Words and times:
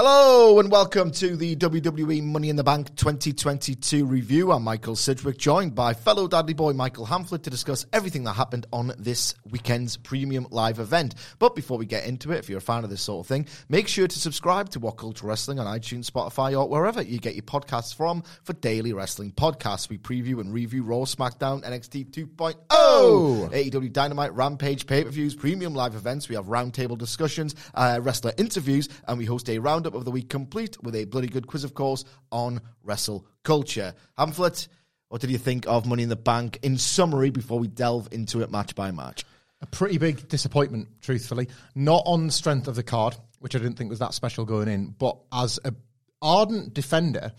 Hello 0.00 0.60
and 0.60 0.70
welcome 0.70 1.10
to 1.10 1.34
the 1.34 1.56
WWE 1.56 2.22
Money 2.22 2.50
in 2.50 2.54
the 2.54 2.62
Bank 2.62 2.94
2022 2.94 4.06
review. 4.06 4.52
I'm 4.52 4.62
Michael 4.62 4.94
Sidgwick, 4.94 5.38
joined 5.38 5.74
by 5.74 5.92
fellow 5.92 6.28
Dudley 6.28 6.54
boy 6.54 6.72
Michael 6.72 7.04
Hamflett 7.04 7.42
to 7.42 7.50
discuss 7.50 7.84
everything 7.92 8.22
that 8.22 8.34
happened 8.34 8.64
on 8.72 8.92
this 8.96 9.34
weekend's 9.50 9.96
premium 9.96 10.46
live 10.50 10.78
event. 10.78 11.16
But 11.40 11.56
before 11.56 11.78
we 11.78 11.84
get 11.86 12.06
into 12.06 12.30
it, 12.30 12.38
if 12.38 12.48
you're 12.48 12.58
a 12.58 12.60
fan 12.60 12.84
of 12.84 12.90
this 12.90 13.02
sort 13.02 13.24
of 13.24 13.26
thing, 13.26 13.48
make 13.68 13.88
sure 13.88 14.06
to 14.06 14.18
subscribe 14.20 14.68
to 14.68 14.78
What 14.78 14.98
Culture 14.98 15.26
Wrestling 15.26 15.58
on 15.58 15.66
iTunes, 15.66 16.08
Spotify, 16.08 16.56
or 16.56 16.68
wherever 16.68 17.02
you 17.02 17.18
get 17.18 17.34
your 17.34 17.42
podcasts 17.42 17.92
from 17.92 18.22
for 18.44 18.52
daily 18.52 18.92
wrestling 18.92 19.32
podcasts. 19.32 19.88
We 19.88 19.98
preview 19.98 20.38
and 20.38 20.54
review 20.54 20.84
Raw, 20.84 21.06
SmackDown, 21.06 21.64
NXT 21.64 22.12
2.0, 22.12 22.54
AEW 22.70 23.92
Dynamite, 23.92 24.32
Rampage, 24.32 24.86
pay-per-views, 24.86 25.34
premium 25.34 25.74
live 25.74 25.96
events. 25.96 26.28
We 26.28 26.36
have 26.36 26.46
roundtable 26.46 26.96
discussions, 26.96 27.56
uh, 27.74 27.98
wrestler 28.00 28.32
interviews, 28.38 28.88
and 29.08 29.18
we 29.18 29.24
host 29.24 29.50
a 29.50 29.58
roundup 29.58 29.87
of 29.94 30.04
the 30.04 30.10
week 30.10 30.28
complete 30.28 30.82
with 30.82 30.94
a 30.94 31.04
bloody 31.04 31.28
good 31.28 31.46
quiz, 31.46 31.64
of 31.64 31.74
course, 31.74 32.04
on 32.30 32.60
wrestle 32.82 33.26
culture. 33.42 33.94
Hamflett, 34.18 34.68
what 35.08 35.20
did 35.20 35.30
you 35.30 35.38
think 35.38 35.66
of 35.66 35.86
Money 35.86 36.02
in 36.02 36.08
the 36.08 36.16
Bank 36.16 36.58
in 36.62 36.78
summary 36.78 37.30
before 37.30 37.58
we 37.58 37.68
delve 37.68 38.08
into 38.12 38.42
it 38.42 38.50
match 38.50 38.74
by 38.74 38.90
match? 38.90 39.24
A 39.60 39.66
pretty 39.66 39.98
big 39.98 40.28
disappointment, 40.28 40.88
truthfully. 41.00 41.48
Not 41.74 42.02
on 42.06 42.26
the 42.26 42.32
strength 42.32 42.68
of 42.68 42.76
the 42.76 42.82
card, 42.82 43.16
which 43.40 43.56
I 43.56 43.58
didn't 43.58 43.76
think 43.76 43.90
was 43.90 43.98
that 43.98 44.14
special 44.14 44.44
going 44.44 44.68
in, 44.68 44.94
but 44.98 45.18
as 45.32 45.58
a 45.64 45.74
ardent 46.20 46.74
defender 46.74 47.32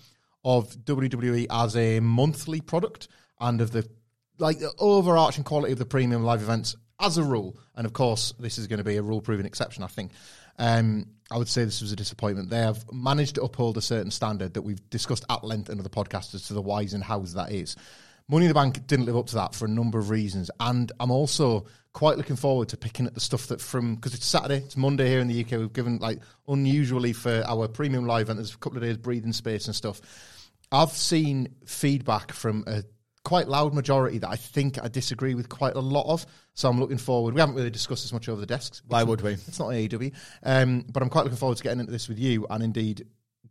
of 0.43 0.73
WWE 0.85 1.47
as 1.49 1.75
a 1.75 1.99
monthly 1.99 2.61
product 2.61 3.07
and 3.39 3.61
of 3.61 3.71
the 3.71 3.87
like 4.37 4.59
the 4.59 4.73
overarching 4.79 5.43
quality 5.43 5.73
of 5.73 5.79
the 5.79 5.85
premium 5.85 6.23
live 6.23 6.41
events 6.41 6.75
as 6.99 7.17
a 7.17 7.23
rule. 7.23 7.57
And 7.75 7.85
of 7.85 7.93
course, 7.93 8.33
this 8.39 8.57
is 8.57 8.67
going 8.67 8.79
to 8.79 8.83
be 8.83 8.97
a 8.97 9.01
rule 9.01 9.21
proven 9.21 9.45
exception, 9.45 9.83
I 9.83 9.87
think. 9.87 10.11
Um, 10.57 11.07
I 11.31 11.37
would 11.37 11.47
say 11.47 11.63
this 11.63 11.81
was 11.81 11.91
a 11.91 11.95
disappointment. 11.95 12.49
They 12.49 12.57
have 12.57 12.83
managed 12.91 13.35
to 13.35 13.43
uphold 13.43 13.77
a 13.77 13.81
certain 13.81 14.11
standard 14.11 14.55
that 14.55 14.63
we've 14.63 14.89
discussed 14.89 15.25
at 15.29 15.43
length 15.43 15.69
in 15.69 15.79
other 15.79 15.89
podcasts 15.89 16.35
as 16.35 16.47
to 16.47 16.53
the 16.53 16.61
whys 16.61 16.93
and 16.93 17.03
hows 17.03 17.33
that 17.35 17.51
is. 17.51 17.75
Money 18.27 18.45
in 18.45 18.49
the 18.49 18.53
Bank 18.53 18.85
didn't 18.85 19.05
live 19.05 19.17
up 19.17 19.27
to 19.27 19.35
that 19.35 19.55
for 19.55 19.65
a 19.65 19.69
number 19.69 19.97
of 19.97 20.09
reasons, 20.11 20.51
and 20.59 20.91
I'm 20.99 21.09
also 21.09 21.65
quite 21.93 22.17
looking 22.17 22.35
forward 22.35 22.69
to 22.69 22.77
picking 22.77 23.07
at 23.07 23.15
the 23.15 23.19
stuff 23.19 23.47
that 23.47 23.59
from 23.59 23.95
because 23.95 24.13
it's 24.13 24.25
Saturday, 24.25 24.57
it's 24.57 24.77
Monday 24.77 25.07
here 25.07 25.19
in 25.19 25.27
the 25.27 25.43
UK. 25.43 25.51
We've 25.53 25.73
given 25.73 25.97
like 25.97 26.19
unusually 26.47 27.13
for 27.13 27.43
our 27.47 27.67
premium 27.67 28.05
live 28.05 28.23
event. 28.23 28.37
There's 28.37 28.53
a 28.53 28.57
couple 28.57 28.77
of 28.77 28.83
days 28.83 28.97
breathing 28.97 29.33
space 29.33 29.65
and 29.65 29.75
stuff. 29.75 29.99
I've 30.71 30.91
seen 30.91 31.55
feedback 31.65 32.31
from 32.31 32.63
a 32.67 32.83
quite 33.23 33.47
loud 33.47 33.73
majority 33.73 34.17
that 34.19 34.29
I 34.29 34.35
think 34.35 34.81
I 34.83 34.87
disagree 34.87 35.35
with 35.35 35.49
quite 35.49 35.75
a 35.75 35.79
lot 35.79 36.05
of. 36.11 36.25
So 36.53 36.69
I'm 36.69 36.79
looking 36.79 36.97
forward. 36.97 37.33
We 37.33 37.39
haven't 37.39 37.55
really 37.55 37.69
discussed 37.69 38.03
this 38.03 38.13
much 38.13 38.29
over 38.29 38.39
the 38.39 38.47
desks. 38.47 38.81
Why 38.87 39.03
would 39.03 39.21
we? 39.21 39.33
It's 39.33 39.59
not 39.59 39.69
AEW. 39.69 40.13
Um, 40.43 40.85
but 40.91 41.03
I'm 41.03 41.09
quite 41.09 41.23
looking 41.23 41.37
forward 41.37 41.57
to 41.57 41.63
getting 41.63 41.79
into 41.79 41.91
this 41.91 42.07
with 42.07 42.19
you 42.19 42.47
and 42.49 42.63
indeed 42.63 43.05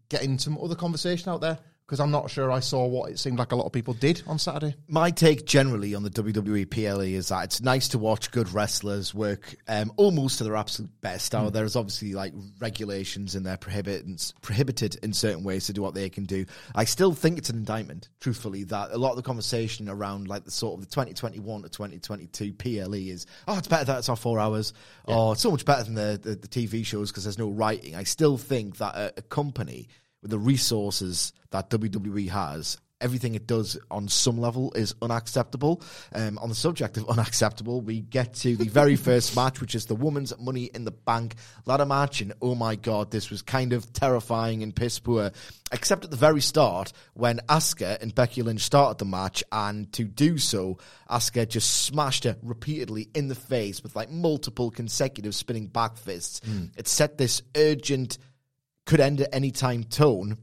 getting 0.08 0.38
some 0.38 0.58
other 0.58 0.74
conversation 0.74 1.30
out 1.30 1.40
there 1.40 1.58
because 1.88 2.00
I'm 2.00 2.10
not 2.10 2.30
sure 2.30 2.52
I 2.52 2.60
saw 2.60 2.86
what 2.86 3.10
it 3.10 3.18
seemed 3.18 3.38
like 3.38 3.52
a 3.52 3.56
lot 3.56 3.64
of 3.64 3.72
people 3.72 3.94
did 3.94 4.22
on 4.26 4.38
Saturday. 4.38 4.74
My 4.88 5.10
take 5.10 5.46
generally 5.46 5.94
on 5.94 6.02
the 6.02 6.10
WWE 6.10 6.68
PLE 6.68 7.00
is 7.00 7.28
that 7.28 7.44
it's 7.44 7.62
nice 7.62 7.88
to 7.88 7.98
watch 7.98 8.30
good 8.30 8.52
wrestlers 8.52 9.14
work 9.14 9.56
um, 9.68 9.90
almost 9.96 10.36
to 10.36 10.44
their 10.44 10.56
absolute 10.56 10.90
best. 11.00 11.32
Now, 11.32 11.48
mm. 11.48 11.52
there's 11.52 11.76
obviously 11.76 12.12
like 12.12 12.34
regulations 12.60 13.34
and 13.34 13.46
they're 13.46 13.56
prohibited, 13.56 14.20
prohibited 14.42 14.96
in 15.02 15.14
certain 15.14 15.44
ways 15.44 15.64
to 15.68 15.72
do 15.72 15.80
what 15.80 15.94
they 15.94 16.10
can 16.10 16.24
do. 16.24 16.44
I 16.74 16.84
still 16.84 17.14
think 17.14 17.38
it's 17.38 17.48
an 17.48 17.56
indictment, 17.56 18.10
truthfully, 18.20 18.64
that 18.64 18.90
a 18.90 18.98
lot 18.98 19.12
of 19.12 19.16
the 19.16 19.22
conversation 19.22 19.88
around 19.88 20.28
like 20.28 20.44
the 20.44 20.50
sort 20.50 20.74
of 20.74 20.80
the 20.80 20.90
2021 20.90 21.62
to 21.62 21.70
2022 21.70 22.52
PLE 22.52 22.92
is, 22.92 23.24
oh, 23.46 23.56
it's 23.56 23.66
better 23.66 23.86
that 23.86 23.98
it's 24.00 24.10
our 24.10 24.16
four 24.16 24.38
hours, 24.38 24.74
yeah. 25.08 25.16
or 25.16 25.32
it's 25.32 25.40
so 25.40 25.50
much 25.50 25.64
better 25.64 25.84
than 25.84 25.94
the, 25.94 26.20
the, 26.22 26.34
the 26.34 26.48
TV 26.48 26.84
shows 26.84 27.10
because 27.10 27.24
there's 27.24 27.38
no 27.38 27.48
writing. 27.48 27.96
I 27.96 28.04
still 28.04 28.36
think 28.36 28.76
that 28.76 28.94
a, 28.94 29.14
a 29.16 29.22
company 29.22 29.88
with 30.22 30.30
the 30.30 30.38
resources 30.38 31.32
that 31.50 31.70
WWE 31.70 32.28
has, 32.28 32.78
everything 33.00 33.34
it 33.34 33.46
does 33.46 33.78
on 33.90 34.08
some 34.08 34.38
level 34.38 34.72
is 34.72 34.94
unacceptable. 35.00 35.82
Um, 36.12 36.38
on 36.38 36.48
the 36.48 36.54
subject 36.54 36.96
of 36.96 37.08
unacceptable, 37.08 37.80
we 37.80 38.00
get 38.00 38.34
to 38.34 38.56
the 38.56 38.68
very 38.68 38.96
first 39.08 39.36
match, 39.36 39.60
which 39.60 39.74
is 39.74 39.86
the 39.86 39.94
Women's 39.94 40.36
Money 40.38 40.64
in 40.74 40.84
the 40.84 40.90
Bank 40.90 41.34
ladder 41.66 41.86
match. 41.86 42.20
And 42.20 42.32
oh 42.42 42.54
my 42.54 42.76
God, 42.76 43.10
this 43.10 43.30
was 43.30 43.42
kind 43.42 43.72
of 43.72 43.92
terrifying 43.92 44.62
and 44.62 44.74
piss 44.74 44.98
poor, 44.98 45.30
except 45.72 46.04
at 46.04 46.10
the 46.10 46.16
very 46.16 46.40
start 46.40 46.92
when 47.14 47.38
Asuka 47.48 48.00
and 48.02 48.14
Becky 48.14 48.42
Lynch 48.42 48.62
started 48.62 48.98
the 48.98 49.04
match. 49.04 49.44
And 49.52 49.92
to 49.94 50.04
do 50.04 50.38
so, 50.38 50.78
Asuka 51.10 51.48
just 51.48 51.84
smashed 51.84 52.24
her 52.24 52.36
repeatedly 52.42 53.08
in 53.14 53.28
the 53.28 53.34
face 53.34 53.82
with 53.82 53.94
like 53.94 54.10
multiple 54.10 54.70
consecutive 54.70 55.34
spinning 55.34 55.68
back 55.68 55.96
fists. 55.96 56.40
Mm. 56.40 56.70
It 56.76 56.88
set 56.88 57.18
this 57.18 57.42
urgent 57.56 58.18
could 58.88 59.00
end 59.00 59.20
at 59.20 59.28
any 59.34 59.50
time 59.50 59.84
tone 59.84 60.38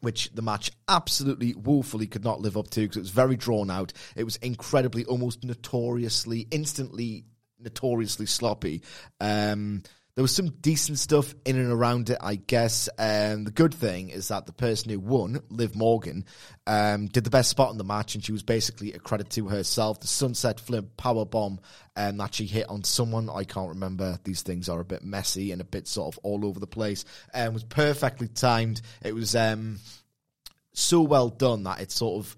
which 0.00 0.30
the 0.34 0.42
match 0.42 0.72
absolutely 0.88 1.54
woefully 1.54 2.08
could 2.08 2.24
not 2.24 2.40
live 2.40 2.56
up 2.56 2.68
to 2.70 2.80
because 2.80 2.96
it 2.96 3.00
was 3.00 3.10
very 3.10 3.36
drawn 3.36 3.70
out. 3.70 3.92
It 4.16 4.24
was 4.24 4.34
incredibly, 4.36 5.04
almost 5.04 5.44
notoriously, 5.44 6.48
instantly, 6.50 7.24
notoriously 7.60 8.26
sloppy. 8.26 8.82
Um, 9.20 9.84
there 10.18 10.24
was 10.24 10.34
some 10.34 10.48
decent 10.48 10.98
stuff 10.98 11.32
in 11.44 11.56
and 11.56 11.70
around 11.70 12.10
it, 12.10 12.18
I 12.20 12.34
guess. 12.34 12.88
And 12.98 13.46
the 13.46 13.52
good 13.52 13.72
thing 13.72 14.08
is 14.08 14.26
that 14.26 14.46
the 14.46 14.52
person 14.52 14.90
who 14.90 14.98
won, 14.98 15.40
Liv 15.48 15.76
Morgan, 15.76 16.24
um, 16.66 17.06
did 17.06 17.22
the 17.22 17.30
best 17.30 17.50
spot 17.50 17.70
in 17.70 17.78
the 17.78 17.84
match, 17.84 18.16
and 18.16 18.24
she 18.24 18.32
was 18.32 18.42
basically 18.42 18.92
a 18.94 18.98
credit 18.98 19.30
to 19.30 19.46
herself. 19.46 20.00
The 20.00 20.08
sunset 20.08 20.58
flip 20.58 20.96
power 20.96 21.24
bomb 21.24 21.60
um, 21.94 22.16
that 22.16 22.34
she 22.34 22.46
hit 22.46 22.68
on 22.68 22.82
someone 22.82 23.30
I 23.30 23.44
can't 23.44 23.68
remember. 23.68 24.18
These 24.24 24.42
things 24.42 24.68
are 24.68 24.80
a 24.80 24.84
bit 24.84 25.04
messy 25.04 25.52
and 25.52 25.60
a 25.60 25.64
bit 25.64 25.86
sort 25.86 26.12
of 26.12 26.18
all 26.24 26.44
over 26.44 26.58
the 26.58 26.66
place. 26.66 27.04
And 27.32 27.50
um, 27.50 27.54
was 27.54 27.62
perfectly 27.62 28.26
timed. 28.26 28.80
It 29.04 29.14
was 29.14 29.36
um, 29.36 29.78
so 30.72 31.00
well 31.00 31.28
done 31.28 31.62
that 31.62 31.80
it 31.80 31.92
sort 31.92 32.26
of 32.26 32.36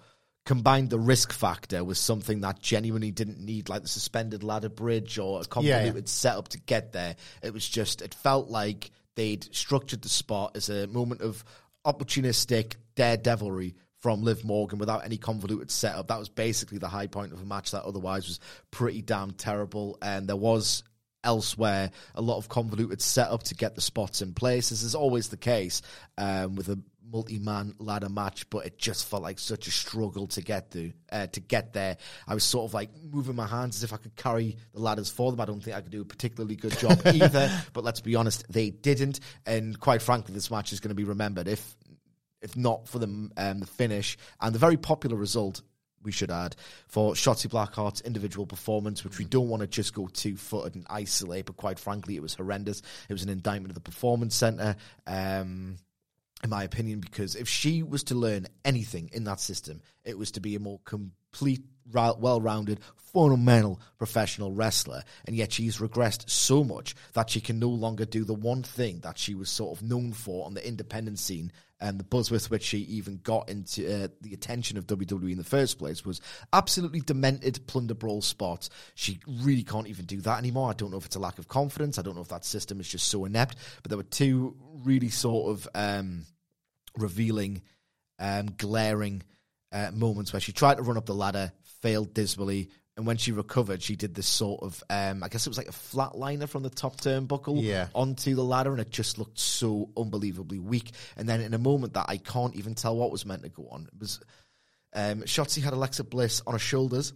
combined 0.50 0.90
the 0.90 0.98
risk 0.98 1.32
factor 1.32 1.84
with 1.84 1.96
something 1.96 2.40
that 2.40 2.58
genuinely 2.58 3.12
didn't 3.12 3.38
need, 3.38 3.68
like 3.68 3.82
the 3.82 3.88
suspended 3.88 4.42
ladder 4.42 4.68
bridge 4.68 5.16
or 5.16 5.40
a 5.40 5.44
convoluted 5.44 5.94
yeah, 5.94 6.00
yeah. 6.00 6.02
setup 6.06 6.48
to 6.48 6.58
get 6.58 6.90
there. 6.90 7.14
It 7.40 7.54
was 7.54 7.68
just, 7.68 8.02
it 8.02 8.14
felt 8.14 8.50
like 8.50 8.90
they'd 9.14 9.46
structured 9.54 10.02
the 10.02 10.08
spot 10.08 10.56
as 10.56 10.68
a 10.68 10.88
moment 10.88 11.20
of 11.20 11.44
opportunistic 11.86 12.74
daredevilry 12.96 13.76
from 14.00 14.24
Liv 14.24 14.44
Morgan 14.44 14.80
without 14.80 15.04
any 15.04 15.18
convoluted 15.18 15.70
setup. 15.70 16.08
That 16.08 16.18
was 16.18 16.28
basically 16.28 16.78
the 16.78 16.88
high 16.88 17.06
point 17.06 17.32
of 17.32 17.40
a 17.40 17.46
match 17.46 17.70
that 17.70 17.84
otherwise 17.84 18.26
was 18.26 18.40
pretty 18.72 19.02
damn 19.02 19.30
terrible. 19.30 19.98
And 20.02 20.26
there 20.26 20.34
was 20.34 20.82
elsewhere 21.22 21.92
a 22.16 22.20
lot 22.20 22.38
of 22.38 22.48
convoluted 22.48 23.00
setup 23.00 23.44
to 23.44 23.54
get 23.54 23.76
the 23.76 23.80
spots 23.80 24.20
in 24.20 24.34
place. 24.34 24.70
This 24.70 24.82
is 24.82 24.96
always 24.96 25.28
the 25.28 25.36
case 25.36 25.80
um, 26.18 26.56
with 26.56 26.68
a 26.70 26.80
multi-man 27.10 27.74
ladder 27.78 28.08
match, 28.08 28.48
but 28.50 28.66
it 28.66 28.78
just 28.78 29.08
felt 29.08 29.22
like 29.22 29.38
such 29.38 29.66
a 29.66 29.70
struggle 29.70 30.26
to 30.28 30.40
get 30.42 30.70
to 30.72 30.92
uh, 31.10 31.26
to 31.28 31.40
get 31.40 31.72
there. 31.72 31.96
I 32.26 32.34
was 32.34 32.44
sort 32.44 32.68
of 32.68 32.74
like 32.74 32.90
moving 33.02 33.36
my 33.36 33.46
hands 33.46 33.76
as 33.76 33.84
if 33.84 33.92
I 33.92 33.96
could 33.96 34.16
carry 34.16 34.56
the 34.72 34.80
ladders 34.80 35.10
for 35.10 35.30
them. 35.30 35.40
I 35.40 35.44
don't 35.44 35.62
think 35.62 35.76
I 35.76 35.80
could 35.80 35.92
do 35.92 36.02
a 36.02 36.04
particularly 36.04 36.56
good 36.56 36.78
job 36.78 37.00
either. 37.06 37.50
But 37.72 37.84
let's 37.84 38.00
be 38.00 38.16
honest, 38.16 38.44
they 38.50 38.70
didn't. 38.70 39.20
And 39.46 39.78
quite 39.78 40.02
frankly, 40.02 40.34
this 40.34 40.50
match 40.50 40.72
is 40.72 40.80
going 40.80 40.90
to 40.90 40.94
be 40.94 41.04
remembered 41.04 41.48
if 41.48 41.76
if 42.42 42.56
not 42.56 42.88
for 42.88 42.98
the 42.98 43.30
um, 43.36 43.60
the 43.60 43.66
finish 43.66 44.16
and 44.40 44.54
the 44.54 44.58
very 44.58 44.76
popular 44.76 45.16
result 45.16 45.62
we 46.02 46.12
should 46.12 46.30
add, 46.30 46.56
for 46.88 47.12
Shotzi 47.12 47.48
Blackheart's 47.48 48.00
individual 48.00 48.46
performance, 48.46 49.04
which 49.04 49.18
we 49.18 49.24
don't 49.24 49.48
want 49.48 49.60
to 49.60 49.66
just 49.66 49.94
go 49.94 50.08
two 50.08 50.36
footed 50.36 50.74
and 50.74 50.86
isolate, 50.88 51.46
but 51.46 51.56
quite 51.56 51.78
frankly, 51.78 52.16
it 52.16 52.22
was 52.22 52.34
horrendous. 52.34 52.80
It 53.08 53.12
was 53.12 53.22
an 53.22 53.28
indictment 53.28 53.70
of 53.70 53.74
the 53.74 53.80
Performance 53.80 54.34
Center. 54.34 54.76
Um, 55.06 55.76
in 56.42 56.50
my 56.50 56.64
opinion, 56.64 57.00
because 57.00 57.36
if 57.36 57.48
she 57.48 57.82
was 57.82 58.04
to 58.04 58.14
learn 58.14 58.46
anything 58.64 59.10
in 59.12 59.24
that 59.24 59.40
system, 59.40 59.82
it 60.04 60.16
was 60.16 60.30
to 60.32 60.40
be 60.40 60.54
a 60.54 60.60
more 60.60 60.80
complete, 60.84 61.62
well 61.92 62.40
rounded, 62.40 62.80
fundamental 62.96 63.80
professional 63.98 64.52
wrestler. 64.52 65.02
And 65.26 65.36
yet 65.36 65.52
she's 65.52 65.78
regressed 65.78 66.30
so 66.30 66.64
much 66.64 66.94
that 67.12 67.30
she 67.30 67.40
can 67.40 67.58
no 67.58 67.68
longer 67.68 68.04
do 68.04 68.24
the 68.24 68.34
one 68.34 68.62
thing 68.62 69.00
that 69.00 69.18
she 69.18 69.34
was 69.34 69.50
sort 69.50 69.76
of 69.76 69.86
known 69.86 70.12
for 70.12 70.46
on 70.46 70.54
the 70.54 70.66
independent 70.66 71.18
scene. 71.18 71.52
And 71.80 71.98
the 71.98 72.04
buzz 72.04 72.30
with 72.30 72.50
which 72.50 72.62
she 72.62 72.78
even 72.80 73.20
got 73.22 73.48
into 73.48 74.04
uh, 74.04 74.08
the 74.20 74.34
attention 74.34 74.76
of 74.76 74.86
WWE 74.86 75.32
in 75.32 75.38
the 75.38 75.44
first 75.44 75.78
place 75.78 76.04
was 76.04 76.20
absolutely 76.52 77.00
demented 77.00 77.66
plunder 77.66 77.94
brawl 77.94 78.20
spots. 78.20 78.68
She 78.94 79.20
really 79.26 79.62
can't 79.62 79.86
even 79.86 80.04
do 80.04 80.20
that 80.20 80.38
anymore. 80.38 80.68
I 80.68 80.74
don't 80.74 80.90
know 80.90 80.98
if 80.98 81.06
it's 81.06 81.16
a 81.16 81.20
lack 81.20 81.38
of 81.38 81.48
confidence. 81.48 81.98
I 81.98 82.02
don't 82.02 82.16
know 82.16 82.20
if 82.20 82.28
that 82.28 82.44
system 82.44 82.80
is 82.80 82.88
just 82.88 83.08
so 83.08 83.24
inept. 83.24 83.56
But 83.82 83.88
there 83.88 83.96
were 83.96 84.02
two 84.04 84.56
really 84.84 85.08
sort 85.08 85.50
of 85.50 85.68
um, 85.74 86.26
revealing, 86.98 87.62
um, 88.18 88.48
glaring 88.58 89.22
uh, 89.72 89.90
moments 89.92 90.32
where 90.32 90.40
she 90.40 90.52
tried 90.52 90.76
to 90.76 90.82
run 90.82 90.96
up 90.96 91.06
the 91.06 91.14
ladder, 91.14 91.52
failed 91.80 92.12
dismally, 92.12 92.68
and 93.00 93.06
when 93.06 93.16
she 93.16 93.32
recovered, 93.32 93.82
she 93.82 93.96
did 93.96 94.14
this 94.14 94.26
sort 94.26 94.62
of, 94.62 94.84
um, 94.90 95.22
I 95.22 95.28
guess 95.28 95.46
it 95.46 95.50
was 95.50 95.56
like 95.58 95.68
a 95.68 95.72
flatliner 95.72 96.46
from 96.48 96.62
the 96.62 96.70
top 96.70 97.00
turnbuckle 97.00 97.62
Yeah. 97.62 97.88
onto 97.94 98.34
the 98.34 98.44
ladder, 98.44 98.70
and 98.72 98.80
it 98.80 98.90
just 98.90 99.16
looked 99.18 99.38
so 99.38 99.88
unbelievably 99.96 100.58
weak. 100.58 100.92
And 101.16 101.26
then 101.28 101.40
in 101.40 101.54
a 101.54 101.58
moment 101.58 101.94
that 101.94 102.06
I 102.08 102.18
can't 102.18 102.54
even 102.56 102.74
tell 102.74 102.96
what 102.96 103.10
was 103.10 103.24
meant 103.24 103.42
to 103.42 103.48
go 103.48 103.66
on, 103.70 103.86
it 103.92 103.98
was 103.98 104.20
um, 104.92 105.22
Shotzi 105.22 105.62
had 105.62 105.72
Alexa 105.72 106.04
Bliss 106.04 106.42
on 106.46 106.52
her 106.52 106.58
shoulders 106.58 107.12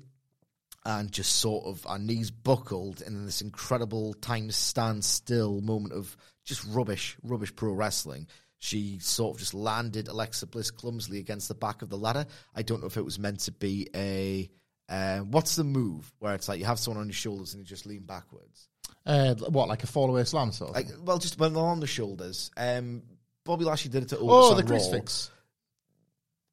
and 0.86 1.12
just 1.12 1.36
sort 1.36 1.66
of 1.66 1.86
our 1.86 1.98
knees 1.98 2.31
buckled 2.31 3.00
in 3.02 3.25
this 3.26 3.40
incredible 3.42 4.14
time 4.14 4.50
stand 4.50 5.04
still 5.04 5.60
moment 5.60 5.92
of 5.92 6.16
just 6.44 6.64
rubbish, 6.69 7.16
rubbish 7.22 7.54
pro 7.54 7.72
wrestling. 7.72 8.26
She 8.58 8.98
sort 9.00 9.34
of 9.34 9.40
just 9.40 9.52
landed 9.54 10.08
Alexa 10.08 10.46
Bliss 10.46 10.70
clumsily 10.70 11.19
against 11.19 11.48
the 11.48 11.54
back 11.54 11.82
of 11.82 11.90
the 11.90 11.98
ladder. 11.98 12.25
I 12.54 12.62
don't 12.62 12.81
know 12.81 12.86
if 12.86 12.96
it 12.96 13.04
was 13.04 13.19
meant 13.19 13.40
to 13.40 13.52
be 13.52 13.88
a. 13.94 14.48
Uh, 14.88 15.19
what's 15.20 15.56
the 15.56 15.64
move 15.64 16.12
where 16.19 16.34
it's 16.34 16.48
like 16.48 16.58
you 16.58 16.66
have 16.66 16.78
someone 16.78 17.00
on 17.00 17.08
your 17.08 17.14
shoulders 17.14 17.54
and 17.54 17.60
you 17.60 17.66
just 17.66 17.86
lean 17.86 18.02
backwards? 18.02 18.69
Uh, 19.06 19.34
what, 19.34 19.69
like 19.69 19.82
a 19.82 19.86
fall 19.86 20.10
away 20.10 20.25
slam 20.25 20.52
sort 20.52 20.70
of? 20.70 20.76
Like, 20.76 20.88
well, 21.02 21.19
just 21.19 21.38
when 21.38 21.52
they're 21.54 21.62
on 21.62 21.81
the 21.81 21.86
shoulders. 21.86 22.50
Um, 22.56 23.02
Bobby 23.44 23.64
Lashley 23.64 23.90
did 23.90 24.04
it 24.04 24.08
to 24.10 24.19
oh, 24.19 24.54
the 24.54 24.62
on 24.62 24.66
grease 24.66 24.88
fix 24.88 25.31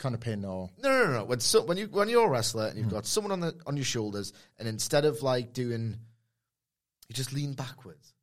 kind 0.01 0.15
of 0.15 0.21
pin 0.21 0.43
or 0.43 0.69
No, 0.81 0.89
no, 0.89 1.05
no, 1.05 1.13
no. 1.19 1.23
When 1.25 1.39
so, 1.39 1.63
when 1.63 1.77
you 1.77 1.85
when 1.87 2.09
you're 2.09 2.25
a 2.25 2.29
wrestler 2.29 2.67
and 2.67 2.77
you've 2.77 2.89
got 2.89 3.05
someone 3.05 3.31
on 3.31 3.39
the 3.39 3.55
on 3.65 3.77
your 3.77 3.85
shoulders, 3.85 4.33
and 4.57 4.67
instead 4.67 5.05
of 5.05 5.21
like 5.21 5.53
doing, 5.53 5.97
you 7.07 7.15
just 7.15 7.31
lean 7.31 7.53
backwards. 7.53 8.13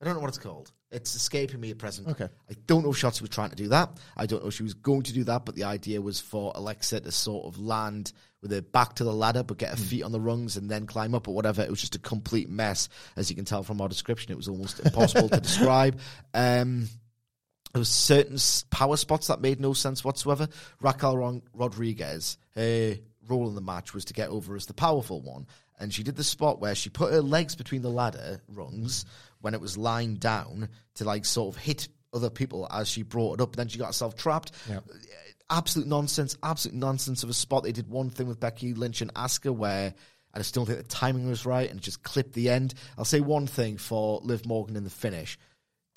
I 0.00 0.04
don't 0.04 0.14
know 0.14 0.20
what 0.20 0.28
it's 0.28 0.38
called. 0.38 0.72
It's 0.90 1.14
escaping 1.14 1.60
me 1.60 1.70
at 1.70 1.78
present. 1.78 2.08
Okay. 2.08 2.28
I 2.48 2.54
don't 2.66 2.82
know 2.82 2.90
if 2.90 2.96
Shotzi 2.96 3.20
was 3.20 3.28
trying 3.30 3.50
to 3.50 3.56
do 3.56 3.68
that. 3.68 3.90
I 4.16 4.24
don't 4.24 4.42
know 4.42 4.48
if 4.48 4.54
she 4.54 4.62
was 4.62 4.72
going 4.72 5.02
to 5.02 5.12
do 5.12 5.24
that, 5.24 5.44
but 5.44 5.54
the 5.54 5.64
idea 5.64 6.00
was 6.00 6.18
for 6.18 6.50
Alexa 6.54 7.00
to 7.00 7.12
sort 7.12 7.46
of 7.46 7.60
land 7.60 8.12
with 8.40 8.52
her 8.52 8.62
back 8.62 8.94
to 8.94 9.04
the 9.04 9.12
ladder, 9.12 9.42
but 9.42 9.58
get 9.58 9.70
her 9.70 9.76
feet 9.76 10.02
on 10.02 10.12
the 10.12 10.20
rungs 10.20 10.56
and 10.56 10.70
then 10.70 10.86
climb 10.86 11.14
up 11.14 11.28
or 11.28 11.34
whatever. 11.34 11.60
It 11.60 11.68
was 11.68 11.80
just 11.80 11.94
a 11.94 11.98
complete 11.98 12.48
mess, 12.48 12.88
as 13.16 13.28
you 13.28 13.36
can 13.36 13.44
tell 13.44 13.62
from 13.62 13.80
our 13.82 13.88
description. 13.88 14.32
It 14.32 14.36
was 14.36 14.48
almost 14.48 14.80
impossible 14.80 15.28
to 15.28 15.40
describe. 15.42 15.98
Um, 16.32 16.88
there 17.74 17.80
were 17.80 17.84
certain 17.84 18.38
power 18.70 18.96
spots 18.96 19.26
that 19.26 19.42
made 19.42 19.60
no 19.60 19.74
sense 19.74 20.02
whatsoever. 20.02 20.48
Raquel 20.80 21.18
Ron- 21.18 21.42
Rodriguez, 21.52 22.38
her 22.54 22.96
role 23.28 23.48
in 23.48 23.54
the 23.54 23.60
match 23.60 23.92
was 23.92 24.06
to 24.06 24.14
get 24.14 24.30
over 24.30 24.56
as 24.56 24.66
the 24.66 24.74
powerful 24.74 25.20
one, 25.20 25.46
and 25.78 25.92
she 25.92 26.02
did 26.02 26.16
the 26.16 26.24
spot 26.24 26.60
where 26.60 26.74
she 26.74 26.90
put 26.90 27.12
her 27.12 27.22
legs 27.22 27.54
between 27.54 27.82
the 27.82 27.90
ladder 27.90 28.40
rungs 28.48 29.04
when 29.40 29.54
it 29.54 29.60
was 29.60 29.76
lying 29.76 30.16
down 30.16 30.68
to 30.96 31.04
like 31.04 31.24
sort 31.24 31.54
of 31.54 31.60
hit 31.60 31.88
other 32.12 32.30
people 32.30 32.66
as 32.70 32.88
she 32.88 33.02
brought 33.02 33.34
it 33.34 33.42
up. 33.42 33.50
And 33.50 33.58
Then 33.58 33.68
she 33.68 33.78
got 33.78 33.86
herself 33.86 34.16
trapped. 34.16 34.52
Yeah. 34.68 34.80
Absolute 35.50 35.88
nonsense. 35.88 36.36
Absolute 36.42 36.76
nonsense 36.76 37.22
of 37.22 37.30
a 37.30 37.34
spot. 37.34 37.62
They 37.62 37.72
did 37.72 37.88
one 37.88 38.10
thing 38.10 38.26
with 38.26 38.40
Becky 38.40 38.74
Lynch 38.74 39.00
and 39.00 39.12
Asuka 39.14 39.54
where. 39.54 39.94
I 40.34 40.38
just 40.38 40.54
don't 40.54 40.66
think 40.66 40.78
the 40.78 40.84
timing 40.84 41.26
was 41.26 41.46
right 41.46 41.70
and 41.70 41.80
just 41.80 42.02
clipped 42.02 42.34
the 42.34 42.50
end. 42.50 42.74
I'll 42.98 43.06
say 43.06 43.20
one 43.20 43.46
thing 43.46 43.78
for 43.78 44.20
Liv 44.22 44.44
Morgan 44.44 44.76
in 44.76 44.84
the 44.84 44.90
finish 44.90 45.38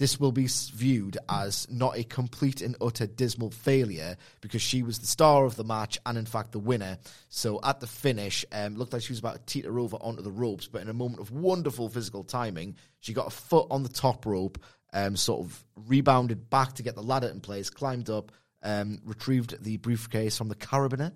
this 0.02 0.20
will 0.20 0.32
be 0.32 0.48
viewed 0.48 1.20
as 1.30 1.70
not 1.70 1.96
a 1.96 2.04
complete 2.04 2.60
and 2.64 2.76
utter 2.82 3.06
dismal 3.06 3.52
failure 3.52 4.18
because 4.42 4.60
she 4.60 4.82
was 4.82 4.98
the 4.98 5.06
star 5.06 5.46
of 5.46 5.56
the 5.58 5.64
match 5.64 6.00
and 6.08 6.18
in 6.18 6.26
fact 6.26 6.54
the 6.54 6.60
winner. 6.60 6.98
So 7.30 7.60
at 7.64 7.80
the 7.80 7.86
finish, 7.86 8.44
um, 8.52 8.78
looked 8.78 8.94
like 8.94 9.04
she 9.04 9.12
was 9.12 9.20
about 9.20 9.36
to 9.36 9.46
teeter 9.46 9.78
over 9.78 9.98
onto 9.98 10.24
the 10.24 10.32
ropes, 10.32 10.66
but 10.66 10.82
in 10.82 10.90
a 10.90 10.94
moment 10.94 11.20
of 11.20 11.30
wonderful 11.30 11.88
physical 11.88 12.24
timing, 12.24 12.78
she 13.00 13.14
got 13.14 13.28
a 13.28 13.30
foot 13.30 13.68
on 13.70 13.84
the 13.84 13.90
top 13.90 14.26
rope, 14.26 14.58
um, 14.92 15.16
sort 15.16 15.42
of 15.42 15.64
rebounded 15.76 16.50
back 16.50 16.74
to 16.74 16.84
get 16.84 16.96
the 16.96 17.04
ladder 17.04 17.28
in 17.28 17.40
place, 17.40 17.70
climbed 17.70 18.10
up, 18.10 18.32
um, 18.64 19.02
retrieved 19.06 19.64
the 19.64 19.78
briefcase 19.78 20.36
from 20.36 20.48
the 20.48 20.56
carabiner. 20.56 21.12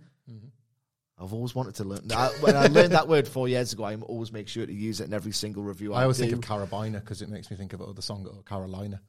I've 1.18 1.34
always 1.34 1.56
wanted 1.56 1.76
to 1.76 1.86
learn. 1.86 2.02
Now, 2.06 2.30
when 2.42 2.58
I 2.58 2.68
learned 2.68 2.92
that 2.92 3.08
word 3.08 3.28
four 3.28 3.48
years 3.48 3.72
ago, 3.72 3.86
I 3.86 3.96
always 3.96 4.34
make 4.34 4.50
sure 4.50 4.66
to 4.66 4.74
use 4.74 5.00
it 5.00 5.06
in 5.06 5.14
every 5.14 5.32
single 5.32 5.64
review 5.64 5.94
I, 5.94 6.00
I 6.00 6.02
always 6.04 6.18
do. 6.18 6.24
think 6.24 6.34
of 6.34 6.42
Carabiner 6.42 7.00
because 7.00 7.22
it 7.22 7.30
makes 7.30 7.50
me 7.50 7.56
think 7.56 7.74
of 7.74 7.96
the 7.96 8.02
song 8.02 8.28
oh, 8.30 8.42
Carolina 8.42 9.02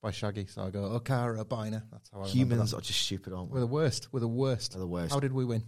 by 0.00 0.10
Shaggy. 0.10 0.46
So 0.46 0.62
I 0.62 0.70
go, 0.70 0.84
oh, 0.84 1.00
Carabiner. 1.00 1.82
That's 1.92 2.10
how 2.10 2.22
I 2.22 2.28
Humans 2.28 2.70
that. 2.70 2.78
are 2.78 2.80
just 2.80 3.00
stupid, 3.00 3.34
aren't 3.34 3.50
we? 3.50 3.54
We're 3.54 3.60
the 3.60 3.66
worst. 3.66 4.08
We're 4.10 4.20
the 4.20 4.28
worst. 4.28 4.74
We're 4.74 4.80
the 4.80 4.86
worst. 4.86 5.12
How 5.12 5.20
did 5.20 5.32
we 5.32 5.44
win? 5.44 5.64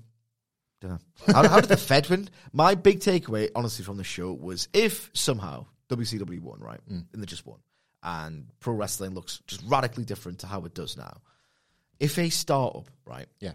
Dunno. 0.81 0.99
how, 1.27 1.47
how 1.47 1.61
did 1.61 1.69
the 1.69 1.77
Fed 1.77 2.09
win? 2.09 2.29
My 2.53 2.75
big 2.75 3.01
takeaway, 3.01 3.51
honestly, 3.55 3.85
from 3.85 3.99
the 3.99 4.05
show 4.05 4.33
was 4.33 4.69
if 4.73 5.11
somehow 5.13 5.67
WCW 5.91 6.41
won, 6.41 6.59
right, 6.59 6.81
mm. 6.91 7.05
and 7.13 7.23
they 7.23 7.27
just 7.27 7.47
won, 7.47 7.59
and 8.03 8.47
pro 8.61 8.75
wrestling 8.75 9.15
looks 9.15 9.41
just 9.47 9.63
radically 9.67 10.05
different 10.05 10.41
to 10.41 10.47
how 10.47 10.65
it 10.65 10.75
does 10.75 10.97
now. 10.97 11.21
If 12.01 12.19
a 12.19 12.31
startup, 12.31 12.91
right, 13.05 13.27
Yeah. 13.39 13.53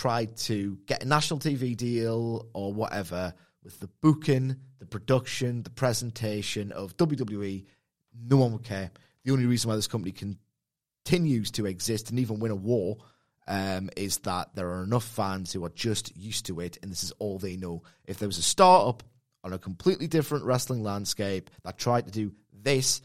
Tried 0.00 0.34
to 0.34 0.78
get 0.86 1.02
a 1.02 1.06
national 1.06 1.38
TV 1.38 1.76
deal 1.76 2.48
or 2.54 2.72
whatever 2.72 3.34
with 3.62 3.78
the 3.80 3.88
booking, 4.00 4.56
the 4.78 4.86
production, 4.86 5.62
the 5.62 5.68
presentation 5.68 6.72
of 6.72 6.96
WWE, 6.96 7.66
no 8.18 8.38
one 8.38 8.52
would 8.52 8.64
care. 8.64 8.90
The 9.24 9.32
only 9.32 9.44
reason 9.44 9.68
why 9.68 9.76
this 9.76 9.86
company 9.86 10.14
continues 11.04 11.50
to 11.50 11.66
exist 11.66 12.08
and 12.08 12.18
even 12.18 12.40
win 12.40 12.50
a 12.50 12.56
war 12.56 12.96
um, 13.46 13.90
is 13.94 14.16
that 14.20 14.54
there 14.54 14.70
are 14.70 14.84
enough 14.84 15.04
fans 15.04 15.52
who 15.52 15.66
are 15.66 15.70
just 15.70 16.16
used 16.16 16.46
to 16.46 16.60
it, 16.60 16.78
and 16.82 16.90
this 16.90 17.04
is 17.04 17.12
all 17.18 17.38
they 17.38 17.58
know. 17.58 17.82
If 18.06 18.18
there 18.18 18.28
was 18.28 18.38
a 18.38 18.42
startup 18.42 19.02
on 19.44 19.52
a 19.52 19.58
completely 19.58 20.06
different 20.06 20.46
wrestling 20.46 20.82
landscape 20.82 21.50
that 21.62 21.76
tried 21.76 22.06
to 22.06 22.10
do 22.10 22.32
this, 22.54 23.02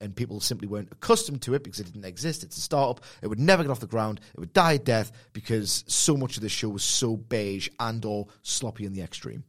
and 0.00 0.14
people 0.14 0.40
simply 0.40 0.68
weren't 0.68 0.92
accustomed 0.92 1.42
to 1.42 1.54
it 1.54 1.64
because 1.64 1.80
it 1.80 1.86
didn't 1.86 2.04
exist. 2.04 2.44
It's 2.44 2.56
a 2.56 2.60
startup. 2.60 3.04
It 3.22 3.26
would 3.26 3.40
never 3.40 3.62
get 3.62 3.70
off 3.70 3.80
the 3.80 3.86
ground. 3.86 4.20
It 4.32 4.38
would 4.38 4.52
die 4.52 4.74
a 4.74 4.78
death 4.78 5.10
because 5.32 5.84
so 5.88 6.16
much 6.16 6.36
of 6.36 6.42
the 6.42 6.48
show 6.48 6.68
was 6.68 6.84
so 6.84 7.16
beige 7.16 7.68
and 7.80 8.04
or 8.04 8.28
sloppy 8.42 8.86
in 8.86 8.92
the 8.92 9.02
extreme. 9.02 9.44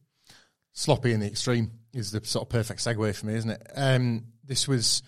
sloppy 0.74 1.12
in 1.12 1.20
the 1.20 1.27
extreme 1.27 1.72
is 1.94 2.12
the 2.12 2.24
sort 2.24 2.46
of 2.46 2.50
perfect 2.50 2.79
segue 2.79 3.15
for 3.15 3.25
me, 3.25 3.36
isn't 3.36 3.50
it? 3.50 3.68
Um, 3.75 4.25
this 4.44 4.68
was, 4.68 5.03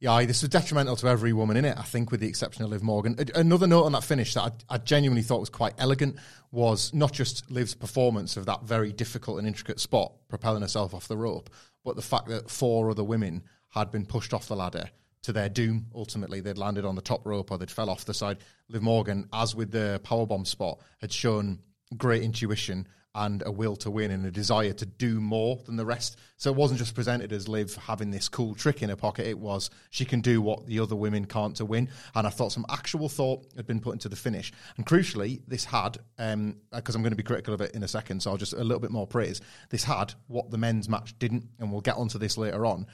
yeah, 0.00 0.24
this 0.24 0.42
was 0.42 0.50
detrimental 0.50 0.96
to 0.96 1.06
every 1.08 1.32
woman 1.32 1.56
in 1.56 1.64
it. 1.64 1.78
I 1.78 1.82
think, 1.82 2.10
with 2.10 2.20
the 2.20 2.28
exception 2.28 2.64
of 2.64 2.70
Liv 2.70 2.82
Morgan. 2.82 3.16
Another 3.34 3.66
note 3.66 3.84
on 3.84 3.92
that 3.92 4.04
finish 4.04 4.34
that 4.34 4.64
I, 4.68 4.74
I 4.74 4.78
genuinely 4.78 5.22
thought 5.22 5.40
was 5.40 5.50
quite 5.50 5.74
elegant 5.78 6.16
was 6.52 6.92
not 6.94 7.12
just 7.12 7.50
Liv's 7.50 7.74
performance 7.74 8.36
of 8.36 8.46
that 8.46 8.62
very 8.64 8.92
difficult 8.92 9.38
and 9.38 9.46
intricate 9.48 9.80
spot, 9.80 10.12
propelling 10.28 10.62
herself 10.62 10.94
off 10.94 11.08
the 11.08 11.16
rope, 11.16 11.50
but 11.84 11.96
the 11.96 12.02
fact 12.02 12.28
that 12.28 12.50
four 12.50 12.90
other 12.90 13.02
women 13.02 13.42
had 13.74 13.90
been 13.90 14.06
pushed 14.06 14.32
off 14.32 14.46
the 14.46 14.56
ladder 14.56 14.88
to 15.22 15.32
their 15.32 15.48
doom. 15.48 15.86
Ultimately, 15.94 16.40
they'd 16.40 16.58
landed 16.58 16.84
on 16.84 16.94
the 16.94 17.02
top 17.02 17.26
rope 17.26 17.50
or 17.50 17.58
they'd 17.58 17.70
fell 17.70 17.90
off 17.90 18.04
the 18.04 18.14
side. 18.14 18.38
Liv 18.68 18.82
Morgan, 18.82 19.28
as 19.32 19.54
with 19.54 19.72
the 19.72 20.00
powerbomb 20.04 20.46
spot, 20.46 20.80
had 21.00 21.12
shown 21.12 21.58
great 21.96 22.22
intuition 22.22 22.86
and 23.16 23.44
a 23.46 23.52
will 23.52 23.76
to 23.76 23.90
win 23.90 24.10
and 24.10 24.26
a 24.26 24.30
desire 24.30 24.72
to 24.72 24.84
do 24.84 25.20
more 25.20 25.60
than 25.66 25.76
the 25.76 25.84
rest. 25.84 26.18
So 26.36 26.50
it 26.50 26.56
wasn't 26.56 26.80
just 26.80 26.96
presented 26.96 27.32
as 27.32 27.46
Liv 27.46 27.74
having 27.76 28.10
this 28.10 28.28
cool 28.28 28.56
trick 28.56 28.82
in 28.82 28.90
her 28.90 28.96
pocket. 28.96 29.26
It 29.26 29.38
was 29.38 29.70
she 29.90 30.04
can 30.04 30.20
do 30.20 30.42
what 30.42 30.66
the 30.66 30.80
other 30.80 30.96
women 30.96 31.24
can't 31.24 31.54
to 31.56 31.64
win. 31.64 31.88
And 32.16 32.26
I 32.26 32.30
thought 32.30 32.50
some 32.50 32.66
actual 32.68 33.08
thought 33.08 33.46
had 33.56 33.66
been 33.66 33.80
put 33.80 33.92
into 33.92 34.08
the 34.08 34.16
finish. 34.16 34.52
And 34.76 34.84
crucially, 34.84 35.42
this 35.46 35.64
had, 35.64 35.98
um, 36.18 36.56
uh, 36.72 36.78
because 36.78 36.96
I'm 36.96 37.02
going 37.02 37.12
to 37.12 37.16
be 37.16 37.22
critical 37.22 37.54
of 37.54 37.60
it 37.60 37.72
in 37.72 37.84
a 37.84 37.88
second, 37.88 38.20
so 38.20 38.32
I'll 38.32 38.36
just 38.36 38.52
a 38.52 38.64
little 38.64 38.80
bit 38.80 38.90
more 38.90 39.06
praise. 39.06 39.40
This 39.70 39.84
had 39.84 40.14
what 40.26 40.50
the 40.50 40.58
men's 40.58 40.88
match 40.88 41.16
didn't, 41.18 41.46
and 41.60 41.70
we'll 41.70 41.82
get 41.82 41.96
onto 41.96 42.18
this 42.18 42.36
later 42.36 42.66
on 42.66 42.86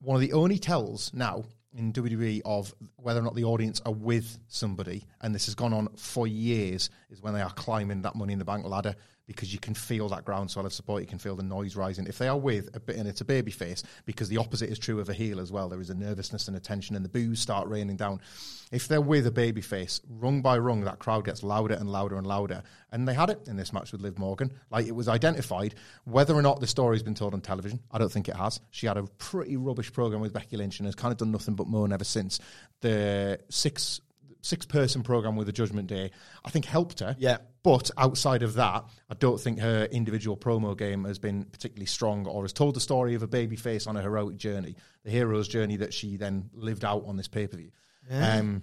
one 0.00 0.14
of 0.14 0.20
the 0.20 0.32
only 0.32 0.58
tells 0.58 1.12
now 1.12 1.44
in 1.74 1.92
WWE 1.92 2.42
of 2.44 2.74
whether 2.96 3.20
or 3.20 3.22
not 3.22 3.34
the 3.34 3.44
audience 3.44 3.80
are 3.84 3.92
with 3.92 4.38
somebody, 4.48 5.04
and 5.20 5.34
this 5.34 5.46
has 5.46 5.54
gone 5.54 5.72
on 5.72 5.88
for 5.96 6.26
years, 6.26 6.90
is 7.10 7.22
when 7.22 7.34
they 7.34 7.42
are 7.42 7.52
climbing 7.52 8.02
that 8.02 8.14
Money 8.14 8.32
in 8.32 8.38
the 8.38 8.44
Bank 8.44 8.64
ladder 8.64 8.94
because 9.28 9.52
you 9.52 9.60
can 9.60 9.74
feel 9.74 10.08
that 10.08 10.24
groundswell 10.24 10.64
of 10.64 10.72
support, 10.72 11.02
you 11.02 11.06
can 11.06 11.18
feel 11.18 11.36
the 11.36 11.42
noise 11.42 11.76
rising. 11.76 12.06
If 12.06 12.16
they 12.16 12.28
are 12.28 12.36
with 12.36 12.74
a 12.74 12.80
bit, 12.80 12.96
and 12.96 13.06
it's 13.06 13.20
a 13.20 13.26
baby 13.26 13.50
face, 13.50 13.84
because 14.06 14.30
the 14.30 14.38
opposite 14.38 14.70
is 14.70 14.78
true 14.78 15.00
of 15.00 15.10
a 15.10 15.12
heel 15.12 15.38
as 15.38 15.52
well. 15.52 15.68
There 15.68 15.80
is 15.80 15.90
a 15.90 15.94
nervousness 15.94 16.48
and 16.48 16.56
a 16.56 16.60
tension, 16.60 16.96
and 16.96 17.04
the 17.04 17.10
boos 17.10 17.38
start 17.38 17.68
raining 17.68 17.96
down. 17.96 18.22
If 18.72 18.88
they're 18.88 19.02
with 19.02 19.26
a 19.26 19.30
baby 19.30 19.60
face, 19.60 20.00
rung 20.08 20.40
by 20.40 20.56
rung, 20.56 20.80
that 20.84 20.98
crowd 20.98 21.26
gets 21.26 21.42
louder 21.42 21.74
and 21.74 21.92
louder 21.92 22.16
and 22.16 22.26
louder. 22.26 22.62
And 22.90 23.06
they 23.06 23.12
had 23.12 23.28
it 23.28 23.46
in 23.46 23.56
this 23.56 23.72
match 23.72 23.92
with 23.92 24.00
Liv 24.00 24.18
Morgan. 24.18 24.50
Like 24.70 24.86
it 24.86 24.94
was 24.94 25.08
identified 25.08 25.74
whether 26.04 26.34
or 26.34 26.42
not 26.42 26.60
the 26.60 26.66
story's 26.66 27.02
been 27.02 27.14
told 27.14 27.34
on 27.34 27.42
television. 27.42 27.80
I 27.92 27.98
don't 27.98 28.10
think 28.10 28.28
it 28.28 28.36
has. 28.36 28.60
She 28.70 28.86
had 28.86 28.96
a 28.96 29.02
pretty 29.18 29.58
rubbish 29.58 29.92
program 29.92 30.22
with 30.22 30.32
Becky 30.32 30.56
Lynch 30.56 30.80
and 30.80 30.86
has 30.86 30.94
kind 30.94 31.12
of 31.12 31.18
done 31.18 31.32
nothing 31.32 31.54
but 31.54 31.66
moan 31.66 31.92
ever 31.92 32.04
since. 32.04 32.40
The 32.80 33.40
six 33.50 34.00
six 34.40 34.64
person 34.66 35.02
program 35.02 35.36
with 35.36 35.46
the 35.46 35.52
Judgment 35.52 35.88
Day, 35.88 36.10
I 36.44 36.50
think 36.50 36.64
helped 36.64 37.00
her. 37.00 37.16
Yeah. 37.18 37.38
But 37.68 37.90
outside 37.98 38.42
of 38.42 38.54
that, 38.54 38.86
I 39.10 39.14
don't 39.14 39.38
think 39.38 39.58
her 39.58 39.84
individual 39.84 40.38
promo 40.38 40.74
game 40.74 41.04
has 41.04 41.18
been 41.18 41.44
particularly 41.44 41.84
strong 41.84 42.26
or 42.26 42.44
has 42.44 42.54
told 42.54 42.74
the 42.74 42.80
story 42.80 43.12
of 43.14 43.22
a 43.22 43.26
baby 43.26 43.56
face 43.56 43.86
on 43.86 43.94
a 43.94 44.00
heroic 44.00 44.38
journey, 44.38 44.74
the 45.04 45.10
hero's 45.10 45.48
journey 45.48 45.76
that 45.76 45.92
she 45.92 46.16
then 46.16 46.48
lived 46.54 46.82
out 46.82 47.04
on 47.06 47.18
this 47.18 47.28
pay 47.28 47.46
per 47.46 47.58
view. 47.58 47.70
Yeah. 48.10 48.38
Um, 48.38 48.62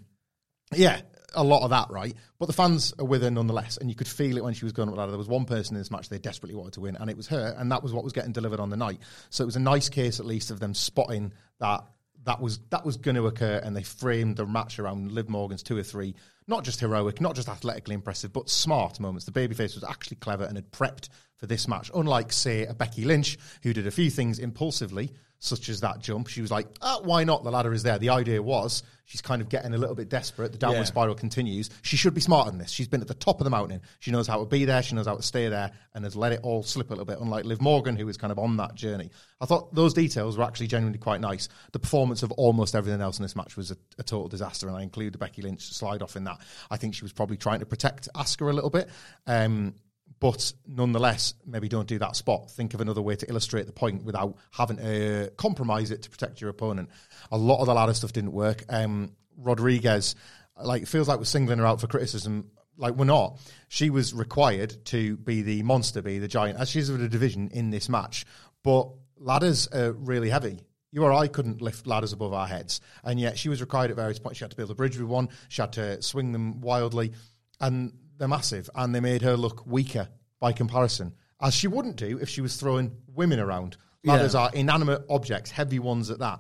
yeah, 0.74 1.01
a 1.35 1.43
lot 1.43 1.62
of 1.62 1.69
that, 1.69 1.91
right? 1.91 2.15
But 2.39 2.47
the 2.47 2.53
fans 2.53 2.95
are 2.97 3.05
with 3.05 3.21
her 3.21 3.29
nonetheless, 3.29 3.77
and 3.77 3.91
you 3.91 3.95
could 3.95 4.07
feel 4.07 4.38
it 4.38 4.43
when 4.43 4.55
she 4.55 4.65
was 4.65 4.74
going 4.74 4.89
up 4.89 4.95
the 4.95 5.00
ladder. 5.00 5.12
There 5.12 5.19
was 5.19 5.27
one 5.27 5.45
person 5.45 5.75
in 5.75 5.81
this 5.81 5.91
match 5.91 6.09
they 6.09 6.17
desperately 6.17 6.55
wanted 6.55 6.74
to 6.74 6.81
win, 6.81 6.95
and 6.95 7.07
it 7.07 7.15
was 7.15 7.27
her, 7.27 7.55
and 7.59 7.71
that 7.71 7.83
was 7.83 7.93
what 7.93 8.03
was 8.03 8.12
getting 8.12 8.31
delivered 8.31 8.59
on 8.59 8.71
the 8.71 8.77
night. 8.77 8.97
So 9.29 9.43
it 9.43 9.45
was 9.45 9.55
a 9.55 9.59
nice 9.59 9.88
case, 9.88 10.19
at 10.19 10.25
least, 10.25 10.50
of 10.50 10.59
them 10.59 10.74
spotting 10.74 11.31
that 11.59 11.83
that 12.24 12.41
was 12.41 12.57
that 12.71 12.83
was 12.83 12.97
going 12.97 13.17
to 13.17 13.27
occur, 13.27 13.62
and 13.63 13.75
they 13.75 13.83
framed 13.83 14.38
the 14.38 14.47
match 14.47 14.79
around 14.79 15.12
Liv 15.12 15.29
Morgan's 15.29 15.62
two 15.62 15.77
or 15.77 15.83
three, 15.83 16.15
not 16.47 16.63
just 16.63 16.79
heroic, 16.79 17.19
not 17.21 17.35
just 17.35 17.49
athletically 17.49 17.95
impressive, 17.95 18.31
but 18.31 18.49
smart 18.49 18.99
moments. 18.99 19.25
The 19.25 19.31
babyface 19.31 19.75
was 19.75 19.83
actually 19.83 20.17
clever 20.17 20.43
and 20.43 20.57
had 20.57 20.71
prepped 20.71 21.09
for 21.37 21.47
this 21.47 21.67
match, 21.67 21.91
unlike 21.93 22.31
say 22.31 22.65
a 22.65 22.73
Becky 22.73 23.03
Lynch 23.03 23.37
who 23.63 23.73
did 23.73 23.87
a 23.87 23.91
few 23.91 24.09
things 24.09 24.39
impulsively 24.39 25.11
such 25.39 25.70
as 25.70 25.82
that 25.82 26.00
jump. 26.00 26.27
She 26.27 26.42
was 26.42 26.51
like, 26.51 26.68
oh, 26.82 27.01
why 27.04 27.24
not? 27.24 27.44
The 27.44 27.51
ladder 27.51 27.74
is 27.74 27.84
there. 27.84 28.00
The 28.00 28.10
idea 28.10 28.42
was 28.42 28.84
she's 29.06 29.22
kind 29.22 29.42
of 29.42 29.50
getting 29.50 29.74
a 29.74 29.77
little 29.77 29.96
bit 29.96 30.10
desperate. 30.10 30.51
The 30.51 30.58
downward 30.58 30.80
yeah. 30.80 30.84
spiral 30.86 31.15
continues. 31.15 31.70
She 31.84 31.98
should 31.98 32.13
be 32.13 32.22
smarter 32.22 32.50
than 32.50 32.60
this. 32.60 32.72
She's 32.72 32.88
been 32.88 33.01
at 33.01 33.08
the 33.08 33.13
top 33.13 33.39
of 33.39 33.44
the 33.44 33.50
mountain. 33.50 33.82
She 34.00 34.12
knows 34.12 34.27
how 34.27 34.39
to 34.39 34.46
be 34.46 34.65
there. 34.65 34.82
She 34.82 34.96
knows 34.96 35.06
how 35.06 35.15
to 35.15 35.22
stay 35.22 35.48
there 35.48 35.72
and 35.94 36.04
has 36.04 36.15
let 36.15 36.32
it 36.32 36.39
all 36.44 36.63
slip 36.63 36.89
a 36.89 36.94
little 36.94 37.06
bit, 37.06 37.20
unlike 37.20 37.46
Liv 37.46 37.62
Morgan, 37.62 37.96
who 37.96 38.06
was 38.06 38.18
kind 38.18 38.32
of 38.32 38.39
on 38.39 38.58
that 38.58 38.75
journey. 38.75 39.12
I 39.39 39.46
thought 39.46 39.74
those 39.74 39.94
details 39.94 40.38
were 40.38 40.44
actually 40.44 40.68
genuinely 40.68 41.00
quite 41.00 41.22
nice. 41.22 41.48
The 41.72 41.80
performance 41.80 42.24
of 42.24 42.32
almost 42.34 42.75
everything 42.75 43.01
else 43.01 43.20
in 43.20 43.24
this 43.24 43.36
match 43.36 43.56
was 43.56 43.72
a, 43.72 43.77
a 43.98 44.04
total 44.04 44.27
disaster, 44.27 44.68
and 44.68 44.75
I 44.75 44.82
include 44.82 45.13
the 45.13 45.20
Becky 45.20 45.42
Lynch 45.42 45.62
slide 45.62 46.01
off 46.01 46.15
in 46.15 46.24
that. 46.25 46.39
I 46.72 46.77
think 46.77 46.96
she 46.96 47.04
was 47.04 47.13
probably 47.13 47.38
trying 47.38 47.60
to 47.60 47.65
protect 47.65 48.10
Asuka 48.15 48.50
a 48.50 48.54
little 48.54 48.70
bit. 48.70 48.89
Um, 49.27 49.75
but 50.19 50.53
nonetheless, 50.65 51.34
maybe 51.45 51.67
don't 51.67 51.88
do 51.88 52.00
that 52.00 52.15
spot. 52.15 52.50
Think 52.51 52.74
of 52.74 52.81
another 52.81 53.01
way 53.01 53.15
to 53.15 53.29
illustrate 53.29 53.65
the 53.65 53.74
point 53.74 54.03
without 54.03 54.38
having 54.51 54.77
to 54.77 55.31
compromise 55.38 55.91
it 55.91 56.03
to 56.03 56.10
protect 56.10 56.41
your 56.41 56.50
opponent. 56.50 56.89
A 57.31 57.38
lot 57.38 57.60
of 57.60 57.67
the 57.67 57.74
ladder 57.74 57.93
stuff 57.93 58.13
didn't 58.13 58.31
work. 58.31 58.63
Um, 58.69 59.12
Rodriguez, 59.38 60.15
like, 60.62 60.84
it 60.84 60.88
feels 60.88 61.07
like 61.07 61.17
we're 61.17 61.25
singling 61.25 61.60
her 61.60 61.65
out 61.65 61.81
for 61.81 61.88
criticism. 61.88 62.51
Like, 62.77 62.95
we're 62.95 63.05
not. 63.05 63.39
She 63.67 63.89
was 63.89 64.13
required 64.13 64.86
to 64.86 65.17
be 65.17 65.41
the 65.41 65.63
monster, 65.63 66.01
be 66.01 66.19
the 66.19 66.27
giant, 66.27 66.60
as 66.60 66.69
she's 66.69 66.89
of 66.89 67.01
a 67.01 67.07
division 67.07 67.50
in 67.51 67.69
this 67.69 67.89
match. 67.89 68.25
But 68.63 68.89
ladders 69.17 69.67
are 69.67 69.91
really 69.91 70.29
heavy. 70.29 70.62
You 70.91 71.03
or 71.03 71.12
I 71.12 71.27
couldn't 71.27 71.62
lift 71.62 71.88
ladders 71.88 72.13
above 72.13 72.34
our 72.34 72.48
heads. 72.48 72.79
And 73.03 73.19
yet 73.19 73.38
she 73.38 73.50
was 73.50 73.60
required 73.60 73.91
at 73.91 73.98
various 73.98 74.19
points. 74.19 74.38
She 74.38 74.45
had 74.45 74.51
to 74.51 74.57
build 74.57 74.72
a 74.72 74.75
bridge 74.75 74.98
with 74.98 75.10
one, 75.10 75.29
she 75.50 75.62
had 75.62 75.74
to 75.74 76.01
swing 76.01 76.31
them 76.31 76.62
wildly. 76.62 77.12
And 77.60 77.93
they're 78.17 78.27
massive, 78.27 78.69
and 78.75 78.93
they 78.93 79.00
made 79.00 79.22
her 79.22 79.38
look 79.38 79.65
weaker 79.65 80.10
by 80.39 80.51
comparison, 80.51 81.13
as 81.41 81.53
she 81.53 81.67
wouldn't 81.67 81.95
do 81.95 82.17
if 82.22 82.29
she 82.29 82.41
was 82.41 82.55
throwing 82.57 82.95
women 83.07 83.39
around. 83.39 83.77
Ladders 84.03 84.34
yeah. 84.34 84.41
are 84.41 84.51
inanimate 84.53 85.03
objects, 85.10 85.51
heavy 85.51 85.79
ones 85.79 86.10
at 86.12 86.19
that. 86.19 86.39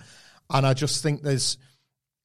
And 0.49 0.65
I 0.65 0.73
just 0.73 1.01
think 1.01 1.23
there's 1.23 1.57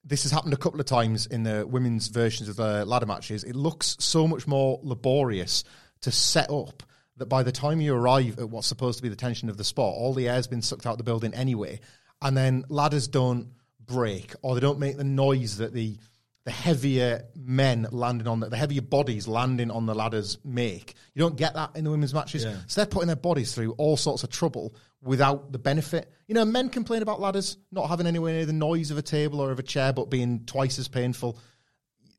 this 0.03 0.23
has 0.23 0.31
happened 0.31 0.53
a 0.53 0.57
couple 0.57 0.79
of 0.79 0.85
times 0.85 1.27
in 1.27 1.43
the 1.43 1.65
women's 1.65 2.07
versions 2.07 2.49
of 2.49 2.55
the 2.55 2.85
ladder 2.85 3.05
matches. 3.05 3.43
It 3.43 3.55
looks 3.55 3.97
so 3.99 4.27
much 4.27 4.47
more 4.47 4.79
laborious 4.81 5.63
to 6.01 6.11
set 6.11 6.49
up 6.49 6.83
that 7.17 7.27
by 7.27 7.43
the 7.43 7.51
time 7.51 7.81
you 7.81 7.93
arrive 7.93 8.39
at 8.39 8.49
what's 8.49 8.67
supposed 8.67 8.97
to 8.97 9.03
be 9.03 9.09
the 9.09 9.15
tension 9.15 9.49
of 9.49 9.57
the 9.57 9.63
spot, 9.63 9.93
all 9.93 10.13
the 10.13 10.27
air's 10.27 10.47
been 10.47 10.63
sucked 10.63 10.87
out 10.87 10.93
of 10.93 10.97
the 10.97 11.03
building 11.03 11.33
anyway. 11.35 11.79
And 12.21 12.35
then 12.35 12.65
ladders 12.67 13.07
don't 13.07 13.49
break 13.79 14.33
or 14.41 14.55
they 14.55 14.61
don't 14.61 14.79
make 14.79 14.97
the 14.97 15.03
noise 15.03 15.57
that 15.57 15.73
the 15.73 15.97
the 16.43 16.51
heavier 16.51 17.25
men 17.35 17.87
landing 17.91 18.27
on 18.27 18.39
the, 18.39 18.49
the 18.49 18.57
heavier 18.57 18.81
bodies 18.81 19.27
landing 19.27 19.69
on 19.69 19.85
the 19.85 19.93
ladders 19.93 20.39
make. 20.43 20.95
You 21.13 21.19
don't 21.21 21.35
get 21.35 21.53
that 21.53 21.75
in 21.75 21.83
the 21.83 21.91
women's 21.91 22.13
matches. 22.13 22.43
Yeah. 22.43 22.55
So 22.65 22.81
they're 22.81 22.87
putting 22.87 23.07
their 23.07 23.15
bodies 23.15 23.53
through 23.53 23.73
all 23.73 23.95
sorts 23.95 24.23
of 24.23 24.31
trouble 24.31 24.73
without 25.03 25.51
the 25.51 25.59
benefit. 25.59 26.11
You 26.27 26.33
know, 26.33 26.45
men 26.45 26.69
complain 26.69 27.03
about 27.03 27.19
ladders 27.19 27.57
not 27.71 27.89
having 27.89 28.07
anywhere 28.07 28.33
near 28.33 28.45
the 28.47 28.53
noise 28.53 28.89
of 28.89 28.97
a 28.97 29.03
table 29.03 29.39
or 29.39 29.51
of 29.51 29.59
a 29.59 29.63
chair, 29.63 29.93
but 29.93 30.09
being 30.09 30.45
twice 30.45 30.79
as 30.79 30.87
painful. 30.87 31.37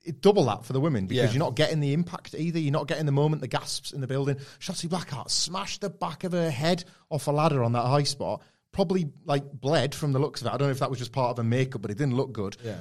It, 0.05 0.21
double 0.21 0.45
that 0.47 0.65
for 0.65 0.73
the 0.73 0.81
women 0.81 1.07
because 1.07 1.27
yeah. 1.27 1.31
you're 1.33 1.45
not 1.45 1.57
getting 1.57 1.81
the 1.81 1.93
impact 1.93 2.35
either. 2.37 2.61
You're 2.61 2.73
not 2.73 2.87
getting 2.87 3.07
the 3.07 3.13
moment, 3.13 3.43
the 3.43 3.49
gasps 3.49 3.93
in 3.93 4.01
the 4.01 4.07
building. 4.07 4.37
Shotzi 4.61 4.89
Blackheart 4.89 5.31
smashed 5.31 5.81
the 5.81 5.91
back 5.91 6.23
of 6.23 6.33
her 6.33 6.51
head 6.51 6.85
off 7.11 7.27
a 7.27 7.33
ladder 7.33 7.63
on 7.65 7.73
that 7.73 7.87
high 7.87 8.03
spot. 8.05 8.43
Probably 8.71 9.11
like 9.25 9.51
bled 9.53 9.95
from 9.95 10.13
the 10.13 10.19
looks 10.19 10.41
of 10.41 10.47
it. 10.47 10.51
I 10.51 10.57
don't 10.57 10.69
know 10.69 10.73
if 10.73 10.79
that 10.79 10.91
was 10.91 10.99
just 10.99 11.13
part 11.13 11.31
of 11.31 11.37
her 11.39 11.45
makeup, 11.45 11.83
but 11.83 11.91
it 11.91 11.99
didn't 11.99 12.17
look 12.17 12.33
good. 12.33 12.57
Yeah 12.65 12.79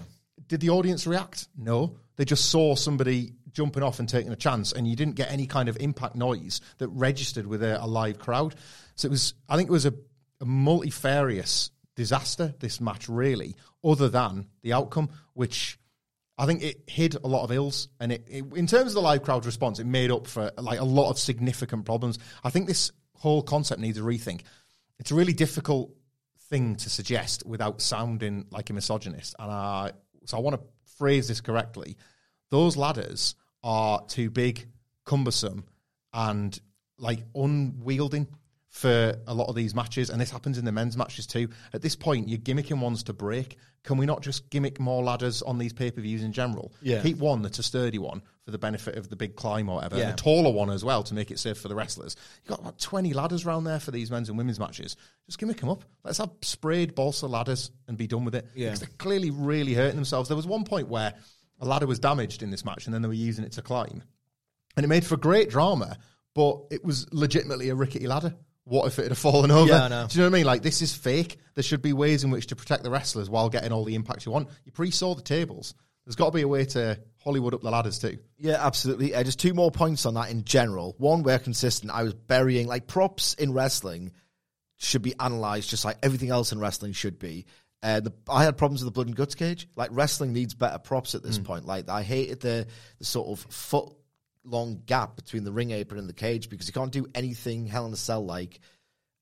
did 0.51 0.59
the 0.59 0.69
audience 0.69 1.07
react? 1.07 1.47
No. 1.57 1.95
They 2.17 2.25
just 2.25 2.51
saw 2.51 2.75
somebody 2.75 3.31
jumping 3.53 3.83
off 3.83 3.99
and 3.99 4.09
taking 4.09 4.33
a 4.33 4.35
chance, 4.35 4.73
and 4.73 4.85
you 4.85 4.97
didn't 4.97 5.15
get 5.15 5.31
any 5.31 5.47
kind 5.47 5.69
of 5.69 5.77
impact 5.79 6.13
noise 6.13 6.59
that 6.77 6.89
registered 6.89 7.47
with 7.47 7.63
a, 7.63 7.81
a 7.81 7.87
live 7.87 8.19
crowd. 8.19 8.55
So 8.95 9.05
it 9.05 9.11
was, 9.11 9.33
I 9.47 9.55
think 9.55 9.69
it 9.69 9.71
was 9.71 9.85
a, 9.85 9.93
a 10.41 10.45
multifarious 10.45 11.71
disaster, 11.95 12.53
this 12.59 12.81
match, 12.81 13.07
really, 13.07 13.55
other 13.81 14.09
than 14.09 14.49
the 14.61 14.73
outcome, 14.73 15.11
which 15.35 15.79
I 16.37 16.45
think 16.45 16.63
it 16.63 16.83
hid 16.85 17.15
a 17.15 17.27
lot 17.29 17.45
of 17.45 17.53
ills. 17.53 17.87
And 18.01 18.11
it, 18.11 18.27
it, 18.29 18.43
in 18.53 18.67
terms 18.67 18.91
of 18.91 18.95
the 18.95 19.01
live 19.01 19.23
crowd 19.23 19.45
response, 19.45 19.79
it 19.79 19.85
made 19.85 20.11
up 20.11 20.27
for 20.27 20.51
like 20.57 20.81
a 20.81 20.83
lot 20.85 21.11
of 21.11 21.17
significant 21.17 21.85
problems. 21.85 22.19
I 22.43 22.49
think 22.49 22.67
this 22.67 22.91
whole 23.15 23.41
concept 23.41 23.79
needs 23.79 23.97
a 23.97 24.01
rethink. 24.01 24.41
It's 24.99 25.11
a 25.11 25.15
really 25.15 25.33
difficult 25.33 25.95
thing 26.49 26.75
to 26.75 26.89
suggest 26.89 27.45
without 27.45 27.81
sounding 27.81 28.47
like 28.51 28.69
a 28.69 28.73
misogynist. 28.73 29.33
And 29.39 29.49
I 29.49 29.91
so 30.25 30.37
I 30.37 30.41
want 30.41 30.59
to 30.59 30.67
phrase 30.97 31.27
this 31.27 31.41
correctly. 31.41 31.97
Those 32.49 32.77
ladders 32.77 33.35
are 33.63 34.05
too 34.07 34.29
big, 34.29 34.67
cumbersome, 35.05 35.65
and 36.13 36.59
like 36.97 37.19
unwielding 37.35 38.27
for 38.71 39.15
a 39.27 39.33
lot 39.33 39.49
of 39.49 39.55
these 39.55 39.75
matches, 39.75 40.09
and 40.09 40.19
this 40.19 40.31
happens 40.31 40.57
in 40.57 40.63
the 40.63 40.71
men's 40.71 40.95
matches 40.95 41.27
too. 41.27 41.49
At 41.73 41.81
this 41.81 41.97
point, 41.97 42.29
you're 42.29 42.39
gimmicking 42.39 42.79
ones 42.79 43.03
to 43.03 43.13
break. 43.13 43.57
Can 43.83 43.97
we 43.97 44.05
not 44.05 44.21
just 44.21 44.49
gimmick 44.49 44.79
more 44.79 45.03
ladders 45.03 45.41
on 45.41 45.57
these 45.57 45.73
pay 45.73 45.91
per 45.91 45.99
views 45.99 46.23
in 46.23 46.31
general? 46.31 46.71
Yeah. 46.81 47.01
Keep 47.01 47.17
one 47.17 47.41
that's 47.41 47.59
a 47.59 47.63
sturdy 47.63 47.97
one 47.97 48.21
for 48.45 48.51
the 48.51 48.57
benefit 48.57 48.95
of 48.95 49.09
the 49.09 49.17
big 49.17 49.35
climb 49.35 49.67
or 49.67 49.75
whatever, 49.75 49.97
yeah. 49.97 50.03
and 50.03 50.13
a 50.13 50.15
taller 50.15 50.51
one 50.51 50.69
as 50.69 50.85
well 50.85 51.03
to 51.03 51.13
make 51.13 51.31
it 51.31 51.39
safe 51.39 51.57
for 51.57 51.67
the 51.67 51.75
wrestlers. 51.75 52.15
You've 52.37 52.49
got 52.49 52.61
about 52.61 52.79
20 52.79 53.13
ladders 53.13 53.45
around 53.45 53.65
there 53.65 53.79
for 53.81 53.91
these 53.91 54.09
men's 54.09 54.29
and 54.29 54.37
women's 54.37 54.59
matches. 54.59 54.95
Just 55.25 55.37
gimmick 55.37 55.57
them 55.57 55.69
up. 55.69 55.83
Let's 56.05 56.19
have 56.19 56.31
sprayed 56.41 56.95
balsa 56.95 57.27
ladders 57.27 57.71
and 57.89 57.97
be 57.97 58.07
done 58.07 58.23
with 58.23 58.35
it. 58.35 58.47
Yeah. 58.55 58.67
Because 58.67 58.79
they're 58.79 58.97
clearly 58.97 59.31
really 59.31 59.73
hurting 59.73 59.95
themselves. 59.95 60.29
There 60.29 60.37
was 60.37 60.47
one 60.47 60.63
point 60.63 60.87
where 60.87 61.13
a 61.59 61.65
ladder 61.65 61.87
was 61.87 61.99
damaged 61.99 62.41
in 62.41 62.51
this 62.51 62.63
match, 62.63 62.85
and 62.85 62.93
then 62.93 63.01
they 63.01 63.09
were 63.09 63.13
using 63.13 63.43
it 63.43 63.51
to 63.53 63.61
climb. 63.61 64.01
And 64.77 64.85
it 64.85 64.87
made 64.87 65.05
for 65.05 65.17
great 65.17 65.49
drama, 65.49 65.97
but 66.33 66.61
it 66.71 66.85
was 66.85 67.11
legitimately 67.11 67.67
a 67.67 67.75
rickety 67.75 68.07
ladder 68.07 68.33
what 68.65 68.87
if 68.87 68.99
it 68.99 69.07
had 69.09 69.17
fallen 69.17 69.51
over? 69.51 69.69
Yeah, 69.69 69.85
I 69.85 69.87
know. 69.87 70.07
Do 70.07 70.17
you 70.17 70.23
know 70.23 70.29
what 70.29 70.35
I 70.35 70.39
mean? 70.39 70.45
Like, 70.45 70.61
this 70.61 70.81
is 70.81 70.93
fake. 70.93 71.37
There 71.55 71.63
should 71.63 71.81
be 71.81 71.93
ways 71.93 72.23
in 72.23 72.31
which 72.31 72.47
to 72.47 72.55
protect 72.55 72.83
the 72.83 72.91
wrestlers 72.91 73.29
while 73.29 73.49
getting 73.49 73.71
all 73.71 73.83
the 73.83 73.95
impact 73.95 74.25
you 74.25 74.31
want. 74.31 74.49
You 74.65 74.71
pre 74.71 74.91
saw 74.91 75.15
the 75.15 75.21
tables. 75.21 75.73
There's 76.05 76.15
got 76.15 76.27
to 76.27 76.31
be 76.31 76.41
a 76.41 76.47
way 76.47 76.65
to 76.65 76.99
Hollywood 77.23 77.53
up 77.53 77.61
the 77.61 77.69
ladders 77.69 77.99
too. 77.99 78.17
Yeah, 78.37 78.65
absolutely. 78.65 79.13
Uh, 79.13 79.23
just 79.23 79.39
two 79.39 79.53
more 79.53 79.71
points 79.71 80.05
on 80.05 80.15
that 80.15 80.31
in 80.31 80.43
general. 80.45 80.95
One, 80.97 81.23
we're 81.23 81.39
consistent. 81.39 81.91
I 81.91 82.03
was 82.03 82.13
burying, 82.13 82.67
like, 82.67 82.87
props 82.87 83.33
in 83.35 83.53
wrestling 83.53 84.11
should 84.77 85.03
be 85.03 85.13
analysed 85.19 85.69
just 85.69 85.85
like 85.85 85.97
everything 86.01 86.31
else 86.31 86.51
in 86.51 86.59
wrestling 86.59 86.91
should 86.93 87.19
be. 87.19 87.45
Uh, 87.83 87.99
the, 87.99 88.13
I 88.29 88.43
had 88.43 88.57
problems 88.57 88.81
with 88.81 88.87
the 88.87 88.91
blood 88.91 89.07
and 89.07 89.15
guts 89.15 89.35
cage. 89.35 89.67
Like 89.75 89.89
wrestling 89.91 90.33
needs 90.33 90.53
better 90.53 90.77
props 90.77 91.15
at 91.15 91.23
this 91.23 91.39
mm. 91.39 91.43
point. 91.43 91.65
Like 91.65 91.89
I 91.89 92.03
hated 92.03 92.39
the, 92.39 92.67
the 92.99 93.05
sort 93.05 93.27
of 93.27 93.51
foot 93.51 93.93
long 94.43 94.81
gap 94.85 95.15
between 95.15 95.43
the 95.43 95.51
ring 95.51 95.71
apron 95.71 95.99
and 95.99 96.09
the 96.09 96.13
cage 96.13 96.49
because 96.49 96.67
you 96.67 96.73
can't 96.73 96.91
do 96.91 97.07
anything 97.13 97.67
Hell 97.67 97.85
in 97.85 97.93
a 97.93 97.97
Cell 97.97 98.25
like 98.25 98.59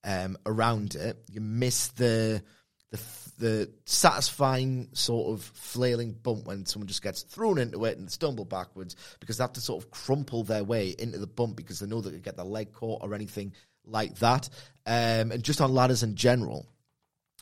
um, 0.04 0.38
around 0.46 0.96
it. 0.96 1.18
You 1.30 1.42
miss 1.42 1.90
the 1.90 2.44
the 2.92 3.00
the 3.38 3.72
satisfying 3.86 4.90
sort 4.94 5.32
of 5.32 5.44
flailing 5.44 6.14
bump 6.14 6.46
when 6.46 6.66
someone 6.66 6.88
just 6.88 7.04
gets 7.04 7.22
thrown 7.22 7.58
into 7.58 7.86
it 7.86 7.98
and 7.98 8.12
stumble 8.12 8.46
backwards 8.46 8.96
because 9.20 9.38
they 9.38 9.44
have 9.44 9.54
to 9.54 9.62
sort 9.62 9.84
of 9.84 9.92
crumple 9.92 10.44
their 10.44 10.64
way 10.64 10.96
into 10.98 11.18
the 11.18 11.28
bump 11.28 11.56
because 11.56 11.80
they 11.80 11.88
know 11.88 12.02
they 12.02 12.12
could 12.12 12.24
get 12.24 12.36
their 12.36 12.46
leg 12.46 12.74
caught 12.74 13.04
or 13.04 13.14
anything 13.14 13.54
like 13.86 14.16
that. 14.20 14.50
Um, 14.86 15.32
and 15.32 15.44
just 15.44 15.62
on 15.62 15.74
ladders 15.74 16.04
in 16.04 16.16
general, 16.16 16.66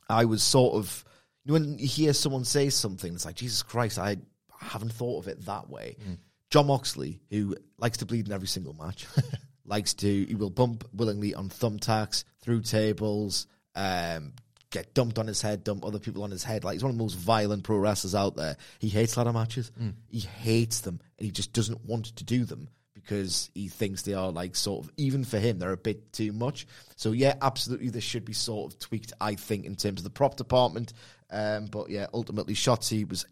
I 0.10 0.26
was 0.26 0.44
sort 0.44 0.76
of 0.76 1.04
you 1.46 1.54
know, 1.54 1.60
when 1.60 1.80
you 1.80 1.88
hear 1.88 2.14
someone 2.14 2.44
say 2.44 2.70
something, 2.70 3.14
it's 3.14 3.26
like 3.26 3.36
Jesus 3.36 3.64
Christ, 3.64 3.98
I 3.98 4.18
haven't 4.60 4.92
thought 4.92 5.20
of 5.20 5.28
it 5.30 5.46
that 5.46 5.70
way. 5.70 5.96
Mm. 6.06 6.18
Jon 6.50 6.68
Moxley, 6.68 7.20
who 7.30 7.56
likes 7.78 7.98
to 7.98 8.06
bleed 8.06 8.28
in 8.28 8.34
every 8.34 8.48
single 8.48 8.74
match, 8.74 9.06
likes 9.66 9.94
to 9.96 10.26
he 10.26 10.36
will 10.36 10.50
bump 10.50 10.88
willingly 10.94 11.34
on 11.34 11.50
thumbtacks 11.50 12.24
through 12.42 12.62
tables, 12.62 13.48
um, 13.76 14.34
get 14.70 14.94
dumped 14.94 15.20
on 15.20 15.28
his 15.28 15.42
head, 15.42 15.64
dump 15.64 15.86
other 15.86 16.00
people 16.00 16.24
on 16.24 16.32
his 16.32 16.44
head. 16.44 16.64
Like 16.64 16.74
he's 16.74 16.84
one 16.84 16.92
of 16.92 16.98
the 16.98 17.04
most 17.04 17.18
violent 17.18 17.64
pro 17.64 17.78
wrestlers 17.78 18.16
out 18.16 18.36
there. 18.36 18.58
He 18.80 18.88
hates 18.88 19.18
ladder 19.18 19.34
matches. 19.34 19.72
Mm. 19.82 19.94
He 20.10 20.20
hates 20.20 20.82
them, 20.82 21.00
and 21.18 21.26
he 21.26 21.32
just 21.32 21.54
doesn't 21.54 21.86
want 21.86 22.06
to 22.18 22.24
do 22.24 22.46
them 22.46 22.70
because 22.94 23.50
he 23.54 23.68
thinks 23.68 24.02
they 24.02 24.14
are 24.14 24.32
like 24.32 24.56
sort 24.56 24.84
of 24.84 24.92
even 24.98 25.24
for 25.24 25.40
him 25.40 25.60
they're 25.60 25.72
a 25.72 25.78
bit 25.78 26.12
too 26.14 26.32
much. 26.32 26.66
So 26.96 27.12
yeah, 27.12 27.36
absolutely, 27.42 27.90
this 27.90 28.04
should 28.04 28.26
be 28.26 28.34
sort 28.34 28.74
of 28.74 28.80
tweaked. 28.80 29.14
I 29.20 29.36
think 29.36 29.66
in 29.66 29.76
terms 29.76 30.00
of 30.00 30.06
the 30.06 30.10
prop 30.10 30.38
department. 30.38 30.94
Um, 31.30 31.66
but 31.66 31.90
yeah, 31.90 32.08
ultimately, 32.14 32.54
Shotzi 32.54 33.08
was 33.08 33.26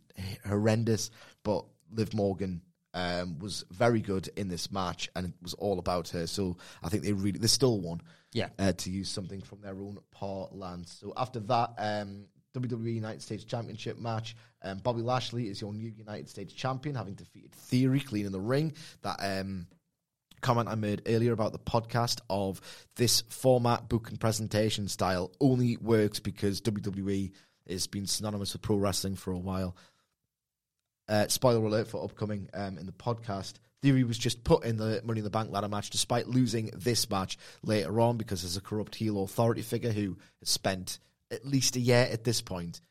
horrendous. 0.46 1.12
But 1.44 1.66
Liv 1.92 2.14
Morgan 2.14 2.62
um, 2.96 3.38
was 3.38 3.66
very 3.70 4.02
good 4.02 4.30
in 4.36 4.48
this 4.48 4.72
match, 4.72 5.10
and 5.16 5.28
it 5.28 5.34
was 5.44 5.54
all 5.54 5.78
about 5.78 6.10
her. 6.10 6.26
So 6.26 6.58
I 6.82 6.90
think 6.90 7.04
they 7.04 7.14
really 7.14 7.38
they 7.38 7.48
still 7.48 7.80
won. 7.80 8.02
Yeah. 8.34 8.50
uh, 8.60 8.74
to 8.74 8.90
use 8.90 9.10
something 9.10 9.40
from 9.40 9.62
their 9.62 9.76
own 9.76 9.98
parlance. 10.12 10.98
So 11.00 11.14
after 11.16 11.40
that, 11.40 11.76
um, 11.78 12.26
WWE 12.54 12.94
United 12.94 13.22
States 13.22 13.46
Championship 13.46 13.98
match. 13.98 14.36
Um, 14.62 14.80
Bobby 14.80 15.02
Lashley 15.02 15.48
is 15.48 15.62
your 15.62 15.74
new 15.74 15.90
United 15.90 16.28
States 16.28 16.54
champion, 16.54 16.96
having 16.96 17.14
defeated 17.14 17.54
Theory 17.54 18.02
clean 18.02 18.26
in 18.26 18.34
the 18.34 18.42
ring. 18.42 18.74
That 19.04 19.18
um, 19.22 19.68
comment 20.42 20.68
I 20.70 20.76
made 20.76 21.02
earlier 21.06 21.32
about 21.34 21.54
the 21.54 21.60
podcast 21.60 22.20
of 22.30 22.60
this 22.96 23.22
format, 23.30 23.88
book, 23.88 24.10
and 24.10 24.20
presentation 24.20 24.88
style 24.88 25.32
only 25.40 25.78
works 25.78 26.20
because 26.20 26.62
WWE 26.62 27.32
has 27.70 27.88
been 27.88 28.06
synonymous 28.06 28.54
with 28.54 28.62
pro 28.62 28.76
wrestling 28.76 29.16
for 29.16 29.32
a 29.32 29.40
while. 29.40 29.76
Uh, 31.08 31.28
spoiler 31.28 31.64
alert 31.64 31.88
for 31.88 32.04
upcoming 32.04 32.50
um, 32.54 32.78
in 32.78 32.86
the 32.86 32.92
podcast. 32.92 33.54
Theory 33.82 34.04
was 34.04 34.18
just 34.18 34.44
put 34.44 34.66
in 34.66 34.78
the 34.78 35.02
Money 35.04 35.20
in 35.20 35.24
the 35.24 35.30
Bank 35.30 35.52
ladder 35.52 35.68
match 35.70 35.92
despite 35.92 36.28
losing 36.28 36.72
this 36.74 37.08
match 37.10 37.38
later 37.62 38.00
on 38.02 38.18
because 38.18 38.42
there's 38.42 38.58
a 38.58 38.62
corrupt 38.62 38.96
heel 38.96 39.24
authority 39.24 39.62
figure 39.62 39.92
who 39.92 40.18
has 40.40 40.50
spent 40.50 40.98
at 41.32 41.46
least 41.46 41.76
a 41.76 41.80
year 41.80 42.08
at 42.12 42.24
this 42.24 42.40
point 42.40 42.82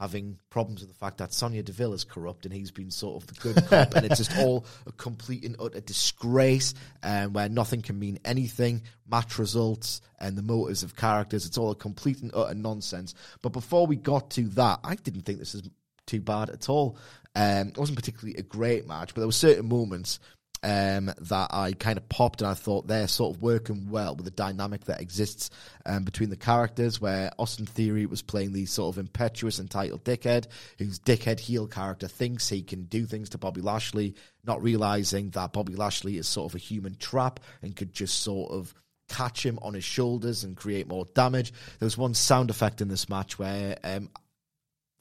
having 0.00 0.36
problems 0.50 0.80
with 0.80 0.90
the 0.90 0.96
fact 0.96 1.18
that 1.18 1.32
Sonya 1.32 1.62
Deville 1.62 1.94
is 1.94 2.02
corrupt 2.04 2.44
and 2.44 2.52
he's 2.52 2.72
been 2.72 2.90
sort 2.90 3.22
of 3.22 3.28
the 3.28 3.34
good 3.40 3.66
cop 3.68 3.94
and 3.94 4.04
it's 4.04 4.18
just 4.18 4.36
all 4.36 4.66
a 4.86 4.92
complete 4.92 5.44
and 5.44 5.56
utter 5.60 5.80
disgrace 5.80 6.74
and 7.02 7.34
where 7.34 7.48
nothing 7.48 7.82
can 7.82 7.98
mean 7.98 8.18
anything, 8.24 8.82
match 9.08 9.38
results 9.38 10.00
and 10.18 10.36
the 10.36 10.42
motives 10.42 10.82
of 10.82 10.96
characters, 10.96 11.46
it's 11.46 11.56
all 11.56 11.70
a 11.70 11.76
complete 11.76 12.20
and 12.20 12.32
utter 12.34 12.54
nonsense. 12.54 13.14
But 13.42 13.52
before 13.52 13.86
we 13.86 13.96
got 13.96 14.30
to 14.30 14.48
that, 14.50 14.80
I 14.82 14.96
didn't 14.96 15.22
think 15.22 15.38
this 15.38 15.54
is 15.54 15.62
too 16.06 16.20
bad 16.20 16.50
at 16.50 16.68
all. 16.68 16.98
Um, 17.34 17.68
it 17.68 17.78
wasn't 17.78 17.98
particularly 17.98 18.38
a 18.38 18.42
great 18.42 18.86
match, 18.86 19.14
but 19.14 19.20
there 19.20 19.28
were 19.28 19.32
certain 19.32 19.68
moments 19.68 20.20
um, 20.64 21.12
that 21.18 21.48
I 21.52 21.74
kind 21.74 21.98
of 21.98 22.08
popped 22.08 22.40
and 22.40 22.50
I 22.50 22.54
thought 22.54 22.86
they're 22.86 23.06
sort 23.06 23.36
of 23.36 23.42
working 23.42 23.90
well 23.90 24.16
with 24.16 24.24
the 24.24 24.30
dynamic 24.30 24.84
that 24.86 25.02
exists 25.02 25.50
um, 25.84 26.04
between 26.04 26.30
the 26.30 26.36
characters. 26.36 26.98
Where 27.00 27.30
Austin 27.38 27.66
Theory 27.66 28.06
was 28.06 28.22
playing 28.22 28.52
the 28.52 28.64
sort 28.64 28.94
of 28.94 28.98
impetuous, 28.98 29.60
entitled 29.60 30.04
dickhead, 30.04 30.46
whose 30.78 30.98
dickhead 30.98 31.38
heel 31.38 31.66
character 31.66 32.08
thinks 32.08 32.48
he 32.48 32.62
can 32.62 32.84
do 32.84 33.04
things 33.04 33.28
to 33.30 33.38
Bobby 33.38 33.60
Lashley, 33.60 34.14
not 34.42 34.62
realizing 34.62 35.30
that 35.30 35.52
Bobby 35.52 35.74
Lashley 35.74 36.16
is 36.16 36.26
sort 36.26 36.50
of 36.50 36.54
a 36.54 36.58
human 36.58 36.96
trap 36.96 37.40
and 37.60 37.76
could 37.76 37.92
just 37.92 38.22
sort 38.22 38.50
of 38.50 38.74
catch 39.10 39.44
him 39.44 39.58
on 39.60 39.74
his 39.74 39.84
shoulders 39.84 40.44
and 40.44 40.56
create 40.56 40.88
more 40.88 41.06
damage. 41.14 41.52
There 41.78 41.86
was 41.86 41.98
one 41.98 42.14
sound 42.14 42.48
effect 42.48 42.80
in 42.80 42.88
this 42.88 43.10
match 43.10 43.38
where 43.38 43.76
um, 43.84 44.08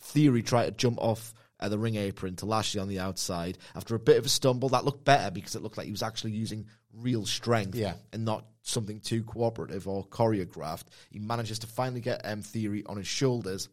Theory 0.01 0.43
tried 0.43 0.65
to 0.65 0.71
jump 0.71 0.99
off 0.99 1.33
uh, 1.63 1.69
the 1.69 1.77
ring 1.79 1.95
apron 1.95 2.35
to 2.37 2.45
Lashley 2.45 2.79
on 2.81 2.87
the 2.87 2.99
outside. 2.99 3.57
After 3.75 3.95
a 3.95 3.99
bit 3.99 4.17
of 4.17 4.25
a 4.25 4.29
stumble, 4.29 4.69
that 4.69 4.85
looked 4.85 5.05
better 5.05 5.31
because 5.31 5.55
it 5.55 5.63
looked 5.63 5.77
like 5.77 5.85
he 5.87 5.91
was 5.91 6.03
actually 6.03 6.31
using 6.31 6.67
real 6.93 7.25
strength 7.25 7.75
Yeah. 7.75 7.93
and 8.11 8.25
not 8.25 8.45
something 8.61 8.99
too 8.99 9.23
cooperative 9.23 9.87
or 9.87 10.05
choreographed. 10.05 10.85
He 11.09 11.19
manages 11.19 11.59
to 11.59 11.67
finally 11.67 12.01
get 12.01 12.21
um, 12.25 12.41
Theory 12.41 12.83
on 12.85 12.97
his 12.97 13.07
shoulders 13.07 13.69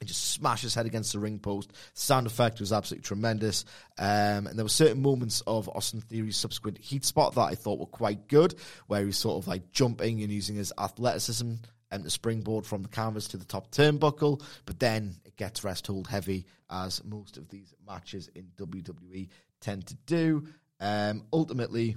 and 0.00 0.06
just 0.08 0.32
smash 0.32 0.62
his 0.62 0.74
head 0.74 0.86
against 0.86 1.12
the 1.12 1.18
ring 1.18 1.40
post. 1.40 1.72
Sound 1.94 2.26
effect 2.28 2.60
was 2.60 2.72
absolutely 2.72 3.02
tremendous. 3.04 3.64
Um, 3.98 4.46
and 4.46 4.56
there 4.56 4.64
were 4.64 4.68
certain 4.68 5.02
moments 5.02 5.40
of 5.46 5.68
Austin 5.68 6.00
Theory's 6.00 6.36
subsequent 6.36 6.78
heat 6.78 7.04
spot 7.04 7.34
that 7.34 7.40
I 7.42 7.56
thought 7.56 7.80
were 7.80 7.86
quite 7.86 8.28
good, 8.28 8.54
where 8.86 9.00
he 9.00 9.06
was 9.06 9.16
sort 9.18 9.42
of 9.42 9.48
like 9.48 9.72
jumping 9.72 10.22
and 10.22 10.32
using 10.32 10.54
his 10.54 10.72
athleticism 10.78 11.54
and 11.90 12.04
the 12.04 12.10
springboard 12.10 12.66
from 12.66 12.82
the 12.82 12.88
canvas 12.88 13.28
to 13.28 13.36
the 13.36 13.44
top 13.44 13.70
turnbuckle. 13.70 14.42
But 14.66 14.78
then 14.78 15.16
it 15.24 15.36
gets 15.36 15.64
rest 15.64 15.86
hold 15.86 16.08
heavy, 16.08 16.46
as 16.70 17.02
most 17.04 17.36
of 17.36 17.48
these 17.48 17.74
matches 17.86 18.28
in 18.34 18.50
WWE 18.56 19.28
tend 19.60 19.86
to 19.86 19.94
do. 20.06 20.46
Um, 20.80 21.24
ultimately, 21.32 21.96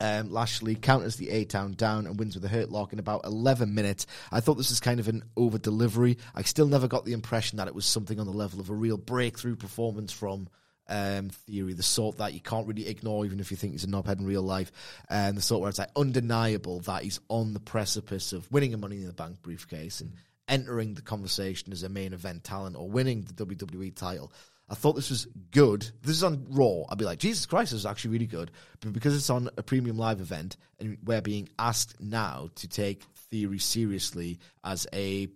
um, 0.00 0.30
Lashley 0.30 0.74
counters 0.74 1.16
the 1.16 1.30
A 1.30 1.44
Town 1.44 1.72
down 1.72 2.06
and 2.06 2.18
wins 2.18 2.34
with 2.34 2.44
a 2.44 2.48
hurt 2.48 2.70
lock 2.70 2.92
in 2.92 2.98
about 2.98 3.24
11 3.24 3.74
minutes. 3.74 4.06
I 4.30 4.40
thought 4.40 4.54
this 4.54 4.70
was 4.70 4.80
kind 4.80 5.00
of 5.00 5.08
an 5.08 5.22
over 5.36 5.58
delivery. 5.58 6.18
I 6.34 6.42
still 6.42 6.66
never 6.66 6.88
got 6.88 7.04
the 7.04 7.14
impression 7.14 7.56
that 7.56 7.68
it 7.68 7.74
was 7.74 7.86
something 7.86 8.20
on 8.20 8.26
the 8.26 8.32
level 8.32 8.60
of 8.60 8.68
a 8.68 8.74
real 8.74 8.98
breakthrough 8.98 9.56
performance 9.56 10.12
from 10.12 10.48
um, 10.88 11.30
Theory, 11.30 11.72
the 11.72 11.82
sort 11.82 12.18
that 12.18 12.34
you 12.34 12.40
can't 12.40 12.66
really 12.66 12.88
ignore 12.88 13.24
even 13.24 13.40
if 13.40 13.50
you 13.50 13.56
think 13.56 13.72
he's 13.72 13.84
a 13.84 13.88
knobhead 13.88 14.18
in 14.18 14.26
real 14.26 14.42
life, 14.42 14.70
and 15.08 15.36
the 15.36 15.42
sort 15.42 15.60
where 15.60 15.70
it's 15.70 15.78
like 15.78 15.90
undeniable 15.96 16.80
that 16.80 17.02
he's 17.02 17.20
on 17.28 17.54
the 17.54 17.60
precipice 17.60 18.32
of 18.32 18.50
winning 18.50 18.74
a 18.74 18.76
Money 18.76 18.96
in 18.96 19.06
the 19.06 19.12
Bank 19.12 19.42
briefcase 19.42 20.00
and 20.00 20.12
entering 20.48 20.94
the 20.94 21.02
conversation 21.02 21.72
as 21.72 21.82
a 21.82 21.88
main 21.88 22.12
event 22.12 22.44
talent 22.44 22.76
or 22.76 22.88
winning 22.88 23.22
the 23.22 23.44
WWE 23.44 23.94
title. 23.94 24.32
I 24.68 24.74
thought 24.74 24.94
this 24.94 25.10
was 25.10 25.26
good. 25.52 25.82
This 26.02 26.16
is 26.16 26.24
on 26.24 26.46
Raw. 26.50 26.84
I'd 26.88 26.98
be 26.98 27.04
like, 27.04 27.20
Jesus 27.20 27.46
Christ, 27.46 27.70
this 27.70 27.80
is 27.80 27.86
actually 27.86 28.12
really 28.12 28.26
good. 28.26 28.50
But 28.80 28.92
because 28.92 29.16
it's 29.16 29.30
on 29.30 29.48
a 29.56 29.62
premium 29.62 29.96
live 29.96 30.20
event 30.20 30.56
and 30.80 30.98
we're 31.04 31.20
being 31.20 31.48
asked 31.58 32.00
now 32.00 32.50
to 32.56 32.68
take 32.68 33.04
Theory 33.30 33.58
seriously 33.58 34.38
as 34.64 34.86
a 34.92 35.28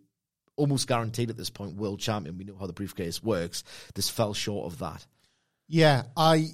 almost 0.56 0.88
guaranteed 0.88 1.30
at 1.30 1.36
this 1.36 1.50
point 1.50 1.76
world 1.76 2.00
champion, 2.00 2.38
we 2.38 2.44
know 2.44 2.56
how 2.58 2.66
the 2.66 2.72
briefcase 2.72 3.22
works. 3.22 3.62
This 3.94 4.10
fell 4.10 4.34
short 4.34 4.72
of 4.72 4.78
that. 4.80 5.06
Yeah, 5.72 6.02
I 6.16 6.48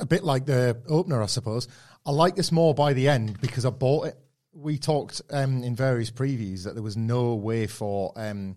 a 0.00 0.04
bit 0.04 0.24
like 0.24 0.46
the 0.46 0.82
opener, 0.88 1.22
I 1.22 1.26
suppose. 1.26 1.68
I 2.04 2.10
like 2.10 2.34
this 2.34 2.50
more 2.50 2.74
by 2.74 2.92
the 2.92 3.08
end 3.08 3.40
because 3.40 3.64
I 3.64 3.70
bought 3.70 4.08
it. 4.08 4.18
We 4.52 4.78
talked 4.78 5.22
um, 5.30 5.62
in 5.62 5.76
various 5.76 6.10
previews 6.10 6.64
that 6.64 6.74
there 6.74 6.82
was 6.82 6.96
no 6.96 7.36
way 7.36 7.68
for 7.68 8.12
um, 8.16 8.56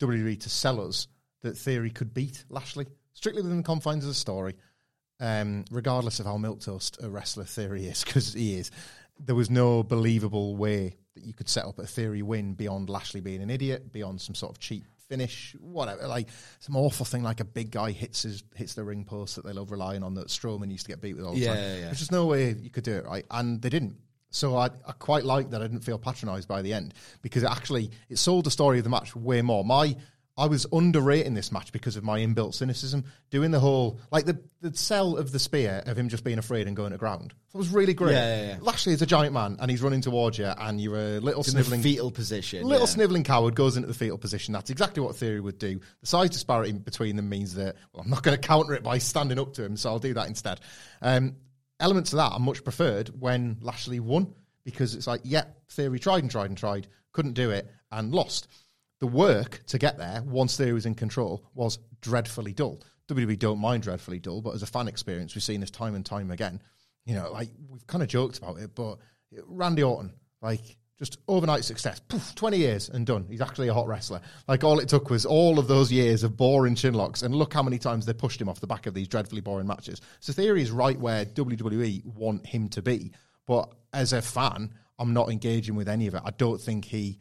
WWE 0.00 0.40
to 0.40 0.50
sell 0.50 0.80
us 0.80 1.06
that 1.42 1.56
Theory 1.56 1.90
could 1.90 2.12
beat 2.12 2.44
Lashley 2.48 2.86
strictly 3.12 3.42
within 3.42 3.58
the 3.58 3.62
confines 3.62 4.02
of 4.02 4.08
the 4.08 4.14
story, 4.14 4.56
um, 5.20 5.64
regardless 5.70 6.18
of 6.18 6.26
how 6.26 6.38
milquetoast 6.38 7.00
a 7.04 7.08
wrestler 7.08 7.44
Theory 7.44 7.86
is, 7.86 8.02
because 8.04 8.34
he 8.34 8.58
is. 8.58 8.72
There 9.20 9.36
was 9.36 9.48
no 9.48 9.84
believable 9.84 10.56
way 10.56 10.96
that 11.14 11.22
you 11.24 11.34
could 11.34 11.48
set 11.48 11.66
up 11.66 11.78
a 11.78 11.86
Theory 11.86 12.22
win 12.22 12.54
beyond 12.54 12.90
Lashley 12.90 13.20
being 13.20 13.42
an 13.42 13.50
idiot, 13.50 13.92
beyond 13.92 14.20
some 14.20 14.34
sort 14.34 14.50
of 14.50 14.58
cheap 14.58 14.86
finish, 15.08 15.54
whatever. 15.60 16.06
Like 16.06 16.28
some 16.60 16.76
awful 16.76 17.04
thing, 17.06 17.22
like 17.22 17.40
a 17.40 17.44
big 17.44 17.70
guy 17.70 17.90
hits 17.90 18.22
his 18.22 18.42
hits 18.54 18.74
the 18.74 18.84
ring 18.84 19.04
post 19.04 19.36
that 19.36 19.44
they 19.44 19.52
love 19.52 19.70
relying 19.70 20.02
on 20.02 20.14
that 20.14 20.28
Strowman 20.28 20.70
used 20.70 20.86
to 20.86 20.92
get 20.92 21.00
beat 21.00 21.14
with 21.16 21.24
all 21.24 21.32
the 21.34 21.40
Yeah, 21.40 21.48
time. 21.54 21.56
yeah, 21.58 21.74
yeah. 21.76 21.84
There's 21.86 21.98
just 21.98 22.12
no 22.12 22.26
way 22.26 22.54
you 22.58 22.70
could 22.70 22.84
do 22.84 22.94
it 22.96 23.04
right, 23.06 23.24
and 23.30 23.60
they 23.62 23.68
didn't. 23.68 23.96
So 24.30 24.56
I, 24.56 24.66
I 24.86 24.92
quite 24.98 25.24
like 25.24 25.50
that 25.50 25.62
I 25.62 25.66
didn't 25.66 25.82
feel 25.84 25.98
patronised 25.98 26.48
by 26.48 26.60
the 26.60 26.72
end 26.74 26.94
because 27.22 27.42
it 27.42 27.50
actually 27.50 27.90
it 28.08 28.18
sold 28.18 28.44
the 28.44 28.50
story 28.50 28.78
of 28.78 28.84
the 28.84 28.90
match 28.90 29.14
way 29.16 29.40
more. 29.40 29.64
My 29.64 29.96
I 30.38 30.46
was 30.46 30.66
underrating 30.70 31.32
this 31.32 31.50
match 31.50 31.72
because 31.72 31.96
of 31.96 32.04
my 32.04 32.20
inbuilt 32.20 32.52
cynicism. 32.52 33.04
Doing 33.30 33.50
the 33.50 33.60
whole 33.60 34.00
like 34.10 34.26
the 34.26 34.42
the 34.60 34.76
sell 34.76 35.16
of 35.16 35.32
the 35.32 35.38
spear 35.38 35.82
of 35.86 35.96
him 35.96 36.10
just 36.10 36.24
being 36.24 36.38
afraid 36.38 36.66
and 36.66 36.76
going 36.76 36.92
to 36.92 36.98
ground. 36.98 37.32
That 37.52 37.58
was 37.58 37.70
really 37.70 37.94
great. 37.94 38.12
Yeah, 38.12 38.36
yeah, 38.36 38.46
yeah. 38.48 38.58
Lashley 38.60 38.92
is 38.92 39.00
a 39.00 39.06
giant 39.06 39.32
man 39.32 39.56
and 39.58 39.70
he's 39.70 39.80
running 39.80 40.02
towards 40.02 40.38
you, 40.38 40.46
and 40.46 40.78
you're 40.78 40.98
a 40.98 41.20
little 41.20 41.40
It's 41.40 41.48
in 41.48 41.56
the 41.56 41.62
sniveling 41.62 41.82
fetal 41.82 42.10
position. 42.10 42.64
Little 42.64 42.86
yeah. 42.86 42.92
sniveling 42.92 43.24
coward 43.24 43.54
goes 43.54 43.76
into 43.76 43.88
the 43.88 43.94
fetal 43.94 44.18
position. 44.18 44.52
That's 44.52 44.68
exactly 44.68 45.02
what 45.02 45.16
Theory 45.16 45.40
would 45.40 45.58
do. 45.58 45.80
The 46.00 46.06
size 46.06 46.30
disparity 46.30 46.72
between 46.72 47.16
them 47.16 47.30
means 47.30 47.54
that 47.54 47.76
well, 47.92 48.02
I'm 48.02 48.10
not 48.10 48.22
going 48.22 48.36
to 48.40 48.46
counter 48.46 48.74
it 48.74 48.82
by 48.82 48.98
standing 48.98 49.38
up 49.38 49.54
to 49.54 49.64
him, 49.64 49.76
so 49.76 49.90
I'll 49.90 49.98
do 49.98 50.14
that 50.14 50.28
instead. 50.28 50.60
Um, 51.00 51.36
elements 51.80 52.12
of 52.12 52.18
that 52.18 52.32
are 52.32 52.40
much 52.40 52.62
preferred 52.62 53.10
when 53.18 53.56
Lashley 53.62 54.00
won 54.00 54.34
because 54.64 54.94
it's 54.94 55.06
like, 55.06 55.22
yeah, 55.24 55.44
Theory 55.70 55.98
tried 55.98 56.24
and 56.24 56.30
tried 56.30 56.50
and 56.50 56.58
tried, 56.58 56.88
couldn't 57.12 57.34
do 57.34 57.50
it, 57.50 57.70
and 57.90 58.12
lost. 58.12 58.48
The 59.00 59.06
work 59.06 59.62
to 59.66 59.78
get 59.78 59.98
there, 59.98 60.22
once 60.24 60.56
Theory 60.56 60.72
was 60.72 60.86
in 60.86 60.94
control, 60.94 61.44
was 61.54 61.78
dreadfully 62.00 62.52
dull. 62.52 62.82
WWE 63.08 63.38
don't 63.38 63.58
mind 63.58 63.82
dreadfully 63.82 64.18
dull, 64.18 64.40
but 64.40 64.54
as 64.54 64.62
a 64.62 64.66
fan 64.66 64.88
experience, 64.88 65.34
we've 65.34 65.44
seen 65.44 65.60
this 65.60 65.70
time 65.70 65.94
and 65.94 66.04
time 66.04 66.30
again. 66.30 66.60
You 67.04 67.14
know, 67.14 67.30
like 67.30 67.50
we've 67.68 67.86
kind 67.86 68.02
of 68.02 68.08
joked 68.08 68.38
about 68.38 68.58
it, 68.58 68.74
but 68.74 68.98
Randy 69.46 69.82
Orton, 69.82 70.12
like 70.40 70.76
just 70.98 71.18
overnight 71.28 71.64
success, 71.64 72.00
poof, 72.00 72.34
20 72.34 72.56
years 72.56 72.88
and 72.88 73.06
done. 73.06 73.26
He's 73.28 73.42
actually 73.42 73.68
a 73.68 73.74
hot 73.74 73.86
wrestler. 73.86 74.20
Like 74.48 74.64
all 74.64 74.78
it 74.80 74.88
took 74.88 75.10
was 75.10 75.26
all 75.26 75.58
of 75.58 75.68
those 75.68 75.92
years 75.92 76.22
of 76.22 76.36
boring 76.36 76.74
chinlocks, 76.74 77.22
and 77.22 77.34
look 77.34 77.52
how 77.52 77.62
many 77.62 77.78
times 77.78 78.06
they 78.06 78.14
pushed 78.14 78.40
him 78.40 78.48
off 78.48 78.60
the 78.60 78.66
back 78.66 78.86
of 78.86 78.94
these 78.94 79.08
dreadfully 79.08 79.42
boring 79.42 79.66
matches. 79.66 80.00
So 80.20 80.32
Theory 80.32 80.62
is 80.62 80.70
right 80.70 80.98
where 80.98 81.26
WWE 81.26 82.04
want 82.06 82.46
him 82.46 82.68
to 82.70 82.82
be, 82.82 83.12
but 83.46 83.72
as 83.92 84.12
a 84.12 84.22
fan, 84.22 84.72
I'm 84.98 85.12
not 85.12 85.28
engaging 85.28 85.74
with 85.76 85.88
any 85.88 86.06
of 86.06 86.14
it. 86.14 86.22
I 86.24 86.30
don't 86.30 86.60
think 86.60 86.86
he 86.86 87.18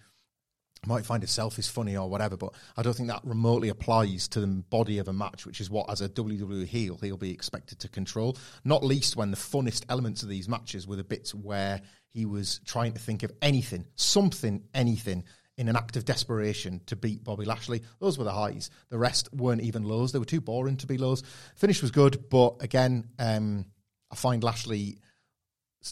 might 0.87 1.05
find 1.05 1.23
itself 1.23 1.59
is 1.59 1.67
funny 1.67 1.95
or 1.95 2.09
whatever, 2.09 2.37
but 2.37 2.53
I 2.77 2.81
don't 2.81 2.95
think 2.95 3.09
that 3.09 3.21
remotely 3.23 3.69
applies 3.69 4.27
to 4.29 4.39
the 4.39 4.47
body 4.47 4.97
of 4.99 5.07
a 5.07 5.13
match, 5.13 5.45
which 5.45 5.61
is 5.61 5.69
what, 5.69 5.89
as 5.89 6.01
a 6.01 6.09
WWE 6.09 6.65
heel, 6.65 6.97
he'll 7.01 7.17
be 7.17 7.31
expected 7.31 7.79
to 7.79 7.89
control. 7.89 8.37
Not 8.63 8.83
least 8.83 9.15
when 9.15 9.31
the 9.31 9.37
funnest 9.37 9.83
elements 9.89 10.23
of 10.23 10.29
these 10.29 10.49
matches 10.49 10.87
were 10.87 10.95
the 10.95 11.03
bits 11.03 11.33
where 11.33 11.81
he 12.09 12.25
was 12.25 12.59
trying 12.65 12.93
to 12.93 12.99
think 12.99 13.23
of 13.23 13.31
anything, 13.41 13.85
something, 13.95 14.63
anything. 14.73 15.25
In 15.57 15.69
an 15.69 15.77
act 15.77 15.95
of 15.95 16.03
desperation 16.03 16.81
to 16.87 16.97
beat 16.97 17.23
Bobby 17.23 17.45
Lashley, 17.45 17.81
those 18.01 18.17
were 18.17 18.25
the 18.25 18.31
highs. 18.33 18.69
The 18.89 18.97
rest 18.97 19.33
weren't 19.33 19.61
even 19.61 19.83
lows; 19.83 20.11
they 20.11 20.19
were 20.19 20.25
too 20.25 20.41
boring 20.41 20.75
to 20.75 20.85
be 20.85 20.97
lows. 20.97 21.23
Finish 21.55 21.81
was 21.81 21.91
good, 21.91 22.29
but 22.29 22.57
again, 22.59 23.07
um, 23.19 23.65
I 24.11 24.15
find 24.15 24.43
Lashley 24.43 24.97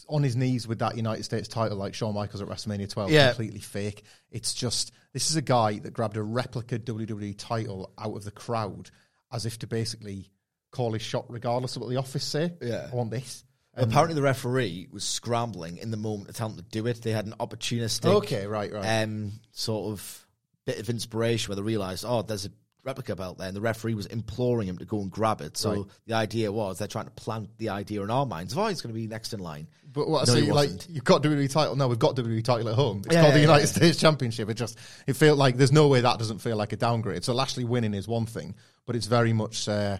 on 0.08 0.22
his 0.22 0.34
knees 0.36 0.66
with 0.66 0.78
that 0.80 0.96
United 0.96 1.22
States 1.24 1.46
title 1.48 1.76
like 1.78 1.94
Shawn 1.94 2.14
Michaels 2.14 2.42
at 2.42 2.48
WrestleMania 2.48 2.88
12 2.90 3.10
Yeah. 3.10 3.28
completely 3.28 3.60
fake. 3.60 4.04
It's 4.30 4.54
just 4.54 4.92
this 5.12 5.30
is 5.30 5.36
a 5.36 5.42
guy 5.42 5.78
that 5.80 5.92
grabbed 5.92 6.16
a 6.16 6.22
replica 6.22 6.78
WWE 6.78 7.34
title 7.38 7.92
out 7.98 8.14
of 8.16 8.24
the 8.24 8.30
crowd 8.30 8.90
as 9.32 9.46
if 9.46 9.58
to 9.60 9.66
basically 9.66 10.30
call 10.70 10.92
his 10.92 11.02
shot 11.02 11.26
regardless 11.28 11.76
of 11.76 11.82
what 11.82 11.88
the 11.90 11.96
office 11.96 12.24
say. 12.24 12.52
Yeah. 12.60 12.88
I 12.92 12.94
want 12.96 13.10
this. 13.10 13.44
Apparently, 13.76 14.14
the 14.14 14.22
referee 14.22 14.86
was 14.92 15.02
scrambling 15.02 15.78
in 15.78 15.90
the 15.90 15.96
moment 15.96 16.28
to 16.28 16.32
tell 16.34 16.48
them 16.48 16.58
to 16.58 16.62
do 16.70 16.86
it. 16.86 17.02
They 17.02 17.10
had 17.10 17.26
an 17.26 17.34
opportunistic, 17.40 18.04
Okay, 18.06 18.46
right, 18.46 18.72
right. 18.72 19.02
um, 19.02 19.32
sort 19.50 19.90
of 19.92 20.26
bit 20.64 20.78
of 20.78 20.88
inspiration 20.88 21.48
where 21.50 21.56
they 21.56 21.62
realised, 21.62 22.04
oh, 22.06 22.22
there's 22.22 22.46
a 22.46 22.50
replica 22.84 23.16
belt 23.16 23.38
there, 23.38 23.48
and 23.48 23.56
the 23.56 23.60
referee 23.60 23.94
was 23.94 24.06
imploring 24.06 24.68
him 24.68 24.78
to 24.78 24.84
go 24.84 25.00
and 25.00 25.10
grab 25.10 25.40
it. 25.40 25.56
So 25.56 25.70
Right. 25.72 25.84
the 26.06 26.14
idea 26.14 26.52
was 26.52 26.78
they're 26.78 26.86
trying 26.86 27.06
to 27.06 27.10
plant 27.12 27.56
the 27.58 27.70
idea 27.70 28.02
in 28.02 28.10
our 28.12 28.24
minds 28.26 28.52
of, 28.52 28.60
oh, 28.60 28.66
he's 28.68 28.80
going 28.80 28.94
to 28.94 29.00
be 29.00 29.08
next 29.08 29.32
in 29.34 29.40
line. 29.40 29.66
But 29.94 30.08
what 30.08 30.28
I 30.28 30.32
No, 30.34 30.40
say, 30.40 30.52
like 30.52 30.70
you've 30.88 31.04
got 31.04 31.22
WWE 31.22 31.50
title. 31.50 31.76
No, 31.76 31.88
we've 31.88 31.98
got 31.98 32.16
WWE 32.16 32.42
title 32.44 32.68
at 32.68 32.74
home. 32.74 33.02
It's 33.06 33.14
Yeah, 33.14 33.22
called 33.22 33.34
the 33.34 33.40
United 33.40 33.62
yeah. 33.68 33.72
States 33.72 33.98
Championship. 33.98 34.50
It 34.50 34.54
just 34.54 34.76
it 35.06 35.14
felt 35.14 35.38
like 35.38 35.56
there's 35.56 35.72
no 35.72 35.88
way 35.88 36.00
that 36.02 36.18
doesn't 36.18 36.38
feel 36.40 36.56
like 36.56 36.72
a 36.72 36.76
downgrade. 36.76 37.24
So 37.24 37.32
Lashley 37.32 37.64
winning 37.64 37.94
is 37.94 38.06
one 38.06 38.26
thing, 38.26 38.54
but 38.86 38.96
it's 38.96 39.06
very 39.06 39.32
much 39.32 39.68
uh, 39.68 39.96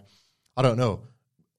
I 0.55 0.61
don't 0.61 0.77
know 0.77 1.01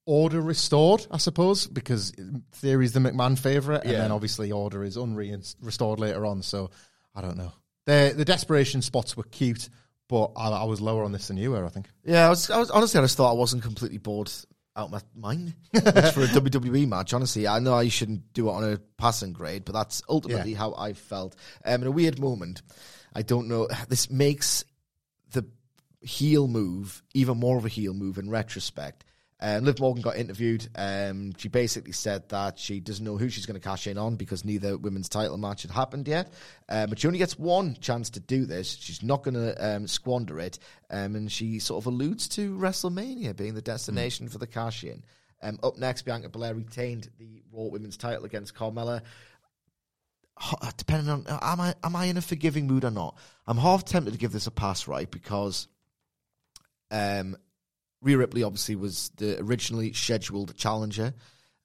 order 0.08 0.40
restored, 0.40 1.04
I 1.10 1.16
suppose, 1.18 1.66
because 1.66 2.12
Theory's 2.52 2.92
the 2.92 3.00
McMahon 3.00 3.36
favorite, 3.36 3.82
and 3.82 3.90
Yeah. 3.92 3.98
then 4.02 4.12
obviously 4.12 4.52
order 4.52 4.84
is 4.84 4.96
unre- 4.96 5.56
restored 5.60 5.98
later 5.98 6.24
on. 6.24 6.42
So 6.42 6.70
I 7.14 7.22
don't 7.22 7.36
know. 7.36 7.52
The 7.86 8.14
the 8.16 8.24
desperation 8.24 8.82
spots 8.82 9.16
were 9.16 9.24
cute, 9.24 9.68
but 10.08 10.32
I, 10.36 10.50
I 10.50 10.64
was 10.64 10.80
lower 10.80 11.02
on 11.04 11.10
this 11.12 11.28
than 11.28 11.36
you 11.38 11.52
were. 11.52 11.64
I 11.64 11.70
think. 11.70 11.88
Yeah, 12.04 12.26
I 12.26 12.28
was, 12.28 12.50
I 12.50 12.58
was 12.58 12.70
honestly, 12.70 12.98
I 13.00 13.02
just 13.04 13.16
thought 13.16 13.30
I 13.30 13.34
wasn't 13.34 13.62
completely 13.62 13.98
bored 13.98 14.30
out 14.76 14.92
of 14.92 14.92
my 14.92 15.00
mind 15.30 15.54
which 15.70 15.84
for 15.84 16.22
a 16.22 16.26
WWE 16.28 16.86
match. 16.86 17.14
Honestly, 17.14 17.48
I 17.48 17.58
know 17.58 17.74
I 17.74 17.88
shouldn't 17.88 18.32
do 18.34 18.48
it 18.48 18.52
on 18.52 18.64
a 18.72 18.78
passing 18.98 19.32
grade, 19.32 19.64
but 19.64 19.72
that's 19.72 20.02
ultimately 20.08 20.52
Yeah. 20.52 20.58
how 20.58 20.74
I 20.76 20.92
felt. 20.92 21.34
Um, 21.64 21.80
in 21.82 21.86
a 21.88 21.90
weird 21.90 22.18
moment, 22.18 22.62
I 23.14 23.22
don't 23.22 23.48
know. 23.48 23.68
This 23.88 24.10
makes 24.10 24.64
the 25.32 25.46
heel 26.02 26.46
move 26.46 27.02
even 27.14 27.38
more 27.38 27.56
of 27.56 27.64
a 27.64 27.68
heel 27.68 27.94
move 27.94 28.18
in 28.18 28.28
retrospect. 28.30 29.04
Um, 29.38 29.64
Liv 29.64 29.78
Morgan 29.80 30.02
got 30.02 30.16
interviewed. 30.16 30.66
Um, 30.74 31.32
she 31.36 31.48
basically 31.48 31.92
said 31.92 32.28
that 32.30 32.58
she 32.58 32.80
doesn't 32.80 33.04
know 33.04 33.18
who 33.18 33.28
she's 33.28 33.44
going 33.44 33.60
to 33.60 33.68
cash 33.68 33.86
in 33.86 33.98
on 33.98 34.16
because 34.16 34.44
neither 34.44 34.78
women's 34.78 35.08
title 35.08 35.36
match 35.36 35.62
had 35.62 35.70
happened 35.70 36.08
yet. 36.08 36.32
Um, 36.68 36.88
but 36.88 36.98
she 36.98 37.06
only 37.06 37.18
gets 37.18 37.38
one 37.38 37.76
chance 37.80 38.10
to 38.10 38.20
do 38.20 38.46
this. 38.46 38.76
She's 38.80 39.02
not 39.02 39.22
going 39.22 39.34
to 39.34 39.54
um, 39.76 39.86
squander 39.86 40.40
it. 40.40 40.58
Um, 40.90 41.16
and 41.16 41.30
she 41.30 41.58
sort 41.58 41.82
of 41.82 41.86
alludes 41.86 42.28
to 42.28 42.56
WrestleMania 42.56 43.36
being 43.36 43.54
the 43.54 43.62
destination 43.62 44.28
for 44.28 44.38
the 44.38 44.46
cash 44.46 44.84
in. 44.84 45.02
Um, 45.42 45.58
up 45.62 45.76
next, 45.76 46.02
Bianca 46.02 46.30
Belair 46.30 46.54
retained 46.54 47.10
the 47.18 47.42
Raw 47.52 47.64
Women's 47.64 47.98
title 47.98 48.24
against 48.24 48.54
Carmella 48.54 49.02
depending 50.76 51.08
on 51.08 51.24
am 51.28 51.60
I 51.60 51.74
am 51.82 51.96
I 51.96 52.06
in 52.06 52.16
a 52.16 52.22
forgiving 52.22 52.66
mood 52.66 52.84
or 52.84 52.90
not? 52.90 53.16
I'm 53.46 53.56
half 53.56 53.84
tempted 53.84 54.12
to 54.12 54.18
give 54.18 54.32
this 54.32 54.46
a 54.46 54.50
pass, 54.50 54.86
right? 54.86 55.10
Because 55.10 55.68
um, 56.90 57.36
Rhea 58.02 58.18
Ripley 58.18 58.42
obviously 58.42 58.76
was 58.76 59.10
the 59.16 59.40
originally 59.40 59.92
scheduled 59.92 60.56
challenger. 60.56 61.14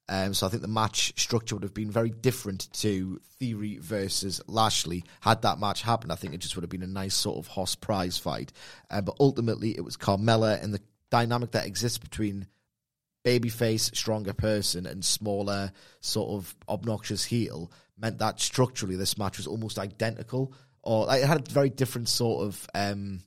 Um, 0.08 0.34
so 0.34 0.46
I 0.46 0.50
think 0.50 0.62
the 0.62 0.68
match 0.68 1.18
structure 1.20 1.54
would 1.54 1.62
have 1.62 1.74
been 1.74 1.90
very 1.90 2.10
different 2.10 2.72
to 2.74 3.20
Theory 3.38 3.78
versus 3.78 4.42
Lashley. 4.46 5.04
Had 5.20 5.42
that 5.42 5.60
match 5.60 5.82
happened, 5.82 6.12
I 6.12 6.16
think 6.16 6.34
it 6.34 6.38
just 6.38 6.56
would 6.56 6.64
have 6.64 6.70
been 6.70 6.82
a 6.82 6.88
nice 6.88 7.14
sort 7.14 7.38
of 7.38 7.46
hoss 7.46 7.74
prize 7.76 8.18
fight. 8.18 8.52
Uh, 8.90 9.00
but 9.00 9.16
ultimately, 9.20 9.76
it 9.76 9.84
was 9.84 9.96
Carmella 9.96 10.62
and 10.62 10.74
the 10.74 10.82
dynamic 11.10 11.52
that 11.52 11.66
exists 11.66 11.98
between 11.98 12.46
babyface, 13.24 13.94
stronger 13.94 14.32
person, 14.32 14.86
and 14.86 15.04
smaller, 15.04 15.72
sort 16.00 16.30
of 16.30 16.54
obnoxious 16.68 17.24
heel 17.24 17.70
meant 17.96 18.18
that 18.18 18.40
structurally 18.40 18.96
this 18.96 19.16
match 19.16 19.36
was 19.36 19.46
almost 19.46 19.78
identical, 19.78 20.52
or 20.82 21.06
like, 21.06 21.22
it 21.22 21.28
had 21.28 21.48
a 21.48 21.52
very 21.52 21.70
different 21.70 22.08
sort 22.08 22.44
of 22.44 22.68
um, 22.74 23.20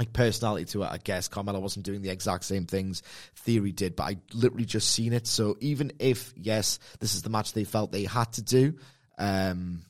like 0.00 0.12
personality 0.14 0.64
to 0.64 0.82
it. 0.82 0.88
I 0.90 0.96
guess 0.96 1.28
Carmella 1.28 1.60
wasn't 1.60 1.84
doing 1.84 2.00
the 2.00 2.08
exact 2.08 2.44
same 2.44 2.64
things 2.64 3.02
Theory 3.36 3.70
did, 3.70 3.94
but 3.96 4.04
I 4.04 4.16
literally 4.32 4.64
just 4.64 4.90
seen 4.90 5.12
it. 5.12 5.26
So 5.26 5.56
even 5.60 5.92
if 5.98 6.32
yes, 6.36 6.78
this 6.98 7.14
is 7.14 7.22
the 7.22 7.30
match 7.30 7.52
they 7.52 7.64
felt 7.64 7.92
they 7.92 8.04
had 8.04 8.32
to 8.32 8.42
do. 8.42 8.74
Um, 9.18 9.82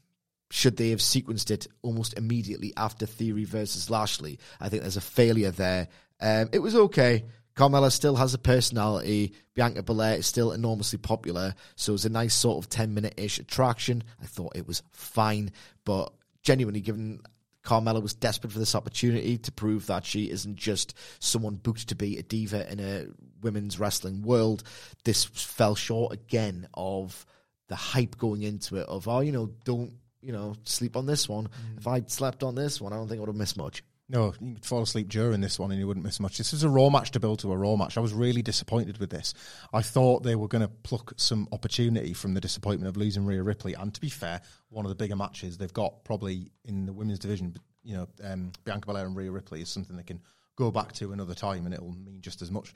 should 0.50 0.76
they 0.76 0.90
have 0.90 0.98
sequenced 0.98 1.52
it 1.52 1.68
almost 1.82 2.18
immediately 2.18 2.72
after 2.76 3.06
Theory 3.06 3.44
versus 3.44 3.88
Lashley? 3.88 4.40
I 4.60 4.68
think 4.68 4.82
there's 4.82 4.96
a 4.96 5.00
failure 5.00 5.52
there. 5.52 5.86
Um, 6.20 6.48
it 6.52 6.58
was 6.58 6.74
okay. 6.74 7.24
Carmella 7.54 7.92
still 7.92 8.16
has 8.16 8.34
a 8.34 8.38
personality. 8.38 9.34
Bianca 9.54 9.84
Belair 9.84 10.16
is 10.16 10.26
still 10.26 10.50
enormously 10.50 10.98
popular. 10.98 11.54
So 11.76 11.92
it 11.92 11.94
was 11.94 12.04
a 12.04 12.10
nice 12.10 12.34
sort 12.34 12.58
of 12.58 12.68
10 12.68 12.94
minute 12.94 13.14
ish 13.16 13.38
attraction. 13.38 14.02
I 14.20 14.26
thought 14.26 14.56
it 14.56 14.66
was 14.66 14.82
fine. 14.90 15.52
But 15.84 16.12
genuinely, 16.42 16.80
given 16.80 17.20
Carmella 17.64 18.02
was 18.02 18.14
desperate 18.14 18.52
for 18.52 18.58
this 18.58 18.74
opportunity 18.74 19.36
to 19.38 19.52
prove 19.52 19.86
that 19.86 20.04
she 20.04 20.30
isn't 20.30 20.56
just 20.56 20.94
someone 21.18 21.56
booked 21.56 21.88
to 21.88 21.94
be 21.94 22.18
a 22.18 22.22
diva 22.22 22.70
in 22.70 22.80
a 22.80 23.06
women's 23.42 23.78
wrestling 23.78 24.22
world, 24.22 24.62
this 25.04 25.24
fell 25.24 25.74
short 25.74 26.12
again 26.12 26.68
of 26.74 27.26
the 27.68 27.76
hype 27.76 28.16
going 28.18 28.42
into 28.42 28.76
it 28.76 28.88
of, 28.88 29.08
oh, 29.08 29.20
you 29.20 29.32
know, 29.32 29.50
don't, 29.64 29.92
you 30.20 30.32
know, 30.32 30.54
sleep 30.64 30.96
on 30.96 31.06
this 31.06 31.28
one. 31.28 31.44
Mm. 31.44 31.78
If 31.78 31.86
I'd 31.86 32.10
slept 32.10 32.42
on 32.42 32.54
this 32.54 32.80
one, 32.80 32.92
I 32.92 32.96
don't 32.96 33.08
think 33.08 33.18
I 33.18 33.20
would 33.20 33.28
have 33.28 33.36
missed 33.36 33.56
much. 33.56 33.82
No, 34.10 34.34
you 34.40 34.54
could 34.54 34.66
fall 34.66 34.82
asleep 34.82 35.08
during 35.08 35.40
this 35.40 35.56
one 35.56 35.70
and 35.70 35.78
you 35.78 35.86
wouldn't 35.86 36.04
miss 36.04 36.18
much. 36.18 36.36
This 36.36 36.52
is 36.52 36.64
a 36.64 36.68
raw 36.68 36.90
match 36.90 37.12
to 37.12 37.20
build 37.20 37.38
to 37.40 37.52
a 37.52 37.56
raw 37.56 37.76
match. 37.76 37.96
I 37.96 38.00
was 38.00 38.12
really 38.12 38.42
disappointed 38.42 38.98
with 38.98 39.10
this. 39.10 39.34
I 39.72 39.82
thought 39.82 40.24
they 40.24 40.34
were 40.34 40.48
going 40.48 40.62
to 40.62 40.68
pluck 40.68 41.12
some 41.16 41.46
opportunity 41.52 42.12
from 42.12 42.34
the 42.34 42.40
disappointment 42.40 42.88
of 42.88 42.96
losing 42.96 43.24
Rhea 43.24 43.40
Ripley. 43.40 43.74
And 43.74 43.94
to 43.94 44.00
be 44.00 44.08
fair, 44.08 44.40
one 44.68 44.84
of 44.84 44.88
the 44.88 44.96
bigger 44.96 45.14
matches 45.14 45.58
they've 45.58 45.72
got 45.72 46.02
probably 46.02 46.50
in 46.64 46.86
the 46.86 46.92
women's 46.92 47.20
division, 47.20 47.54
you 47.84 47.98
know, 47.98 48.08
um, 48.24 48.50
Bianca 48.64 48.86
Belair 48.86 49.06
and 49.06 49.14
Rhea 49.14 49.30
Ripley 49.30 49.62
is 49.62 49.68
something 49.68 49.96
they 49.96 50.02
can 50.02 50.20
go 50.56 50.72
back 50.72 50.90
to 50.94 51.12
another 51.12 51.34
time 51.34 51.64
and 51.64 51.72
it'll 51.72 51.92
mean 51.92 52.20
just 52.20 52.42
as 52.42 52.50
much. 52.50 52.74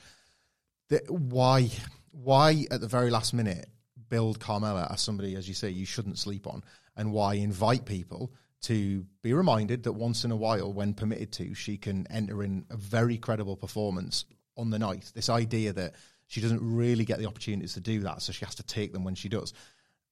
The, 0.89 1.01
why, 1.09 1.69
why 2.13 2.65
at 2.71 2.81
the 2.81 2.87
very 2.87 3.11
last 3.11 3.35
minute 3.35 3.67
build 4.09 4.39
Carmella 4.39 4.93
as 4.93 5.01
somebody, 5.01 5.35
as 5.35 5.49
you 5.49 5.55
say, 5.55 5.71
you 5.71 5.85
shouldn't 5.85 6.21
sleep 6.21 6.47
on, 6.47 6.63
and 6.97 7.11
why 7.11 7.35
invite 7.35 7.87
people 7.87 8.33
to 8.65 9.05
be 9.23 9.33
reminded 9.33 9.83
that 9.85 9.93
once 9.93 10.25
in 10.25 10.31
a 10.31 10.37
while, 10.37 10.73
when 10.73 10.95
permitted 10.95 11.33
to, 11.33 11.55
she 11.55 11.77
can 11.77 12.07
enter 12.11 12.43
in 12.43 12.65
a 12.71 12.77
very 12.77 13.19
credible 13.19 13.57
performance 13.57 14.25
on 14.57 14.71
the 14.71 14.79
night. 14.79 15.13
This 15.15 15.29
idea 15.29 15.73
that 15.75 15.95
she 16.27 16.41
doesn't 16.41 16.61
really 16.63 17.05
get 17.05 17.19
the 17.19 17.27
opportunities 17.27 17.75
to 17.75 17.81
do 17.81 18.01
that, 18.01 18.23
so 18.23 18.33
she 18.33 18.45
has 18.45 18.55
to 18.57 18.63
take 18.63 18.93
them 18.93 19.05
when 19.05 19.15
she 19.15 19.29
does. 19.29 19.53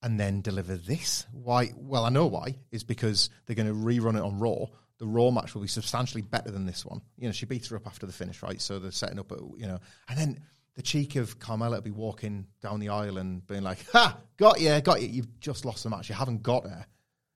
And 0.03 0.19
then 0.19 0.41
deliver 0.41 0.75
this. 0.75 1.27
Why? 1.33 1.71
Well, 1.77 2.05
I 2.05 2.09
know 2.09 2.27
why. 2.27 2.57
Is 2.73 2.83
because 2.83 3.31
they're 3.47 3.57
going 3.57 3.69
to 3.69 3.75
rerun 3.75 4.17
it 4.17 4.23
on 4.23 4.39
Raw. 4.39 4.67
The 4.99 5.07
Raw 5.07 5.31
match 5.31 5.55
will 5.55 5.63
be 5.63 5.69
substantially 5.69 6.23
better 6.23 6.51
than 6.51 6.67
this 6.67 6.85
one. 6.85 7.01
You 7.17 7.29
know, 7.29 7.33
she 7.33 7.47
beats 7.47 7.69
her 7.69 7.77
up 7.77 7.87
after 7.87 8.07
the 8.07 8.13
finish, 8.13 8.43
right? 8.43 8.61
So 8.61 8.81
they're 8.81 8.91
setting 8.91 9.21
up, 9.21 9.31
a, 9.31 9.37
you 9.57 9.67
know, 9.67 9.79
and 10.09 10.19
then 10.19 10.41
the 10.75 10.83
cheek 10.83 11.17
of 11.17 11.39
Carmella 11.39 11.77
to 11.77 11.83
be 11.83 11.91
walking 11.91 12.47
down 12.61 12.81
the 12.81 12.89
aisle 12.89 13.19
and 13.19 13.47
being 13.47 13.63
like, 13.63 13.87
"Ha, 13.93 14.19
got 14.37 14.61
you, 14.61 14.81
got 14.81 15.01
you. 15.01 15.09
You've 15.09 15.41
just 15.41 15.65
lost 15.65 15.85
the 15.85 15.91
match. 15.91 16.09
You 16.09 16.17
haven't 16.17 16.43
got 16.43 16.65
her. 16.65 16.85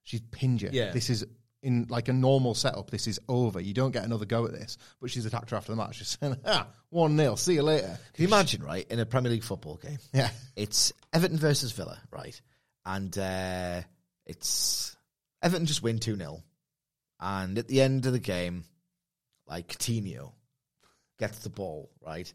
She's 0.07 0.23
pinned 0.31 0.63
you. 0.63 0.71
Yeah. 0.73 0.93
This 0.93 1.11
is 1.11 1.25
in 1.63 1.87
like 1.91 2.09
a 2.09 2.13
normal 2.13 2.55
setup. 2.55 2.91
This 2.91 3.07
is 3.07 3.19
over. 3.29 3.61
You 3.61 3.75
don't 3.75 3.91
get 3.91 4.05
another 4.05 4.25
go 4.25 4.47
at 4.47 4.53
this." 4.53 4.79
But 5.01 5.11
she's 5.11 5.27
attacked 5.27 5.51
her 5.51 5.57
after 5.57 5.73
the 5.73 5.77
match. 5.77 5.97
She's 5.97 6.17
saying, 6.21 6.37
"Ha, 6.47 6.69
one 6.91 7.17
0 7.17 7.35
See 7.35 7.55
you 7.55 7.63
later." 7.63 7.99
Can 8.15 8.23
you 8.23 8.29
imagine, 8.29 8.63
right, 8.63 8.87
in 8.91 8.99
a 9.01 9.05
Premier 9.07 9.31
League 9.33 9.45
football 9.45 9.77
game? 9.77 9.99
Yeah. 10.15 10.31
It's 10.55 10.93
Everton 11.13 11.39
versus 11.39 11.73
Villa, 11.73 11.99
right? 12.11 12.41
And 12.85 13.17
uh, 13.19 13.83
it's 14.25 14.97
Everton 15.43 15.67
just 15.67 15.83
win 15.83 15.99
2 15.99 16.17
0. 16.17 16.43
And 17.19 17.59
at 17.59 17.67
the 17.69 17.81
end 17.83 18.07
of 18.07 18.13
the 18.13 18.19
game, 18.21 18.65
like 19.49 19.67
Coutinho 19.69 20.33
gets 21.19 21.41
the 21.41 21.51
ball, 21.51 21.91
right? 22.05 22.33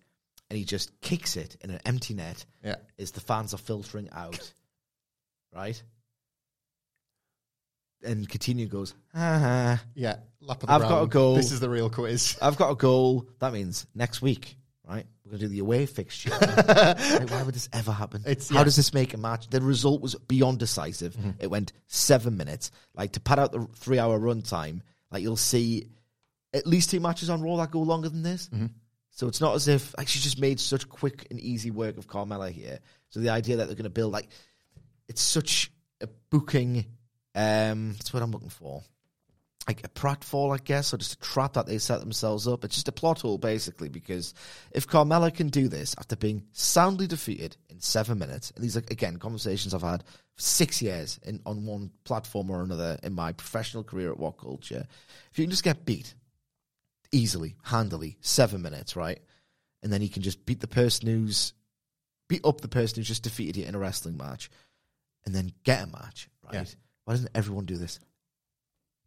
And 0.49 0.57
he 0.57 0.65
just 0.65 0.99
kicks 0.99 1.37
it 1.37 1.55
in 1.61 1.69
an 1.69 1.79
empty 1.85 2.13
net 2.15 2.43
Yeah. 2.63 2.75
as 2.99 3.11
the 3.11 3.21
fans 3.21 3.53
are 3.53 3.57
filtering 3.57 4.09
out, 4.11 4.51
right? 5.55 5.81
And 8.03 8.27
Coutinho 8.27 8.67
goes, 8.69 8.95
ha 9.13 9.37
ha. 9.39 9.83
Yeah, 9.93 10.17
lap 10.41 10.63
of 10.63 10.67
the 10.67 10.73
I've 10.73 10.81
got 10.81 11.03
a 11.03 11.07
goal. 11.07 11.35
This 11.35 11.51
is 11.51 11.59
the 11.59 11.69
real 11.69 11.89
quiz. 11.89 12.37
I've 12.41 12.57
got 12.57 12.71
a 12.71 12.75
goal. 12.75 13.27
That 13.39 13.53
means 13.53 13.85
next 13.93 14.21
week, 14.21 14.55
right? 14.87 15.05
We're 15.23 15.31
going 15.31 15.41
to 15.41 15.45
do 15.47 15.51
the 15.53 15.59
away 15.59 15.85
fixture. 15.85 16.31
Like, 16.41 17.29
why 17.29 17.43
would 17.43 17.53
this 17.55 17.69
ever 17.73 17.91
happen? 17.91 18.23
It's- 18.25 18.49
How 18.49 18.57
yeah. 18.59 18.63
does 18.63 18.75
this 18.75 18.93
make 18.93 19.13
a 19.13 19.17
match? 19.17 19.47
The 19.49 19.61
result 19.61 20.01
was 20.01 20.15
beyond 20.15 20.59
decisive. 20.59 21.15
Mm-hmm. 21.15 21.29
It 21.39 21.49
went 21.49 21.73
seven 21.87 22.37
minutes. 22.37 22.71
Like 22.95 23.13
to 23.13 23.19
pad 23.19 23.39
out 23.39 23.51
the 23.51 23.67
three 23.75 23.99
hour 23.99 24.17
run 24.17 24.41
time, 24.41 24.81
like 25.11 25.21
you'll 25.21 25.37
see 25.37 25.87
at 26.53 26.65
least 26.67 26.89
two 26.89 26.99
matches 26.99 27.29
on 27.29 27.41
Raw 27.41 27.57
that 27.57 27.71
go 27.71 27.81
longer 27.81 28.09
than 28.09 28.23
this. 28.23 28.49
Mm-hmm. 28.49 28.67
So 29.11 29.27
it's 29.27 29.41
not 29.41 29.55
as 29.55 29.67
if 29.67 29.93
like 29.97 30.07
she's 30.07 30.23
just 30.23 30.39
made 30.39 30.59
such 30.59 30.89
quick 30.89 31.27
and 31.29 31.39
easy 31.39 31.69
work 31.69 31.97
of 31.97 32.07
Carmella 32.07 32.49
here. 32.51 32.79
So 33.09 33.19
the 33.19 33.29
idea 33.29 33.57
that 33.57 33.67
they're 33.67 33.75
going 33.75 33.83
to 33.83 33.89
build 33.89 34.11
like 34.11 34.29
it's 35.07 35.21
such 35.21 35.71
a 36.01 36.07
booking. 36.29 36.85
Um, 37.33 37.93
that's 37.93 38.13
what 38.13 38.23
I'm 38.23 38.31
looking 38.31 38.49
for 38.49 38.83
like 39.67 39.83
a 39.83 39.89
pratfall, 39.89 40.53
I 40.53 40.57
guess, 40.57 40.91
or 40.91 40.97
just 40.97 41.13
a 41.13 41.19
trap 41.19 41.53
that 41.53 41.67
they 41.67 41.77
set 41.77 41.99
themselves 41.99 42.47
up. 42.47 42.65
It's 42.65 42.73
just 42.73 42.87
a 42.87 42.91
plot 42.91 43.21
hole, 43.21 43.37
basically, 43.37 43.89
because 43.89 44.33
if 44.71 44.87
Carmella 44.87 45.31
can 45.31 45.49
do 45.49 45.67
this 45.67 45.93
after 45.99 46.15
being 46.15 46.43
soundly 46.51 47.05
defeated 47.05 47.55
in 47.69 47.79
seven 47.79 48.17
minutes, 48.17 48.51
and 48.55 48.63
these 48.63 48.75
are, 48.75 48.83
again, 48.89 49.17
conversations 49.17 49.75
I've 49.75 49.83
had 49.83 50.03
for 50.33 50.41
six 50.41 50.81
years 50.81 51.19
in, 51.23 51.41
on 51.45 51.67
one 51.67 51.91
platform 52.05 52.49
or 52.49 52.63
another 52.63 52.97
in 53.03 53.13
my 53.13 53.33
professional 53.33 53.83
career 53.83 54.11
at 54.11 54.19
What 54.19 54.39
Culture, 54.39 54.87
if 55.31 55.37
you 55.37 55.45
can 55.45 55.51
just 55.51 55.63
get 55.63 55.85
beat 55.85 56.15
easily, 57.11 57.55
handily, 57.63 58.17
seven 58.19 58.63
minutes, 58.63 58.95
right? 58.95 59.19
and 59.83 59.91
then 59.91 60.01
you 60.01 60.09
can 60.09 60.21
just 60.21 60.45
beat 60.45 60.59
the 60.59 60.67
person 60.67 61.07
who's 61.07 61.53
beat 62.27 62.45
up 62.45 62.61
the 62.61 62.67
person 62.67 62.97
who's 62.97 63.07
just 63.07 63.23
defeated 63.23 63.57
you 63.57 63.65
in 63.65 63.75
a 63.75 63.79
wrestling 63.79 64.17
match, 64.17 64.49
and 65.25 65.35
then 65.35 65.51
get 65.63 65.83
a 65.83 65.87
match. 65.87 66.29
Right? 66.43 66.53
Yeah. 66.53 66.65
Why 67.05 67.13
doesn't 67.13 67.31
everyone 67.35 67.65
do 67.65 67.77
this? 67.77 67.99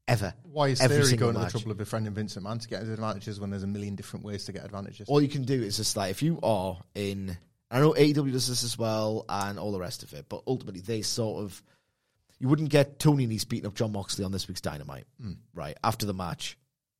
Ever. 0.06 0.34
Why 0.42 0.68
is 0.68 0.80
Every 0.82 1.02
Theory 1.02 1.16
going 1.16 1.34
to 1.34 1.40
the 1.40 1.50
trouble 1.50 1.70
of 1.70 1.78
befriending 1.78 2.12
Vincent 2.12 2.44
McMahon 2.44 2.60
to 2.60 2.68
get 2.68 2.80
his 2.80 2.90
advantages 2.90 3.40
when 3.40 3.50
there's 3.50 3.62
a 3.62 3.66
million 3.66 3.94
different 3.94 4.24
ways 4.24 4.44
to 4.44 4.52
get 4.52 4.64
advantages? 4.64 5.08
All 5.08 5.22
you 5.22 5.28
can 5.28 5.44
do 5.44 5.62
is 5.62 5.78
just 5.78 5.96
like 5.96 6.10
if 6.10 6.22
you 6.22 6.38
are 6.42 6.78
in. 6.94 7.38
I 7.70 7.80
know 7.80 7.92
AEW 7.92 8.30
does 8.30 8.46
this 8.46 8.62
as 8.62 8.78
well, 8.78 9.24
and 9.28 9.58
all 9.58 9.72
the 9.72 9.80
rest 9.80 10.02
of 10.02 10.12
it, 10.12 10.26
but 10.28 10.42
ultimately 10.46 10.80
they 10.80 11.02
sort 11.02 11.42
of. 11.42 11.62
You 12.38 12.48
wouldn't 12.48 12.68
get 12.68 12.98
Tony 12.98 13.26
Nese 13.26 13.48
beating 13.48 13.66
up 13.66 13.74
Jon 13.74 13.92
Moxley 13.92 14.24
on 14.24 14.32
this 14.32 14.46
week's 14.48 14.60
Dynamite, 14.60 15.06
hmm. 15.20 15.34
right? 15.54 15.76
After 15.82 16.04
the 16.04 16.12
match, 16.12 16.58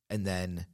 and 0.09 0.25
then 0.25 0.65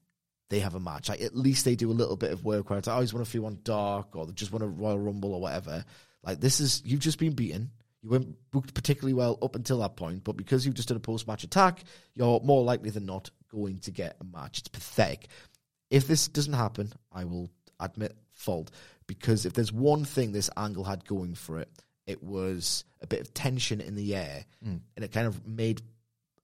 they 0.52 0.60
have 0.60 0.76
a 0.76 0.80
match. 0.80 1.10
Like 1.10 1.22
at 1.22 1.36
least 1.36 1.66
they 1.66 1.76
do 1.76 1.90
a 1.90 1.94
little 1.94 2.16
bit 2.16 2.32
of 2.32 2.46
work 2.46 2.70
where 2.70 2.78
it's 2.78 2.88
like, 2.88 2.94
oh, 2.94 2.96
I 2.96 3.00
always 3.00 3.14
want 3.14 3.26
to 3.26 3.32
feel 3.32 3.46
on 3.46 3.60
Dark, 3.64 4.16
or 4.16 4.26
they 4.26 4.34
just 4.34 4.54
want 4.54 4.64
a 4.64 4.68
Royal 4.68 5.00
Rumble 5.00 5.34
or 5.34 5.42
whatever. 5.42 5.84
Like 6.24 6.40
this 6.40 6.60
is 6.60 6.82
you've 6.86 7.00
just 7.00 7.20
been 7.20 7.34
beaten. 7.34 7.72
You 8.02 8.10
weren't 8.10 8.36
booked 8.52 8.74
particularly 8.74 9.14
well 9.14 9.38
up 9.42 9.56
until 9.56 9.80
that 9.80 9.96
point, 9.96 10.24
but 10.24 10.36
because 10.38 10.66
you've 10.66 10.76
just 10.76 10.88
done 10.88 10.98
a 10.98 11.02
post 11.02 11.28
match 11.28 11.44
attack, 11.44 11.84
you're 12.16 12.40
more 12.42 12.64
likely 12.64 12.90
than 12.90 13.06
not 13.06 13.30
going 13.52 13.78
to 13.80 13.92
get 13.92 14.18
a 14.20 14.24
match. 14.24 14.60
It's 14.60 14.68
pathetic. 14.68 15.28
If 15.90 16.08
this 16.08 16.28
doesn't 16.28 16.54
happen, 16.54 16.94
I 17.12 17.26
will 17.26 17.50
admit 17.80 18.16
fault 18.34 18.72
because 19.08 19.46
if 19.46 19.54
there's 19.54 19.72
one 19.72 20.06
thing 20.06 20.32
this 20.32 20.50
angle 20.58 20.84
had 20.84 21.06
going 21.06 21.36
for 21.36 21.60
it, 21.60 21.70
it 22.08 22.24
was 22.24 22.86
a 23.02 23.08
bit 23.08 23.22
of 23.22 23.34
tension 23.34 23.82
in 23.82 23.96
the 23.96 24.16
air, 24.16 24.46
and 24.96 25.06
it 25.06 25.12
kind 25.12 25.28
of 25.28 25.46
made 25.46 25.82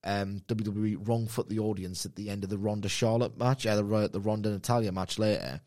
um, 0.03 0.41
WWE 0.47 1.07
wrong 1.07 1.27
foot 1.27 1.49
the 1.49 1.59
audience 1.59 2.05
at 2.05 2.15
the 2.15 2.29
end 2.29 2.43
of 2.43 2.49
the 2.49 2.57
Ronda 2.57 2.87
Charlotte 2.89 3.37
match, 3.37 3.65
uh, 3.65 3.75
the, 3.75 4.09
the 4.11 4.19
Ronda 4.19 4.49
Natalya 4.51 4.91
match 4.91 5.17
later, 5.17 5.59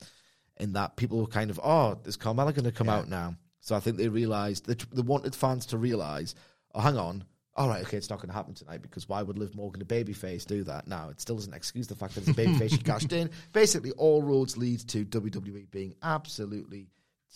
in 0.58 0.74
that 0.74 0.96
people 0.96 1.18
were 1.18 1.26
kind 1.26 1.50
of, 1.50 1.58
oh, 1.62 1.98
is 2.04 2.16
Carmella 2.16 2.54
going 2.54 2.64
to 2.64 2.72
come 2.72 2.88
out 2.88 3.08
now? 3.08 3.34
So 3.60 3.76
I 3.76 3.80
think 3.80 3.96
they 3.96 4.08
realised, 4.08 4.66
they, 4.66 4.74
they 4.92 5.02
wanted 5.02 5.34
fans 5.34 5.66
to 5.66 5.78
realise, 5.78 6.34
oh, 6.74 6.80
hang 6.80 6.96
on, 6.96 7.24
all 7.56 7.68
right, 7.68 7.82
okay, 7.82 7.96
it's 7.96 8.08
not 8.08 8.16
going 8.18 8.28
to 8.28 8.34
happen 8.34 8.54
tonight 8.54 8.80
because 8.80 9.08
why 9.08 9.22
would 9.22 9.38
Liv 9.38 9.54
Morgan, 9.54 9.82
a 9.82 9.84
babyface, 9.84 10.46
do 10.46 10.64
that? 10.64 10.86
Now, 10.86 11.10
it 11.10 11.20
still 11.20 11.36
doesn't 11.36 11.52
excuse 11.52 11.88
the 11.88 11.94
fact 11.94 12.14
that 12.14 12.26
it's 12.26 12.30
a 12.30 12.40
babyface 12.40 12.70
she 12.70 12.78
cashed 12.84 13.12
in. 13.12 13.30
Basically, 13.52 13.90
all 13.92 14.22
roads 14.22 14.56
lead 14.56 14.80
to 14.88 15.04
WWE 15.04 15.70
being 15.70 15.94
absolutely 16.02 16.86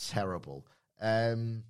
terrible. 0.08 0.66
Um, 1.00 1.62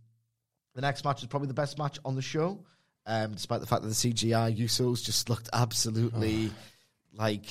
the 0.74 0.82
next 0.82 1.04
match 1.04 1.22
is 1.22 1.26
probably 1.26 1.48
the 1.48 1.54
best 1.54 1.78
match 1.78 1.98
on 2.04 2.14
the 2.14 2.22
show, 2.22 2.60
um, 3.06 3.32
despite 3.32 3.60
the 3.60 3.66
fact 3.66 3.82
that 3.82 3.88
the 3.88 3.94
CGI 3.94 4.56
Usos 4.56 5.02
just 5.02 5.28
looked 5.28 5.48
absolutely 5.52 6.50
like 7.14 7.46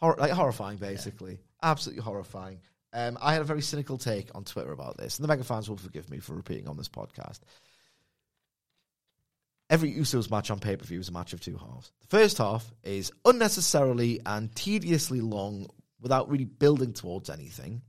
hor- 0.00 0.16
like 0.18 0.30
horrifying, 0.30 0.78
basically, 0.78 1.40
absolutely 1.62 2.02
horrifying. 2.02 2.60
Um, 2.92 3.16
I 3.20 3.32
had 3.32 3.42
a 3.42 3.46
very 3.46 3.62
cynical 3.62 3.96
take 3.98 4.30
on 4.34 4.44
Twitter 4.44 4.72
about 4.72 4.98
this, 4.98 5.18
and 5.18 5.24
the 5.24 5.28
mega 5.28 5.44
fans 5.44 5.68
will 5.68 5.76
forgive 5.76 6.10
me 6.10 6.18
for 6.18 6.34
repeating 6.34 6.68
on 6.68 6.76
this 6.76 6.88
podcast. 6.88 7.40
Every 9.70 9.92
Usos 9.94 10.30
match 10.30 10.50
on 10.50 10.58
pay 10.60 10.76
per 10.76 10.84
view 10.84 11.00
is 11.00 11.08
a 11.08 11.12
match 11.12 11.32
of 11.32 11.40
two 11.40 11.56
halves. 11.56 11.92
The 12.02 12.06
first 12.08 12.38
half 12.38 12.70
is 12.84 13.10
unnecessarily 13.24 14.20
and 14.26 14.54
tediously 14.54 15.22
long 15.22 15.68
without 16.02 16.28
really 16.28 16.44
building 16.44 16.92
towards 16.92 17.30
anything. 17.30 17.80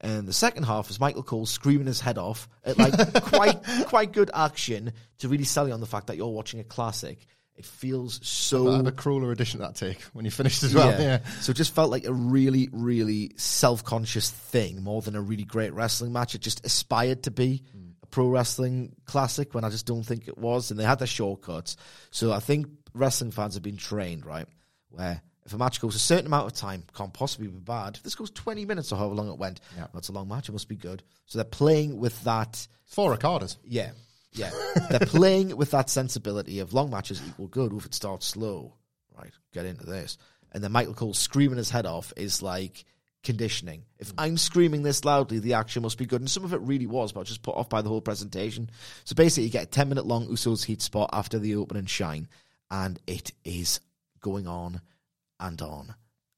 And 0.00 0.26
the 0.26 0.32
second 0.32 0.64
half 0.64 0.90
is 0.90 0.98
Michael 0.98 1.22
Cole 1.22 1.46
screaming 1.46 1.86
his 1.86 2.00
head 2.00 2.18
off 2.18 2.48
at 2.64 2.78
like 2.78 3.22
quite 3.22 3.62
quite 3.86 4.12
good 4.12 4.30
action 4.34 4.92
to 5.18 5.28
really 5.28 5.44
sell 5.44 5.68
you 5.68 5.74
on 5.74 5.80
the 5.80 5.86
fact 5.86 6.08
that 6.08 6.16
you're 6.16 6.26
watching 6.26 6.58
a 6.58 6.64
classic. 6.64 7.26
It 7.58 7.64
feels 7.66 8.20
so 8.22 8.72
I 8.72 8.76
had 8.76 8.86
a 8.86 8.92
crueler 8.92 9.32
addition 9.32 9.58
to 9.58 9.66
that 9.66 9.74
take 9.74 10.00
when 10.12 10.24
you 10.24 10.30
finished 10.30 10.62
as 10.62 10.72
well. 10.72 10.90
Yeah. 11.00 11.18
so 11.40 11.50
it 11.50 11.56
just 11.56 11.74
felt 11.74 11.90
like 11.90 12.06
a 12.06 12.12
really, 12.12 12.68
really 12.72 13.32
self 13.36 13.84
conscious 13.84 14.30
thing 14.30 14.82
more 14.82 15.02
than 15.02 15.16
a 15.16 15.20
really 15.20 15.44
great 15.44 15.72
wrestling 15.74 16.12
match. 16.12 16.36
It 16.36 16.40
just 16.40 16.64
aspired 16.64 17.24
to 17.24 17.32
be 17.32 17.64
mm. 17.76 17.90
a 18.02 18.06
pro 18.06 18.28
wrestling 18.28 18.94
classic 19.06 19.54
when 19.54 19.64
I 19.64 19.70
just 19.70 19.86
don't 19.86 20.04
think 20.04 20.28
it 20.28 20.38
was. 20.38 20.70
And 20.70 20.78
they 20.78 20.84
had 20.84 21.00
their 21.00 21.08
shortcuts. 21.08 21.76
So 22.12 22.32
I 22.32 22.38
think 22.38 22.68
wrestling 22.94 23.32
fans 23.32 23.54
have 23.54 23.62
been 23.64 23.76
trained, 23.76 24.24
right? 24.24 24.46
Where 24.90 25.20
if 25.44 25.54
a 25.54 25.58
match 25.58 25.80
goes 25.80 25.94
a 25.94 25.98
certain 25.98 26.26
amount 26.26 26.46
of 26.46 26.52
time, 26.52 26.84
can't 26.94 27.12
possibly 27.12 27.48
be 27.48 27.58
bad. 27.58 27.96
If 27.96 28.02
this 28.02 28.14
goes 28.14 28.30
20 28.30 28.66
minutes 28.66 28.92
or 28.92 28.98
however 28.98 29.14
long 29.14 29.30
it 29.30 29.38
went, 29.38 29.60
Yeah. 29.76 29.86
that's 29.92 30.10
a 30.10 30.12
long 30.12 30.28
match, 30.28 30.48
it 30.48 30.52
must 30.52 30.68
be 30.68 30.76
good. 30.76 31.02
So 31.26 31.38
they're 31.38 31.44
playing 31.44 31.96
with 31.96 32.22
that. 32.24 32.68
Four 32.84 33.10
recorders. 33.10 33.58
Yeah, 33.64 33.90
yeah. 34.38 34.50
They're 34.90 35.00
playing 35.00 35.56
with 35.56 35.72
that 35.72 35.90
sensibility 35.90 36.60
of 36.60 36.72
long 36.72 36.90
matches 36.90 37.20
equal 37.26 37.48
good. 37.48 37.72
If 37.72 37.86
it 37.86 37.94
starts 37.94 38.26
slow, 38.26 38.74
right, 39.16 39.32
get 39.52 39.66
into 39.66 39.86
this. 39.86 40.16
And 40.52 40.64
then 40.64 40.72
Michael 40.72 40.94
Cole 40.94 41.14
screaming 41.14 41.58
his 41.58 41.70
head 41.70 41.86
off 41.86 42.12
is 42.16 42.42
like 42.42 42.84
conditioning. 43.22 43.84
If 43.98 44.12
I'm 44.16 44.38
screaming 44.38 44.82
this 44.82 45.04
loudly, 45.04 45.38
the 45.38 45.54
action 45.54 45.82
must 45.82 45.98
be 45.98 46.06
good. 46.06 46.20
And 46.20 46.30
some 46.30 46.44
of 46.44 46.54
it 46.54 46.60
really 46.60 46.86
was, 46.86 47.12
but 47.12 47.20
I 47.20 47.22
was 47.22 47.28
just 47.28 47.42
put 47.42 47.56
off 47.56 47.68
by 47.68 47.82
the 47.82 47.88
whole 47.88 48.00
presentation. 48.00 48.70
So 49.04 49.14
basically, 49.14 49.44
you 49.44 49.50
get 49.50 49.64
a 49.64 49.66
10 49.66 49.88
minute 49.88 50.06
long 50.06 50.26
Usos 50.28 50.64
heat 50.64 50.80
spot 50.80 51.10
after 51.12 51.38
the 51.38 51.56
open 51.56 51.76
and 51.76 51.90
shine, 51.90 52.28
and 52.70 52.98
it 53.06 53.32
is 53.44 53.80
going 54.20 54.46
on 54.46 54.80
and 55.40 55.60
on 55.60 55.94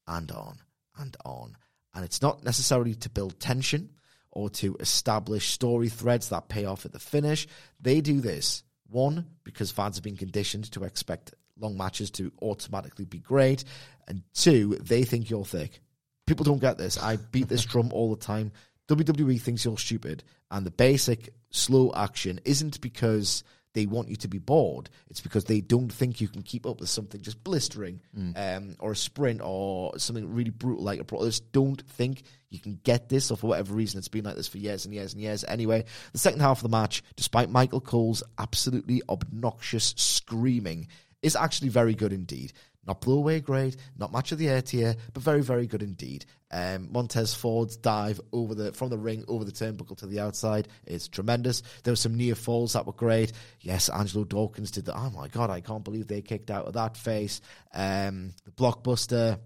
and 0.07 0.31
on 0.31 0.57
and 0.97 1.17
on. 1.23 1.55
And 1.93 2.05
it's 2.05 2.21
not 2.21 2.43
necessarily 2.43 2.95
to 2.95 3.09
build 3.09 3.39
tension 3.39 3.91
or 4.31 4.49
to 4.49 4.75
establish 4.79 5.49
story 5.49 5.89
threads 5.89 6.29
that 6.29 6.49
pay 6.49 6.65
off 6.65 6.85
at 6.85 6.93
the 6.93 6.99
finish. 6.99 7.47
They 7.79 8.01
do 8.01 8.21
this, 8.21 8.63
one, 8.89 9.25
because 9.43 9.71
fans 9.71 9.97
have 9.97 10.03
been 10.03 10.17
conditioned 10.17 10.71
to 10.71 10.83
expect 10.83 11.33
long 11.59 11.77
matches 11.77 12.11
to 12.11 12.31
automatically 12.41 13.05
be 13.05 13.19
great, 13.19 13.63
and 14.07 14.23
two, 14.33 14.77
they 14.81 15.03
think 15.03 15.29
you're 15.29 15.45
thick. 15.45 15.79
People 16.25 16.43
don't 16.43 16.61
get 16.61 16.77
this. 16.77 16.97
I 16.97 17.17
beat 17.17 17.49
this 17.49 17.65
drum 17.65 17.89
all 17.93 18.09
the 18.09 18.21
time. 18.21 18.51
WWE 18.87 19.39
thinks 19.39 19.63
you're 19.63 19.77
stupid, 19.77 20.23
and 20.49 20.65
the 20.65 20.71
basic 20.71 21.33
slow 21.49 21.91
action 21.95 22.39
isn't 22.45 22.81
because 22.81 23.43
they 23.73 23.85
want 23.85 24.09
you 24.09 24.15
to 24.17 24.27
be 24.27 24.37
bored. 24.37 24.89
It's 25.09 25.21
because 25.21 25.45
they 25.45 25.61
don't 25.61 25.91
think 25.91 26.19
you 26.19 26.27
can 26.27 26.41
keep 26.41 26.65
up 26.65 26.79
with 26.79 26.89
something 26.89 27.21
just 27.21 27.43
blistering, 27.43 28.01
um, 28.35 28.75
or 28.79 28.91
a 28.91 28.95
sprint, 28.95 29.41
or 29.43 29.97
something 29.97 30.33
really 30.33 30.49
brutal 30.49 30.83
like 30.83 30.99
a 30.99 31.03
pro. 31.03 31.21
They 31.21 31.29
just 31.29 31.51
don't 31.51 31.81
think 31.81 32.23
you 32.49 32.59
can 32.59 32.79
get 32.83 33.07
this, 33.09 33.31
or 33.31 33.37
for 33.37 33.47
whatever 33.47 33.73
reason, 33.73 33.97
it's 33.97 34.09
been 34.09 34.25
like 34.25 34.35
this 34.35 34.47
for 34.47 34.57
years 34.57 34.85
and 34.85 34.93
years 34.93 35.13
and 35.13 35.21
years. 35.21 35.45
Anyway, 35.47 35.85
the 36.11 36.19
second 36.19 36.41
half 36.41 36.57
of 36.57 36.63
the 36.63 36.77
match, 36.77 37.01
despite 37.15 37.49
Michael 37.49 37.81
Cole's 37.81 38.23
absolutely 38.37 39.01
obnoxious 39.07 39.93
screaming, 39.97 40.87
is 41.21 41.35
actually 41.35 41.69
very 41.69 41.93
good 41.93 42.11
indeed. 42.11 42.51
Not 42.87 43.01
blow 43.01 43.17
away 43.17 43.39
great, 43.41 43.77
not 43.95 44.11
match 44.11 44.31
of 44.31 44.39
the 44.39 44.49
air 44.49 44.61
tier, 44.61 44.95
but 45.13 45.21
very, 45.21 45.43
very 45.43 45.67
good 45.67 45.83
indeed. 45.83 46.25
Um, 46.49 46.91
Montez 46.91 47.33
Ford's 47.33 47.77
dive 47.77 48.19
over 48.33 48.55
the 48.55 48.73
from 48.73 48.89
the 48.89 48.97
ring 48.97 49.23
over 49.27 49.45
the 49.45 49.51
turnbuckle 49.51 49.97
to 49.99 50.07
the 50.07 50.19
outside 50.19 50.67
is 50.87 51.07
tremendous. 51.07 51.61
There 51.83 51.91
were 51.91 51.97
some 51.97 52.17
near 52.17 52.33
falls 52.33 52.73
that 52.73 52.87
were 52.87 52.93
great. 52.93 53.33
Yes, 53.59 53.87
Angelo 53.89 54.25
Dawkins 54.25 54.71
did 54.71 54.85
that. 54.85 54.97
Oh 54.97 55.11
my 55.11 55.27
god, 55.27 55.51
I 55.51 55.61
can't 55.61 55.83
believe 55.83 56.07
they 56.07 56.23
kicked 56.23 56.49
out 56.49 56.65
of 56.65 56.73
that 56.73 56.97
face. 56.97 57.39
Um, 57.73 58.33
the 58.45 58.51
blockbuster 58.51 59.39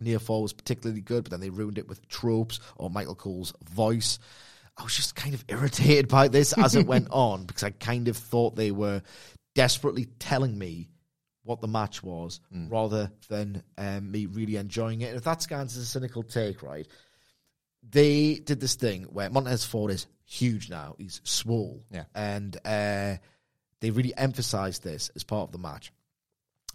near 0.00 0.18
fall 0.18 0.42
was 0.42 0.52
particularly 0.52 1.00
good, 1.00 1.24
but 1.24 1.30
then 1.30 1.40
they 1.40 1.50
ruined 1.50 1.78
it 1.78 1.88
with 1.88 2.06
tropes 2.08 2.58
or 2.76 2.90
Michael 2.90 3.14
Cole's 3.14 3.52
voice. 3.64 4.18
I 4.76 4.82
was 4.82 4.94
just 4.94 5.14
kind 5.14 5.34
of 5.34 5.44
irritated 5.48 6.08
by 6.08 6.28
this 6.28 6.52
as 6.52 6.74
it 6.74 6.86
went 6.86 7.08
on 7.12 7.44
because 7.44 7.62
I 7.62 7.70
kind 7.70 8.08
of 8.08 8.16
thought 8.16 8.56
they 8.56 8.72
were 8.72 9.02
desperately 9.54 10.06
telling 10.18 10.58
me 10.58 10.90
what 11.46 11.60
the 11.60 11.68
match 11.68 12.02
was 12.02 12.40
rather 12.68 13.10
than 13.28 13.62
um, 13.78 14.10
me 14.10 14.26
really 14.26 14.56
enjoying 14.56 15.00
it. 15.00 15.06
And 15.06 15.16
if 15.16 15.24
that 15.24 15.42
scans 15.42 15.76
as 15.76 15.84
a 15.84 15.86
cynical 15.86 16.22
take, 16.22 16.62
right, 16.62 16.86
they 17.88 18.34
did 18.34 18.60
this 18.60 18.74
thing 18.74 19.04
where 19.04 19.30
Montez 19.30 19.64
Ford 19.64 19.90
is 19.90 20.06
huge 20.24 20.68
now. 20.68 20.96
He's 20.98 21.20
swole. 21.24 21.84
Yeah. 21.90 22.04
And 22.14 22.56
uh, 22.64 23.16
they 23.80 23.90
really 23.90 24.16
emphasized 24.16 24.82
this 24.82 25.10
as 25.14 25.24
part 25.24 25.48
of 25.48 25.52
the 25.52 25.58
match. 25.58 25.92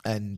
And 0.06 0.38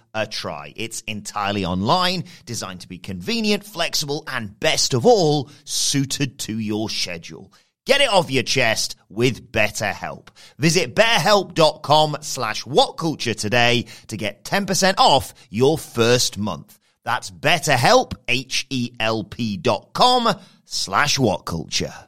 a 0.13 0.27
try. 0.27 0.73
It's 0.75 1.01
entirely 1.01 1.65
online, 1.65 2.25
designed 2.45 2.81
to 2.81 2.87
be 2.87 2.97
convenient, 2.97 3.63
flexible, 3.63 4.23
and 4.27 4.59
best 4.59 4.93
of 4.93 5.05
all, 5.05 5.49
suited 5.63 6.39
to 6.39 6.57
your 6.57 6.89
schedule. 6.89 7.51
Get 7.85 8.01
it 8.01 8.09
off 8.09 8.29
your 8.29 8.43
chest 8.43 8.95
with 9.09 9.51
BetterHelp. 9.51 10.27
Visit 10.59 10.95
betterhelp.com 10.95 12.17
slash 12.21 12.63
whatculture 12.63 13.35
today 13.35 13.85
to 14.07 14.17
get 14.17 14.43
10% 14.43 14.95
off 14.99 15.33
your 15.49 15.77
first 15.77 16.37
month. 16.37 16.77
That's 17.03 17.31
betterhelp, 17.31 18.13
H-E-L-P 18.27 19.57
dot 19.57 19.93
com 19.93 20.39
slash 20.65 21.17
whatculture. 21.17 22.07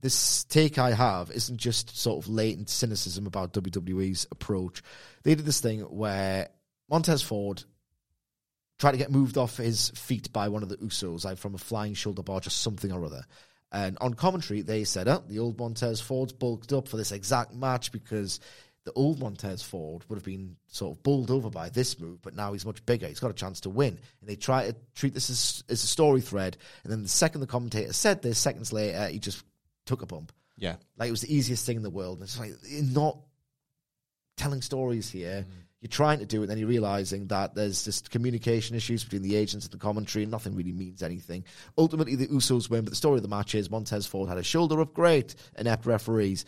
this 0.00 0.44
take 0.44 0.78
I 0.78 0.92
have 0.92 1.30
isn't 1.32 1.58
just 1.58 1.98
sort 1.98 2.24
of 2.24 2.30
latent 2.30 2.70
cynicism 2.70 3.26
about 3.26 3.52
WWE's 3.52 4.28
approach. 4.30 4.82
They 5.22 5.34
did 5.34 5.44
this 5.44 5.60
thing 5.60 5.80
where 5.80 6.48
Montez 6.88 7.22
Ford 7.22 7.64
tried 8.78 8.92
to 8.92 8.98
get 8.98 9.10
moved 9.10 9.36
off 9.36 9.56
his 9.56 9.90
feet 9.90 10.32
by 10.32 10.48
one 10.48 10.62
of 10.62 10.68
the 10.68 10.76
Usos, 10.76 11.24
like 11.24 11.38
from 11.38 11.54
a 11.54 11.58
flying 11.58 11.94
shoulder 11.94 12.22
bar, 12.22 12.40
just 12.40 12.60
something 12.60 12.92
or 12.92 13.04
other. 13.04 13.24
And 13.72 13.98
on 14.00 14.14
commentary, 14.14 14.62
they 14.62 14.84
said, 14.84 15.08
oh, 15.08 15.22
the 15.26 15.40
old 15.40 15.58
Montez 15.58 16.00
Ford's 16.00 16.32
bulked 16.32 16.72
up 16.72 16.88
for 16.88 16.96
this 16.96 17.12
exact 17.12 17.52
match 17.52 17.92
because 17.92 18.40
the 18.84 18.92
old 18.92 19.18
Montez 19.18 19.62
Ford 19.62 20.04
would 20.08 20.16
have 20.16 20.24
been 20.24 20.56
sort 20.68 20.96
of 20.96 21.02
bowled 21.02 21.30
over 21.30 21.50
by 21.50 21.68
this 21.68 22.00
move, 22.00 22.22
but 22.22 22.34
now 22.34 22.52
he's 22.52 22.64
much 22.64 22.84
bigger. 22.86 23.06
He's 23.06 23.20
got 23.20 23.30
a 23.30 23.34
chance 23.34 23.60
to 23.62 23.70
win. 23.70 23.98
And 24.20 24.30
they 24.30 24.36
try 24.36 24.66
to 24.66 24.76
treat 24.94 25.12
this 25.12 25.28
as, 25.28 25.64
as 25.68 25.84
a 25.84 25.86
story 25.86 26.22
thread. 26.22 26.56
And 26.84 26.92
then 26.92 27.02
the 27.02 27.08
second 27.08 27.42
the 27.42 27.46
commentator 27.46 27.92
said 27.92 28.22
this, 28.22 28.38
seconds 28.38 28.72
later, 28.72 29.08
he 29.08 29.18
just 29.18 29.44
took 29.84 30.00
a 30.00 30.06
bump. 30.06 30.32
Yeah. 30.56 30.76
Like 30.96 31.08
it 31.08 31.12
was 31.12 31.20
the 31.20 31.34
easiest 31.34 31.66
thing 31.66 31.76
in 31.76 31.82
the 31.82 31.90
world. 31.90 32.18
And 32.18 32.24
it's 32.24 32.38
like, 32.38 32.54
not 32.70 33.18
telling 34.38 34.62
stories 34.62 35.10
here. 35.10 35.44
You're 35.80 35.88
trying 35.88 36.18
to 36.18 36.26
do 36.26 36.42
it, 36.42 36.48
then 36.48 36.58
you're 36.58 36.68
realizing 36.68 37.28
that 37.28 37.54
there's 37.54 37.84
just 37.84 38.10
communication 38.10 38.74
issues 38.74 39.04
between 39.04 39.22
the 39.22 39.36
agents 39.36 39.64
and 39.64 39.72
the 39.72 39.78
commentary, 39.78 40.24
and 40.24 40.32
nothing 40.32 40.56
really 40.56 40.72
means 40.72 41.04
anything. 41.04 41.44
Ultimately, 41.76 42.16
the 42.16 42.26
Usos 42.26 42.68
win, 42.68 42.82
but 42.82 42.90
the 42.90 42.96
story 42.96 43.16
of 43.16 43.22
the 43.22 43.28
match 43.28 43.54
is 43.54 43.70
Montez 43.70 44.04
Ford 44.04 44.28
had 44.28 44.38
a 44.38 44.42
shoulder 44.42 44.80
up, 44.80 44.92
great, 44.92 45.36
inept 45.56 45.86
referees. 45.86 46.44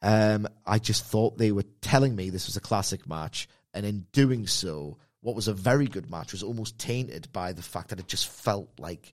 Um, 0.00 0.48
I 0.64 0.78
just 0.78 1.04
thought 1.04 1.36
they 1.36 1.52
were 1.52 1.64
telling 1.82 2.16
me 2.16 2.30
this 2.30 2.46
was 2.46 2.56
a 2.56 2.60
classic 2.62 3.06
match, 3.06 3.46
and 3.74 3.84
in 3.84 4.06
doing 4.12 4.46
so, 4.46 4.96
what 5.20 5.36
was 5.36 5.48
a 5.48 5.52
very 5.52 5.86
good 5.86 6.10
match 6.10 6.32
was 6.32 6.42
almost 6.42 6.78
tainted 6.78 7.28
by 7.32 7.52
the 7.52 7.62
fact 7.62 7.90
that 7.90 8.00
it 8.00 8.08
just 8.08 8.26
felt 8.28 8.70
like 8.78 9.12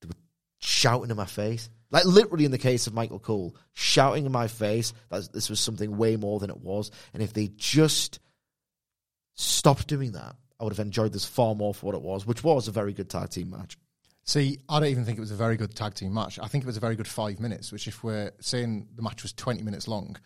they 0.00 0.08
were 0.08 0.14
shouting 0.58 1.10
in 1.10 1.16
my 1.16 1.24
face. 1.24 1.70
Like 1.92 2.06
literally 2.06 2.46
in 2.46 2.50
the 2.50 2.58
case 2.58 2.86
of 2.86 2.94
Michael 2.94 3.18
Cole, 3.18 3.54
shouting 3.74 4.26
in 4.26 4.32
my 4.32 4.48
face 4.48 4.92
that 5.10 5.32
this 5.32 5.50
was 5.50 5.60
something 5.60 5.96
way 5.96 6.16
more 6.16 6.40
than 6.40 6.50
it 6.50 6.60
was. 6.60 6.90
And 7.12 7.22
if 7.22 7.34
they 7.34 7.48
just 7.48 8.18
stopped 9.34 9.86
doing 9.86 10.12
that, 10.12 10.34
I 10.58 10.64
would 10.64 10.72
have 10.72 10.84
enjoyed 10.84 11.12
this 11.12 11.26
far 11.26 11.54
more 11.54 11.74
for 11.74 11.86
what 11.86 11.94
it 11.94 12.02
was, 12.02 12.26
which 12.26 12.42
was 12.42 12.66
a 12.66 12.72
very 12.72 12.94
good 12.94 13.10
tag 13.10 13.28
team 13.30 13.50
match. 13.50 13.76
See, 14.24 14.60
I 14.68 14.80
don't 14.80 14.88
even 14.88 15.04
think 15.04 15.18
it 15.18 15.20
was 15.20 15.32
a 15.32 15.36
very 15.36 15.56
good 15.56 15.74
tag 15.74 15.94
team 15.94 16.14
match. 16.14 16.38
I 16.40 16.46
think 16.46 16.64
it 16.64 16.66
was 16.66 16.76
a 16.76 16.80
very 16.80 16.96
good 16.96 17.08
five 17.08 17.40
minutes, 17.40 17.72
which, 17.72 17.88
if 17.88 18.04
we're 18.04 18.30
saying 18.40 18.88
the 18.94 19.02
match 19.02 19.22
was 19.22 19.32
20 19.32 19.62
minutes 19.62 19.88
long, 19.88 20.16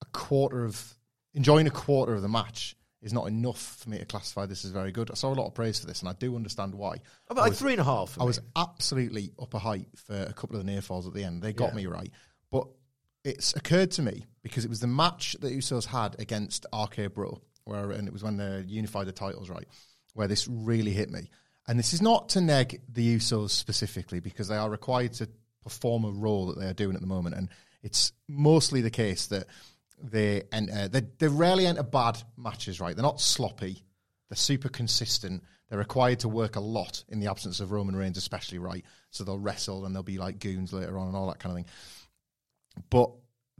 a 0.00 0.06
quarter 0.06 0.64
of, 0.64 0.96
enjoying 1.34 1.66
a 1.66 1.70
quarter 1.70 2.14
of 2.14 2.22
the 2.22 2.28
match 2.28 2.74
is 3.02 3.12
not 3.12 3.26
enough 3.26 3.78
for 3.80 3.90
me 3.90 3.98
to 3.98 4.04
classify 4.04 4.46
this 4.46 4.64
as 4.64 4.70
very 4.70 4.92
good. 4.92 5.10
I 5.10 5.14
saw 5.14 5.32
a 5.32 5.34
lot 5.34 5.46
of 5.48 5.54
praise 5.54 5.80
for 5.80 5.86
this, 5.86 6.00
and 6.00 6.08
I 6.08 6.12
do 6.12 6.36
understand 6.36 6.74
why. 6.74 6.98
About 7.28 7.48
like 7.48 7.54
three 7.54 7.72
and 7.72 7.80
a 7.80 7.84
half. 7.84 8.16
I 8.18 8.22
me. 8.22 8.26
was 8.28 8.40
absolutely 8.54 9.32
up 9.40 9.54
a 9.54 9.58
height 9.58 9.88
for 10.06 10.14
a 10.14 10.32
couple 10.32 10.56
of 10.56 10.64
the 10.64 10.70
near 10.70 10.80
falls 10.82 11.06
at 11.06 11.12
the 11.14 11.24
end. 11.24 11.42
They 11.42 11.52
got 11.52 11.70
Yeah. 11.70 11.76
me 11.76 11.86
right. 11.86 12.10
But 12.50 12.68
it's 13.24 13.54
occurred 13.56 13.90
to 13.92 14.02
me 14.02 14.26
because 14.42 14.64
it 14.64 14.68
was 14.68 14.80
the 14.80 14.86
match 14.86 15.36
that 15.40 15.52
Usos 15.52 15.84
had 15.86 16.18
against 16.20 16.66
RK 16.72 17.12
Bro, 17.12 17.40
where 17.64 17.90
and 17.90 18.06
it 18.06 18.12
was 18.12 18.22
when 18.22 18.36
they 18.36 18.64
unified 18.66 19.06
the 19.06 19.12
titles, 19.12 19.48
right? 19.50 19.66
Where 20.14 20.28
this 20.28 20.46
really 20.48 20.92
hit 20.92 21.10
me. 21.10 21.30
And 21.68 21.78
this 21.78 21.92
is 21.92 22.02
not 22.02 22.28
to 22.30 22.40
neg 22.40 22.82
the 22.88 23.16
Usos 23.16 23.50
specifically 23.50 24.20
because 24.20 24.48
they 24.48 24.56
are 24.56 24.68
required 24.70 25.12
to 25.14 25.28
perform 25.62 26.04
a 26.04 26.10
role 26.10 26.46
that 26.46 26.58
they 26.58 26.66
are 26.66 26.72
doing 26.74 26.94
at 26.96 27.00
the 27.00 27.06
moment. 27.06 27.36
And 27.36 27.48
it's 27.82 28.12
mostly 28.28 28.80
the 28.80 28.90
case 28.90 29.26
that 29.26 29.46
they 30.02 30.42
enter, 30.52 30.72
uh, 30.72 30.88
they, 30.88 31.02
they 31.18 31.28
rarely 31.28 31.66
enter 31.66 31.82
bad 31.82 32.18
matches, 32.36 32.80
right? 32.80 32.94
They're 32.94 33.02
not 33.02 33.20
sloppy. 33.20 33.82
They're 34.28 34.36
super 34.36 34.68
consistent. 34.68 35.42
They're 35.68 35.78
required 35.78 36.20
to 36.20 36.28
work 36.28 36.56
a 36.56 36.60
lot 36.60 37.04
in 37.08 37.20
the 37.20 37.30
absence 37.30 37.60
of 37.60 37.72
Roman 37.72 37.96
Reigns, 37.96 38.18
especially, 38.18 38.58
right? 38.58 38.84
So 39.10 39.24
they'll 39.24 39.38
wrestle 39.38 39.86
and 39.86 39.94
they'll 39.94 40.02
be 40.02 40.18
like 40.18 40.38
goons 40.38 40.72
later 40.72 40.98
on 40.98 41.08
and 41.08 41.16
all 41.16 41.28
that 41.28 41.38
kind 41.38 41.52
of 41.52 41.56
thing. 41.56 41.72
But 42.90 43.10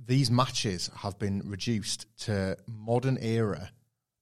these 0.05 0.31
matches 0.31 0.91
have 0.97 1.19
been 1.19 1.43
reduced 1.45 2.07
to 2.25 2.57
modern 2.67 3.19
era 3.21 3.71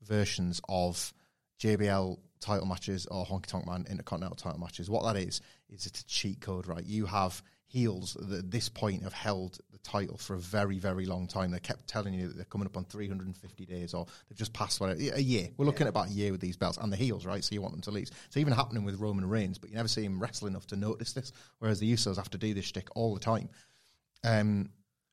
versions 0.02 0.60
of 0.68 1.12
JBL 1.60 2.18
title 2.40 2.66
matches 2.66 3.06
or 3.06 3.24
Honky 3.24 3.46
Tonk 3.46 3.66
Man 3.66 3.86
Intercontinental 3.88 4.36
title 4.36 4.60
matches. 4.60 4.90
What 4.90 5.04
that 5.04 5.16
is, 5.20 5.40
is 5.68 5.86
it's 5.86 6.00
a 6.00 6.06
cheat 6.06 6.40
code, 6.40 6.66
right? 6.66 6.84
You 6.84 7.06
have 7.06 7.42
heels 7.66 8.16
that 8.20 8.38
at 8.38 8.50
this 8.50 8.68
point 8.68 9.04
have 9.04 9.12
held 9.12 9.58
title 9.82 10.16
for 10.16 10.34
a 10.34 10.38
very, 10.38 10.78
very 10.78 11.06
long 11.06 11.26
time. 11.26 11.50
They 11.50 11.58
kept 11.58 11.88
telling 11.88 12.14
you 12.14 12.28
that 12.28 12.36
they're 12.36 12.44
coming 12.44 12.66
up 12.66 12.76
on 12.76 12.84
350 12.84 13.66
days 13.66 13.94
or 13.94 14.06
they've 14.28 14.38
just 14.38 14.52
passed 14.52 14.80
whatever, 14.80 15.00
a 15.14 15.20
year. 15.20 15.48
We're 15.56 15.66
looking 15.66 15.86
at 15.86 15.90
about 15.90 16.08
a 16.08 16.12
year 16.12 16.32
with 16.32 16.40
these 16.40 16.56
belts 16.56 16.78
and 16.78 16.92
the 16.92 16.96
heels, 16.96 17.26
right? 17.26 17.42
So 17.42 17.54
you 17.54 17.62
want 17.62 17.74
them 17.74 17.82
to 17.82 17.90
lose. 17.90 18.10
It's 18.26 18.36
even 18.36 18.52
happening 18.52 18.84
with 18.84 19.00
Roman 19.00 19.28
Reigns, 19.28 19.58
but 19.58 19.70
you 19.70 19.76
never 19.76 19.88
see 19.88 20.04
him 20.04 20.20
wrestle 20.20 20.48
enough 20.48 20.66
to 20.68 20.76
notice 20.76 21.12
this, 21.12 21.32
whereas 21.58 21.80
the 21.80 21.92
Usos 21.92 22.16
have 22.16 22.30
to 22.30 22.38
do 22.38 22.54
this 22.54 22.66
shtick 22.66 22.88
all 22.94 23.14
the 23.14 23.20
time. 23.20 23.48
Um, 24.24 24.70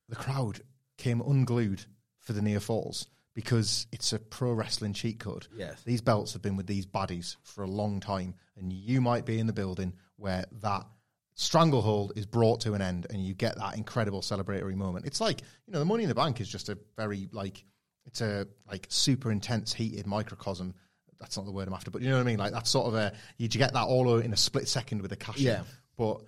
the 0.09 0.15
crowd 0.15 0.61
came 0.97 1.21
unglued 1.21 1.85
for 2.19 2.33
the 2.33 2.41
near 2.41 2.59
falls 2.59 3.07
because 3.33 3.85
it's 3.91 4.13
a 4.13 4.19
pro 4.19 4.51
wrestling 4.51 4.93
cheat 4.93 5.19
code. 5.19 5.47
Yes. 5.55 5.81
These 5.83 6.01
belts 6.01 6.33
have 6.33 6.41
been 6.41 6.57
with 6.57 6.67
these 6.67 6.87
baddies 6.87 7.35
for 7.43 7.63
a 7.63 7.67
long 7.67 7.99
time, 7.99 8.33
and 8.57 8.73
you 8.73 8.99
might 8.99 9.25
be 9.25 9.39
in 9.39 9.47
the 9.47 9.53
building 9.53 9.93
where 10.15 10.45
that 10.63 10.87
stranglehold 11.37 12.13
is 12.15 12.25
brought 12.25 12.61
to 12.61 12.73
an 12.73 12.81
end 12.81 13.05
and 13.11 13.23
you 13.23 13.33
get 13.35 13.55
that 13.57 13.77
incredible 13.77 14.21
celebratory 14.21 14.75
moment. 14.75 15.05
It's 15.05 15.21
like, 15.21 15.41
you 15.67 15.73
know, 15.73 15.79
the 15.79 15.85
money 15.85 16.03
in 16.03 16.09
the 16.09 16.15
bank 16.15 16.41
is 16.41 16.49
just 16.49 16.67
a 16.67 16.77
very 16.97 17.29
like 17.31 17.63
it's 18.07 18.21
a 18.21 18.47
like 18.69 18.87
super 18.89 19.31
intense 19.31 19.71
heated 19.71 20.07
microcosm. 20.07 20.73
That's 21.19 21.37
not 21.37 21.45
the 21.45 21.51
word 21.51 21.67
I'm 21.67 21.75
after, 21.75 21.91
but 21.91 22.01
you 22.01 22.09
know 22.09 22.15
what 22.15 22.21
I 22.21 22.25
mean? 22.25 22.39
Like 22.39 22.53
that's 22.53 22.69
sort 22.69 22.87
of 22.87 22.95
a 22.95 23.13
you 23.37 23.47
get 23.47 23.73
that 23.73 23.83
all 23.83 24.17
in 24.17 24.33
a 24.33 24.37
split 24.37 24.67
second 24.67 25.01
with 25.01 25.11
a 25.11 25.15
cash. 25.15 25.37
Yeah. 25.37 25.61
But 25.95 26.21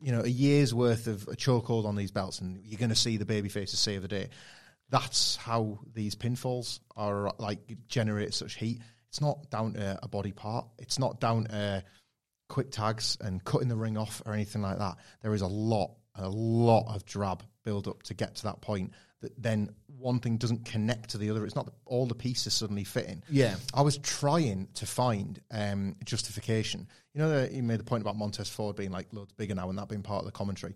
you 0.00 0.12
know, 0.12 0.20
a 0.20 0.28
year's 0.28 0.74
worth 0.74 1.06
of 1.06 1.28
a 1.28 1.36
chokehold 1.36 1.86
on 1.86 1.96
these 1.96 2.10
belts, 2.10 2.40
and 2.40 2.60
you're 2.64 2.78
going 2.78 2.90
to 2.90 2.96
see 2.96 3.16
the 3.16 3.24
baby 3.24 3.48
faces 3.48 3.78
save 3.78 4.02
the 4.02 4.08
day. 4.08 4.28
That's 4.90 5.36
how 5.36 5.78
these 5.94 6.14
pinfalls 6.14 6.80
are 6.94 7.32
like 7.38 7.60
generate 7.88 8.34
such 8.34 8.56
heat. 8.56 8.80
It's 9.08 9.20
not 9.20 9.48
down 9.50 9.74
to 9.74 9.98
a 10.02 10.08
body 10.08 10.32
part. 10.32 10.66
It's 10.78 10.98
not 10.98 11.20
down 11.20 11.44
to 11.44 11.84
quick 12.52 12.70
tags 12.70 13.16
and 13.22 13.42
cutting 13.44 13.68
the 13.68 13.76
ring 13.76 13.96
off 13.96 14.20
or 14.26 14.34
anything 14.34 14.60
like 14.60 14.78
that. 14.78 14.96
There 15.22 15.32
is 15.32 15.40
a 15.40 15.46
lot, 15.46 15.92
a 16.14 16.28
lot 16.28 16.94
of 16.94 17.06
drab 17.06 17.42
build 17.64 17.88
up 17.88 18.02
to 18.02 18.14
get 18.14 18.34
to 18.36 18.42
that 18.42 18.60
point. 18.60 18.92
That 19.22 19.32
then 19.42 19.70
one 19.86 20.20
thing 20.20 20.36
doesn't 20.36 20.66
connect 20.66 21.10
to 21.10 21.18
the 21.18 21.30
other. 21.30 21.46
It's 21.46 21.54
not 21.56 21.64
that 21.64 21.74
all 21.86 22.04
the 22.06 22.14
pieces 22.14 22.52
suddenly 22.52 22.84
fit 22.84 23.06
in. 23.06 23.24
Yeah. 23.30 23.54
I 23.72 23.80
was 23.80 23.96
trying 23.96 24.68
to 24.74 24.84
find 24.84 25.40
um, 25.50 25.96
justification. 26.04 26.88
You 27.14 27.22
know, 27.22 27.30
the, 27.30 27.54
you 27.54 27.62
made 27.62 27.80
the 27.80 27.84
point 27.84 28.02
about 28.02 28.16
Montez 28.16 28.50
Ford 28.50 28.76
being 28.76 28.90
like 28.90 29.06
loads 29.12 29.32
bigger 29.32 29.54
now 29.54 29.70
and 29.70 29.78
that 29.78 29.88
being 29.88 30.02
part 30.02 30.20
of 30.20 30.26
the 30.26 30.32
commentary. 30.32 30.74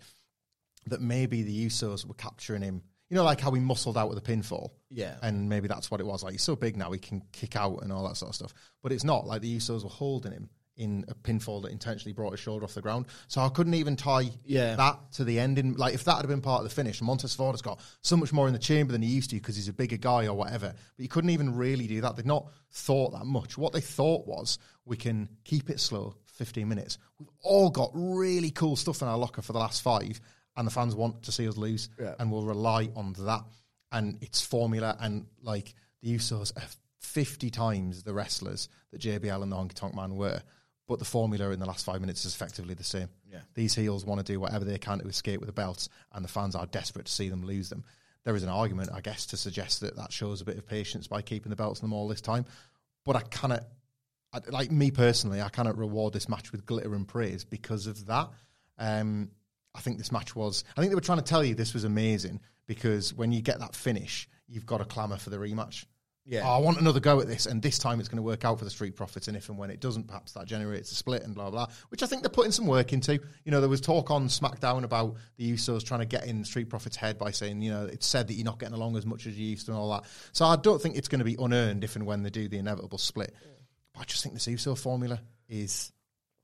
that 0.87 1.03
maybe 1.03 1.43
the 1.43 1.66
Usos 1.66 2.07
were 2.07 2.14
capturing 2.14 2.62
him. 2.62 2.83
You 3.11 3.16
know, 3.16 3.24
like 3.24 3.41
how 3.41 3.51
he 3.51 3.61
muscled 3.61 3.99
out 3.99 4.09
with 4.09 4.18
a 4.18 4.22
pinfall. 4.22 4.70
Yeah. 4.91 5.16
And 5.22 5.49
maybe 5.49 5.68
that's 5.68 5.91
what 5.91 6.01
it 6.01 6.07
was. 6.07 6.22
Like, 6.24 6.33
he's 6.33 6.43
so 6.43 6.57
big 6.57 6.77
now, 6.77 6.91
he 6.91 6.99
can 6.99 7.22
kick 7.33 7.55
out 7.55 7.83
and 7.83 7.93
all 7.93 8.09
that 8.09 8.16
sort 8.16 8.31
of 8.31 8.35
stuff. 8.35 8.55
But 8.83 8.93
it's 8.93 9.05
not. 9.05 9.27
Like, 9.27 9.43
the 9.43 9.57
Usos 9.57 9.85
were 9.85 9.91
holding 9.91 10.33
him 10.33 10.49
in 10.77 11.05
a 11.09 11.14
pinfall 11.14 11.62
that 11.62 11.72
intentionally 11.72 12.12
brought 12.12 12.33
his 12.33 12.41
shoulder 12.41 12.64
off 12.64 12.74
the 12.74 12.83
ground. 12.83 13.07
So 13.29 13.41
I 13.41 13.49
couldn't 13.49 13.74
even 13.74 13.97
tie 13.97 14.31
Yeah. 14.45 14.77
that 14.77 15.12
to 15.12 15.24
the 15.24 15.41
ending. 15.41 15.74
Like, 15.74 15.95
if 15.95 16.05
that 16.05 16.16
had 16.16 16.27
been 16.29 16.43
part 16.43 16.62
of 16.62 16.68
the 16.68 16.74
finish, 16.74 17.01
Montez 17.01 17.35
Ford 17.35 17.55
has 17.55 17.62
got 17.62 17.81
so 18.03 18.16
much 18.16 18.33
more 18.33 18.47
in 18.47 18.53
the 18.53 18.59
chamber 18.59 18.93
than 18.93 19.03
he 19.03 19.09
used 19.09 19.31
to 19.31 19.37
because 19.37 19.57
he's 19.57 19.68
a 19.68 19.72
bigger 19.72 19.97
guy 19.97 20.27
or 20.27 20.35
whatever. 20.35 20.68
But 20.68 21.03
you 21.03 21.09
couldn't 21.09 21.31
even 21.31 21.55
really 21.57 21.87
do 21.87 22.01
that. 22.03 22.16
They'd 22.16 22.27
not 22.27 22.49
thought 22.70 23.12
that 23.12 23.24
much. 23.24 23.57
What 23.57 23.72
they 23.72 23.81
thought 23.81 24.27
was, 24.27 24.59
we 24.85 24.97
can 24.97 25.29
keep 25.45 25.70
it 25.70 25.81
slow, 25.81 26.14
15 26.27 26.68
minutes. 26.68 26.99
We've 27.18 27.29
all 27.43 27.70
got 27.70 27.91
really 27.95 28.51
cool 28.51 28.77
stuff 28.77 29.01
in 29.03 29.09
our 29.09 29.18
locker 29.18 29.43
for 29.43 29.53
the 29.55 29.59
last 29.59 29.81
five, 29.83 30.20
and 30.57 30.66
the 30.66 30.70
fans 30.70 30.95
want 30.95 31.22
to 31.22 31.33
see 31.33 31.49
us 31.49 31.57
lose, 31.57 31.89
and 32.18 32.31
we'll 32.31 32.45
rely 32.45 32.91
on 32.95 33.14
that. 33.20 33.45
And 33.93 34.18
it's 34.20 34.43
formula, 34.45 34.97
and 35.01 35.27
like 35.43 35.74
the 36.03 36.14
Usos 36.16 36.55
are 36.57 36.68
50 37.01 37.51
times 37.51 38.03
the 38.03 38.12
wrestlers 38.12 38.68
that 38.93 39.01
JBL 39.01 39.43
and 39.43 39.51
the 39.51 39.57
Honky 39.57 39.74
Tonk 39.74 39.95
Man 39.95 40.16
were. 40.16 40.43
But 40.87 40.99
the 41.01 41.05
formula 41.05 41.51
in 41.51 41.59
the 41.59 41.66
last 41.66 41.84
five 41.84 42.01
minutes 42.01 42.24
is 42.24 42.34
effectively 42.34 42.74
the 42.74 42.84
same. 42.84 43.09
Yeah. 43.30 43.41
These 43.55 43.74
heels 43.74 44.05
want 44.05 44.24
to 44.24 44.32
do 44.32 44.39
whatever 44.39 44.64
they 44.64 44.78
can 44.78 45.01
to 45.01 45.09
escape 45.09 45.41
with 45.41 45.49
the 45.49 45.53
belts, 45.53 45.89
and 46.12 46.24
the 46.24 46.28
fans 46.28 46.55
are 46.55 46.66
desperate 46.66 47.07
to 47.07 47.12
see 47.12 47.28
them 47.28 47.45
lose 47.45 47.68
them. 47.68 47.84
There 48.24 48.37
is 48.37 48.43
an 48.43 48.49
argument, 48.49 48.91
I 48.93 49.01
guess, 49.01 49.26
to 49.26 49.37
suggest 49.37 49.80
that 49.80 49.97
that 49.97 50.12
shows 50.12 50.41
a 50.41 50.45
bit 50.45 50.59
of 50.59 50.66
patience 50.66 51.07
by 51.07 51.22
keeping 51.22 51.51
the 51.51 51.57
belts 51.57 51.80
on 51.80 51.89
them 51.89 51.93
all 51.93 52.09
this 52.09 52.20
time. 52.20 52.45
But 53.05 53.16
I 53.16 53.20
cannot, 53.22 53.64
I, 54.32 54.41
like 54.49 54.70
me 54.70 54.91
personally, 54.91 55.41
I 55.41 55.49
cannot 55.49 55.78
reward 55.78 56.12
this 56.12 56.28
match 56.28 56.51
with 56.53 56.66
glitter 56.66 56.95
and 56.95 57.07
praise 57.07 57.45
because 57.45 57.87
of 57.87 58.07
that. 58.07 58.28
Um, 58.78 59.30
I 59.74 59.80
think 59.80 59.99
this 59.99 60.11
match 60.11 60.34
was. 60.34 60.64
I 60.76 60.80
think 60.80 60.91
they 60.91 60.97
were 60.97 61.01
trying 61.01 61.18
to 61.18 61.24
tell 61.24 61.45
you 61.45 61.55
this 61.55 61.74
was 61.74 61.84
amazing 61.84 62.41
because 62.66 63.14
when 63.14 63.32
you 63.32 63.43
get 63.43 63.61
that 63.61 63.74
finish, 63.74 64.28
you've 64.49 64.66
got 64.66 64.78
to 64.78 64.84
clamour 64.84 65.18
for 65.18 65.30
the 65.30 65.37
rematch. 65.37 65.84
Yeah. 66.29 66.43
Oh, 66.45 66.55
I 66.55 66.59
want 66.59 66.81
another 66.81 66.99
go 66.99 67.20
at 67.20 67.29
this, 67.29 67.47
and 67.47 67.62
this 67.62 67.79
time 67.79 68.01
it's 68.01 68.09
going 68.09 68.16
to 68.16 68.22
work 68.22 68.45
out 68.45 68.59
for 68.59 68.64
the 68.64 68.70
Street 68.70 68.97
Profits. 68.97 69.29
And 69.29 69.37
if 69.37 69.49
and 69.49 69.57
when 69.57 69.70
it 69.70 69.79
doesn't, 69.79 70.09
perhaps 70.09 70.33
that 70.33 70.47
generates 70.47 70.91
a 70.91 70.97
split 70.97 71.22
and 71.22 71.35
blah 71.35 71.51
blah. 71.51 71.68
Which 71.91 72.03
I 72.03 72.07
think 72.07 72.22
they're 72.22 72.31
putting 72.31 72.51
some 72.51 72.66
work 72.66 72.93
into. 72.93 73.12
You 73.45 73.53
know, 73.53 73.61
there 73.61 73.70
was 73.70 73.81
talk 73.81 74.11
on 74.11 74.27
SmackDown 74.27 74.83
about 74.83 75.16
the 75.37 75.53
Usos 75.53 75.85
trying 75.85 76.01
to 76.01 76.07
get 76.07 76.27
in 76.27 76.45
Street 76.45 76.68
Profits' 76.68 76.97
head 76.97 77.16
by 77.16 77.31
saying, 77.31 77.62
you 77.62 77.70
know, 77.70 77.87
it's 77.87 78.07
said 78.07 78.27
that 78.27 78.35
you're 78.35 78.45
not 78.45 78.59
getting 78.59 78.74
along 78.74 78.97
as 78.97 79.07
much 79.07 79.27
as 79.27 79.39
you 79.39 79.47
used 79.47 79.66
to 79.66 79.72
and 79.72 79.81
all 79.81 79.91
that. 79.93 80.05
So 80.33 80.45
I 80.45 80.57
don't 80.57 80.83
think 80.83 80.97
it's 80.97 81.09
going 81.09 81.20
to 81.20 81.24
be 81.24 81.37
unearned 81.39 81.85
if 81.85 81.95
and 81.95 82.07
when 82.07 82.24
they 82.24 82.31
do 82.31 82.49
the 82.49 82.59
inevitable 82.59 82.99
split. 82.99 83.33
But 83.95 84.01
I 84.01 84.05
just 84.05 84.22
think 84.24 84.35
this 84.35 84.49
Uso 84.49 84.74
formula 84.74 85.20
is. 85.49 85.93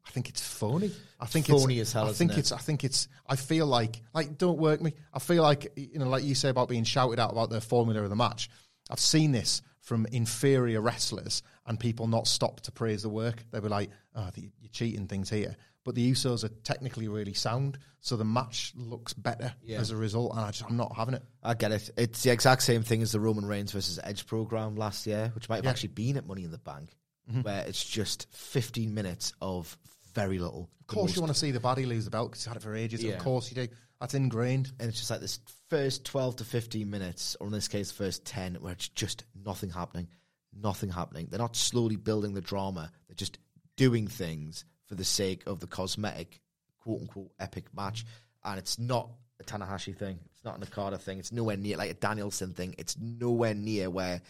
I 0.05 0.11
think 0.11 0.29
it's 0.29 0.43
phony. 0.43 0.91
I 1.21 1.27
think 1.27 1.49
it's 1.49 1.63
Phony 1.63 1.79
it's, 1.79 1.91
as 1.91 1.93
hell, 1.93 2.07
I 2.07 2.11
isn't 2.11 2.29
think 2.29 2.39
it? 2.39 2.41
it's. 2.41 2.53
I 2.53 2.59
think 2.59 2.85
it's. 2.85 3.09
I 3.27 3.35
feel 3.37 3.67
like 3.67 4.01
like 4.15 4.39
don't 4.39 4.59
work 4.59 4.81
me. 4.81 4.95
I 5.13 5.19
feel 5.19 5.43
like 5.43 5.73
you 5.77 5.99
know, 5.99 6.09
like 6.09 6.25
you 6.25 6.35
say 6.37 6.51
about 6.51 6.69
being 6.69 6.85
shouted 6.85 7.19
out 7.19 7.33
about 7.33 7.51
the 7.51 7.61
formula 7.61 8.03
of 8.03 8.11
the 8.11 8.17
match. 8.17 8.49
I've 8.91 9.01
seen 9.01 9.31
this 9.31 9.63
from 9.83 10.07
inferior 10.07 10.81
wrestlers 10.81 11.43
and 11.67 11.79
people 11.79 12.07
not 12.07 12.27
stop 12.27 12.61
to 12.63 12.73
praise 12.73 13.03
the 13.03 13.09
work. 13.11 13.45
They 13.51 13.61
were 13.61 13.69
like, 13.69 13.91
"Oh, 14.15 14.31
you're 14.37 14.51
cheating 14.71 15.07
things 15.07 15.29
here." 15.29 15.57
But 15.85 15.97
the 15.97 16.13
Usos 16.13 16.45
are 16.45 16.49
technically 16.63 17.09
really 17.09 17.35
sound, 17.35 17.77
so 17.99 18.17
the 18.17 18.25
match 18.25 18.73
looks 18.77 19.13
better 19.13 19.53
Yeah. 19.65 19.81
as 19.81 19.91
a 19.91 19.97
result. 19.97 20.31
And 20.33 20.41
I 20.41 20.53
just, 20.53 20.65
I'm 20.71 20.77
not 20.77 20.95
having 20.95 21.15
it. 21.15 21.25
I 21.43 21.55
get 21.55 21.73
it. 21.73 21.91
It's 21.97 22.23
the 22.23 22.31
exact 22.31 22.63
same 22.63 22.85
thing 22.85 23.03
as 23.03 23.11
the 23.11 23.19
Roman 23.19 23.45
Reigns 23.45 23.73
versus 23.73 23.99
Edge 24.05 24.25
program 24.27 24.77
last 24.77 25.05
year, 25.09 25.33
which 25.35 25.49
might 25.49 25.57
have 25.57 25.65
Yeah. 25.65 25.71
actually 25.71 25.89
been 25.89 26.17
at 26.17 26.25
Money 26.25 26.45
in 26.45 26.53
the 26.53 26.59
Bank, 26.59 26.97
mm-hmm. 27.29 27.43
where 27.43 27.67
it's 27.67 27.85
just 27.85 28.29
15 28.31 28.95
minutes 28.95 29.33
of 29.41 29.77
very 30.15 30.39
little. 30.39 30.71
Of 30.83 30.87
course, 30.87 31.17
you 31.17 31.23
want 31.23 31.33
to 31.33 31.39
see 31.39 31.51
the 31.51 31.59
body 31.59 31.85
lose 31.85 32.05
the 32.05 32.11
belt 32.13 32.31
because 32.31 32.45
he's 32.45 32.49
had 32.49 32.57
it 32.59 32.63
for 32.63 32.77
ages. 32.77 33.03
Yeah. 33.03 33.15
Of 33.15 33.19
course, 33.25 33.51
you 33.51 33.57
do. 33.57 33.67
That's 34.03 34.15
ingrained. 34.15 34.73
and 34.81 34.89
it's 34.89 34.99
just 34.99 35.13
like 35.13 35.21
this 35.21 35.39
first 35.71 36.05
12 36.07 36.37
to 36.37 36.45
15 36.45 36.91
minutes, 36.91 37.37
or 37.39 37.47
in 37.47 37.53
this 37.53 37.69
case, 37.69 37.93
first 37.93 38.25
10, 38.25 38.57
where 38.57 38.73
it's 38.73 38.89
just 38.89 39.23
nothing 39.47 39.71
happening. 39.71 40.09
Nothing 40.53 40.91
happening. 40.91 41.29
They're 41.31 41.39
not 41.39 41.55
slowly 41.55 41.95
building 41.95 42.35
the 42.35 42.41
drama, 42.41 42.91
they're 43.07 43.15
just 43.15 43.39
doing 43.77 44.09
things 44.09 44.65
for 44.87 44.97
the 44.97 45.05
sake 45.05 45.45
of 45.47 45.61
the 45.61 45.69
cosmetic, 45.69 46.41
quote 46.81 47.03
unquote, 47.03 47.31
epic 47.39 47.67
match. 47.77 48.05
And 48.45 48.59
it's 48.59 48.77
not 48.77 49.09
a 49.39 49.45
Tanahashi 49.45 49.97
thing, 49.97 50.19
it's 50.33 50.45
not 50.45 50.57
an 50.57 50.65
Okada 50.65 50.99
thing, 50.99 51.21
it's 51.21 51.31
nowhere 51.31 51.57
near 51.57 51.77
like 51.77 51.93
a 51.93 51.95
Danielson 51.95 52.55
thing, 52.55 52.75
it's 52.79 52.99
nowhere 52.99 53.55
near 53.55 53.89
where 53.89 54.21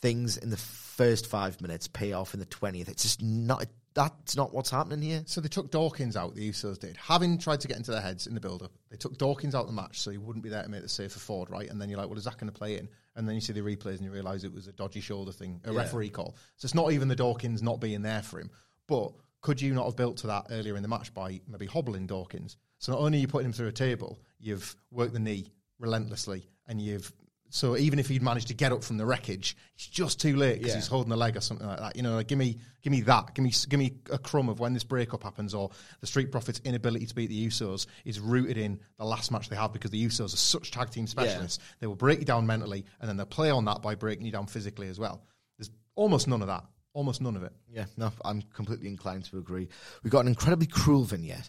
things 0.00 0.38
in 0.38 0.48
the 0.48 0.56
first 0.56 1.26
five 1.26 1.60
minutes 1.60 1.86
pay 1.86 2.14
off 2.14 2.32
in 2.32 2.40
the 2.40 2.46
20th. 2.46 2.88
It's 2.88 3.02
just 3.02 3.20
not, 3.20 3.66
that's 3.96 4.36
not 4.36 4.52
what's 4.52 4.68
happening 4.68 5.00
here. 5.00 5.22
So 5.24 5.40
they 5.40 5.48
took 5.48 5.70
Dawkins 5.70 6.16
out, 6.16 6.34
the 6.34 6.50
Usos 6.50 6.78
did. 6.78 6.98
Having 6.98 7.38
tried 7.38 7.60
to 7.60 7.68
get 7.68 7.78
into 7.78 7.92
their 7.92 8.02
heads 8.02 8.26
in 8.26 8.34
the 8.34 8.40
build 8.40 8.62
up, 8.62 8.72
they 8.90 8.96
took 8.98 9.16
Dawkins 9.16 9.54
out 9.54 9.62
of 9.62 9.68
the 9.68 9.72
match 9.72 10.00
so 10.00 10.10
he 10.10 10.18
wouldn't 10.18 10.42
be 10.42 10.50
there 10.50 10.62
to 10.62 10.68
make 10.68 10.82
the 10.82 10.88
save 10.88 11.12
for 11.12 11.18
Ford, 11.18 11.48
right? 11.48 11.70
And 11.70 11.80
then 11.80 11.88
you're 11.88 11.98
like, 11.98 12.08
well, 12.08 12.18
is 12.18 12.24
that 12.24 12.36
going 12.36 12.52
to 12.52 12.56
play 12.56 12.76
in? 12.76 12.90
And 13.16 13.26
then 13.26 13.34
you 13.34 13.40
see 13.40 13.54
the 13.54 13.62
replays 13.62 13.96
and 13.96 14.02
you 14.02 14.10
realise 14.10 14.44
it 14.44 14.52
was 14.52 14.68
a 14.68 14.72
dodgy 14.72 15.00
shoulder 15.00 15.32
thing, 15.32 15.62
a 15.64 15.72
referee 15.72 16.10
call. 16.10 16.36
So 16.56 16.66
it's 16.66 16.74
not 16.74 16.92
even 16.92 17.08
the 17.08 17.16
Dawkins 17.16 17.62
not 17.62 17.80
being 17.80 18.02
there 18.02 18.22
for 18.22 18.38
him. 18.38 18.50
But 18.86 19.12
could 19.40 19.62
you 19.62 19.72
not 19.72 19.86
have 19.86 19.96
built 19.96 20.18
to 20.18 20.26
that 20.26 20.48
earlier 20.50 20.76
in 20.76 20.82
the 20.82 20.88
match 20.88 21.14
by 21.14 21.40
maybe 21.48 21.64
hobbling 21.64 22.06
Dawkins? 22.06 22.58
So 22.78 22.92
not 22.92 23.00
only 23.00 23.16
are 23.16 23.22
you 23.22 23.28
putting 23.28 23.46
him 23.46 23.54
through 23.54 23.68
a 23.68 23.72
table, 23.72 24.18
you've 24.38 24.76
worked 24.90 25.14
the 25.14 25.20
knee 25.20 25.50
relentlessly 25.78 26.46
and 26.68 26.82
you've 26.82 27.10
so 27.48 27.76
even 27.76 27.98
if 27.98 28.08
he'd 28.08 28.22
managed 28.22 28.48
to 28.48 28.54
get 28.54 28.72
up 28.72 28.82
from 28.84 28.96
the 28.96 29.06
wreckage, 29.06 29.56
it's 29.74 29.86
just 29.86 30.20
too 30.20 30.36
late 30.36 30.58
because 30.58 30.70
Yeah. 30.70 30.76
he's 30.76 30.86
holding 30.88 31.12
a 31.12 31.16
leg 31.16 31.36
or 31.36 31.40
something 31.40 31.66
like 31.66 31.78
that. 31.78 31.96
You 31.96 32.02
know, 32.02 32.16
like 32.16 32.26
give 32.28 32.38
me, 32.38 32.58
give 32.82 32.90
me 32.90 33.00
that, 33.02 33.34
give 33.34 33.44
me, 33.44 33.52
give 33.68 33.78
me 33.78 33.92
a 34.10 34.18
crumb 34.18 34.48
of 34.48 34.58
when 34.60 34.74
this 34.74 34.84
breakup 34.84 35.22
happens, 35.22 35.54
or 35.54 35.70
the 36.00 36.06
Street 36.06 36.32
Profits' 36.32 36.60
inability 36.64 37.06
to 37.06 37.14
beat 37.14 37.28
the 37.28 37.46
Usos 37.46 37.86
is 38.04 38.18
rooted 38.20 38.58
in 38.58 38.80
the 38.98 39.04
last 39.04 39.30
match 39.30 39.48
they 39.48 39.56
have 39.56 39.72
because 39.72 39.90
the 39.90 40.04
Usos 40.04 40.34
are 40.34 40.36
such 40.36 40.70
tag 40.70 40.90
team 40.90 41.06
specialists. 41.06 41.58
They 41.80 41.86
will 41.86 41.94
break 41.96 42.18
you 42.18 42.24
down 42.24 42.46
mentally, 42.46 42.84
and 43.00 43.08
then 43.08 43.16
they'll 43.16 43.26
play 43.26 43.50
on 43.50 43.64
that 43.66 43.80
by 43.82 43.94
breaking 43.94 44.26
you 44.26 44.32
down 44.32 44.46
physically 44.46 44.88
as 44.88 44.98
well. 44.98 45.22
There's 45.58 45.70
almost 45.94 46.28
none 46.28 46.42
of 46.42 46.48
that, 46.48 46.64
almost 46.92 47.20
none 47.20 47.36
of 47.36 47.42
it. 47.44 47.52
Yeah, 47.70 47.86
no, 47.96 48.12
I'm 48.24 48.42
completely 48.54 48.88
inclined 48.88 49.24
to 49.26 49.38
agree. 49.38 49.68
We 50.02 50.10
got 50.10 50.20
an 50.20 50.28
incredibly 50.28 50.66
cruel 50.66 51.04
vignette, 51.04 51.48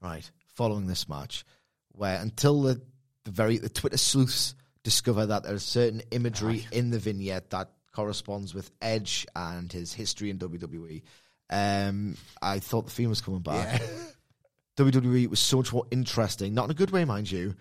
right, 0.00 0.30
following 0.54 0.86
this 0.86 1.08
match, 1.08 1.44
where 1.92 2.20
until 2.20 2.62
the, 2.62 2.80
the 3.24 3.30
very 3.30 3.58
the 3.58 3.68
Twitter 3.68 3.96
sleuths 3.98 4.54
discover 4.84 5.26
that 5.26 5.42
there's 5.44 5.62
certain 5.64 6.02
imagery 6.10 6.66
in 6.72 6.90
the 6.90 6.98
vignette 6.98 7.50
that 7.50 7.70
corresponds 7.92 8.54
with 8.54 8.70
Edge 8.80 9.26
and 9.36 9.72
his 9.72 9.92
history 9.92 10.30
in 10.30 10.38
WWE. 10.38 11.02
Um, 11.50 12.16
I 12.40 12.58
thought 12.58 12.86
the 12.86 12.90
Fiend 12.90 13.10
was 13.10 13.20
coming 13.20 13.40
back. 13.40 13.82
WWE 14.78 15.28
was 15.28 15.40
so 15.40 15.58
much 15.58 15.72
more 15.72 15.84
interesting, 15.90 16.54
not 16.54 16.64
in 16.64 16.70
a 16.70 16.74
good 16.74 16.90
way, 16.90 17.04
mind 17.04 17.30
you, 17.30 17.54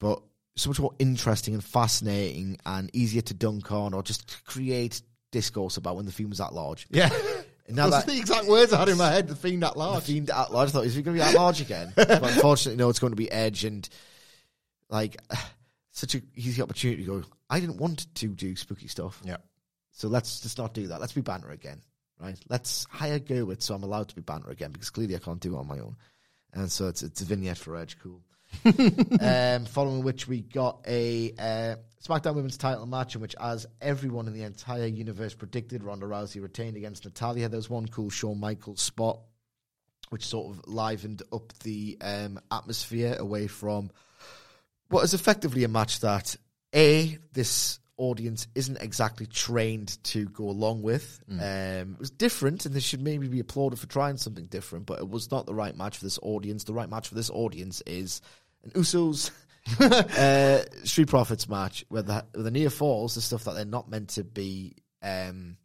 but 0.00 0.20
so 0.56 0.68
much 0.68 0.80
more 0.80 0.92
interesting 0.98 1.54
and 1.54 1.62
fascinating 1.62 2.58
and 2.66 2.90
easier 2.92 3.22
to 3.22 3.34
dunk 3.34 3.70
on 3.70 3.94
or 3.94 4.02
just 4.02 4.28
to 4.28 4.42
create 4.44 5.00
discourse 5.30 5.76
about 5.76 5.94
when 5.96 6.06
the 6.06 6.12
Fiend 6.12 6.30
was 6.30 6.40
at 6.40 6.52
large. 6.52 6.88
Yeah, 6.90 7.08
And 7.68 7.76
now 7.76 7.88
that's 7.88 8.04
that- 8.04 8.12
the 8.12 8.18
exact 8.18 8.48
words 8.48 8.72
I 8.72 8.80
had 8.80 8.88
in 8.88 8.98
my 8.98 9.10
head. 9.10 9.28
The 9.28 9.36
fiend 9.36 9.62
at 9.62 9.76
large. 9.76 9.90
the 9.90 9.92
large. 9.92 10.04
Fiend 10.04 10.30
at 10.30 10.52
large. 10.52 10.68
I 10.70 10.72
thought, 10.72 10.86
is 10.86 10.94
he 10.96 11.02
going 11.02 11.16
to 11.16 11.22
be 11.22 11.28
at 11.28 11.34
large 11.36 11.60
again? 11.60 11.92
but 11.96 12.10
unfortunately, 12.10 12.76
no, 12.82 12.88
it's 12.88 12.98
going 12.98 13.12
to 13.12 13.16
be 13.16 13.30
Edge. 13.30 13.64
And, 13.64 13.88
like, 14.88 15.18
such 15.92 16.14
a 16.14 16.22
easy 16.36 16.62
opportunity 16.62 17.04
to 17.04 17.20
go, 17.20 17.22
I 17.48 17.60
didn't 17.60 17.78
want 17.78 18.12
to 18.16 18.28
do 18.28 18.56
spooky 18.56 18.88
stuff. 18.88 19.20
Yeah. 19.24 19.38
So 19.92 20.08
let's 20.08 20.40
just 20.40 20.58
not 20.58 20.74
do 20.74 20.86
that. 20.88 21.00
Let's 21.00 21.12
be 21.12 21.20
banter 21.20 21.50
again, 21.50 21.82
right? 22.20 22.38
Let's 22.48 22.86
hire 22.90 23.18
Gewirtz 23.18 23.62
so 23.62 23.74
I'm 23.74 23.82
allowed 23.82 24.08
to 24.08 24.14
be 24.14 24.22
banter 24.22 24.50
again 24.50 24.70
because 24.70 24.90
clearly 24.90 25.16
I 25.16 25.18
can't 25.18 25.40
do 25.40 25.56
it 25.56 25.58
on 25.58 25.66
my 25.66 25.78
own. 25.78 25.96
And 26.52 26.70
so 26.70 26.88
it's, 26.88 27.02
it's 27.02 27.20
a 27.20 27.24
vignette 27.24 27.58
for 27.58 27.76
Edge. 27.76 27.96
Cool. 28.02 28.22
um, 29.20 29.64
following 29.66 30.02
which 30.02 30.26
we 30.26 30.40
got 30.40 30.84
a 30.86 31.32
uh, 31.38 31.76
SmackDown 32.02 32.34
Women's 32.34 32.56
Title 32.56 32.86
match 32.86 33.14
in 33.14 33.20
which, 33.20 33.36
as 33.40 33.66
everyone 33.80 34.26
in 34.26 34.32
the 34.32 34.42
entire 34.42 34.86
universe 34.86 35.34
predicted, 35.34 35.84
Ronda 35.84 36.06
Rousey 36.06 36.42
retained 36.42 36.76
against 36.76 37.04
Natalya. 37.04 37.48
There 37.48 37.58
was 37.58 37.70
one 37.70 37.86
cool 37.86 38.10
Shawn 38.10 38.40
Michaels 38.40 38.80
spot, 38.80 39.20
which 40.08 40.26
sort 40.26 40.56
of 40.56 40.66
livened 40.66 41.22
up 41.32 41.52
the 41.60 41.96
um, 42.00 42.40
atmosphere 42.50 43.16
away 43.18 43.46
from 43.46 43.90
what 44.90 45.04
is 45.04 45.14
effectively 45.14 45.64
a 45.64 45.68
match 45.68 46.00
that 46.00 46.36
a 46.74 47.18
this 47.32 47.80
audience 47.96 48.46
isn't 48.54 48.78
exactly 48.78 49.26
trained 49.26 50.02
to 50.02 50.24
go 50.26 50.48
along 50.48 50.82
with. 50.82 51.22
Um, 51.40 51.92
it 51.94 52.00
was 52.00 52.10
different, 52.10 52.66
and 52.66 52.74
they 52.74 52.80
should 52.80 53.02
maybe 53.02 53.28
be 53.28 53.40
applauded 53.40 53.78
for 53.78 53.86
trying 53.86 54.16
something 54.16 54.46
different. 54.46 54.86
But 54.86 55.00
it 55.00 55.08
was 55.08 55.30
not 55.30 55.46
the 55.46 55.54
right 55.54 55.76
match 55.76 55.98
for 55.98 56.04
this 56.04 56.18
audience. 56.22 56.64
The 56.64 56.72
right 56.72 56.88
match 56.88 57.08
for 57.08 57.14
this 57.14 57.30
audience 57.30 57.82
is 57.86 58.20
an 58.64 58.70
Usos 58.70 59.30
uh, 59.80 60.84
Street 60.84 61.08
Profits 61.08 61.48
match 61.48 61.84
where 61.88 62.02
the, 62.02 62.24
where 62.32 62.44
the 62.44 62.50
near 62.50 62.70
falls, 62.70 63.14
the 63.14 63.20
stuff 63.20 63.44
that 63.44 63.54
they're 63.54 63.64
not 63.64 63.90
meant 63.90 64.10
to 64.10 64.24
be. 64.24 64.74
Um, 65.02 65.56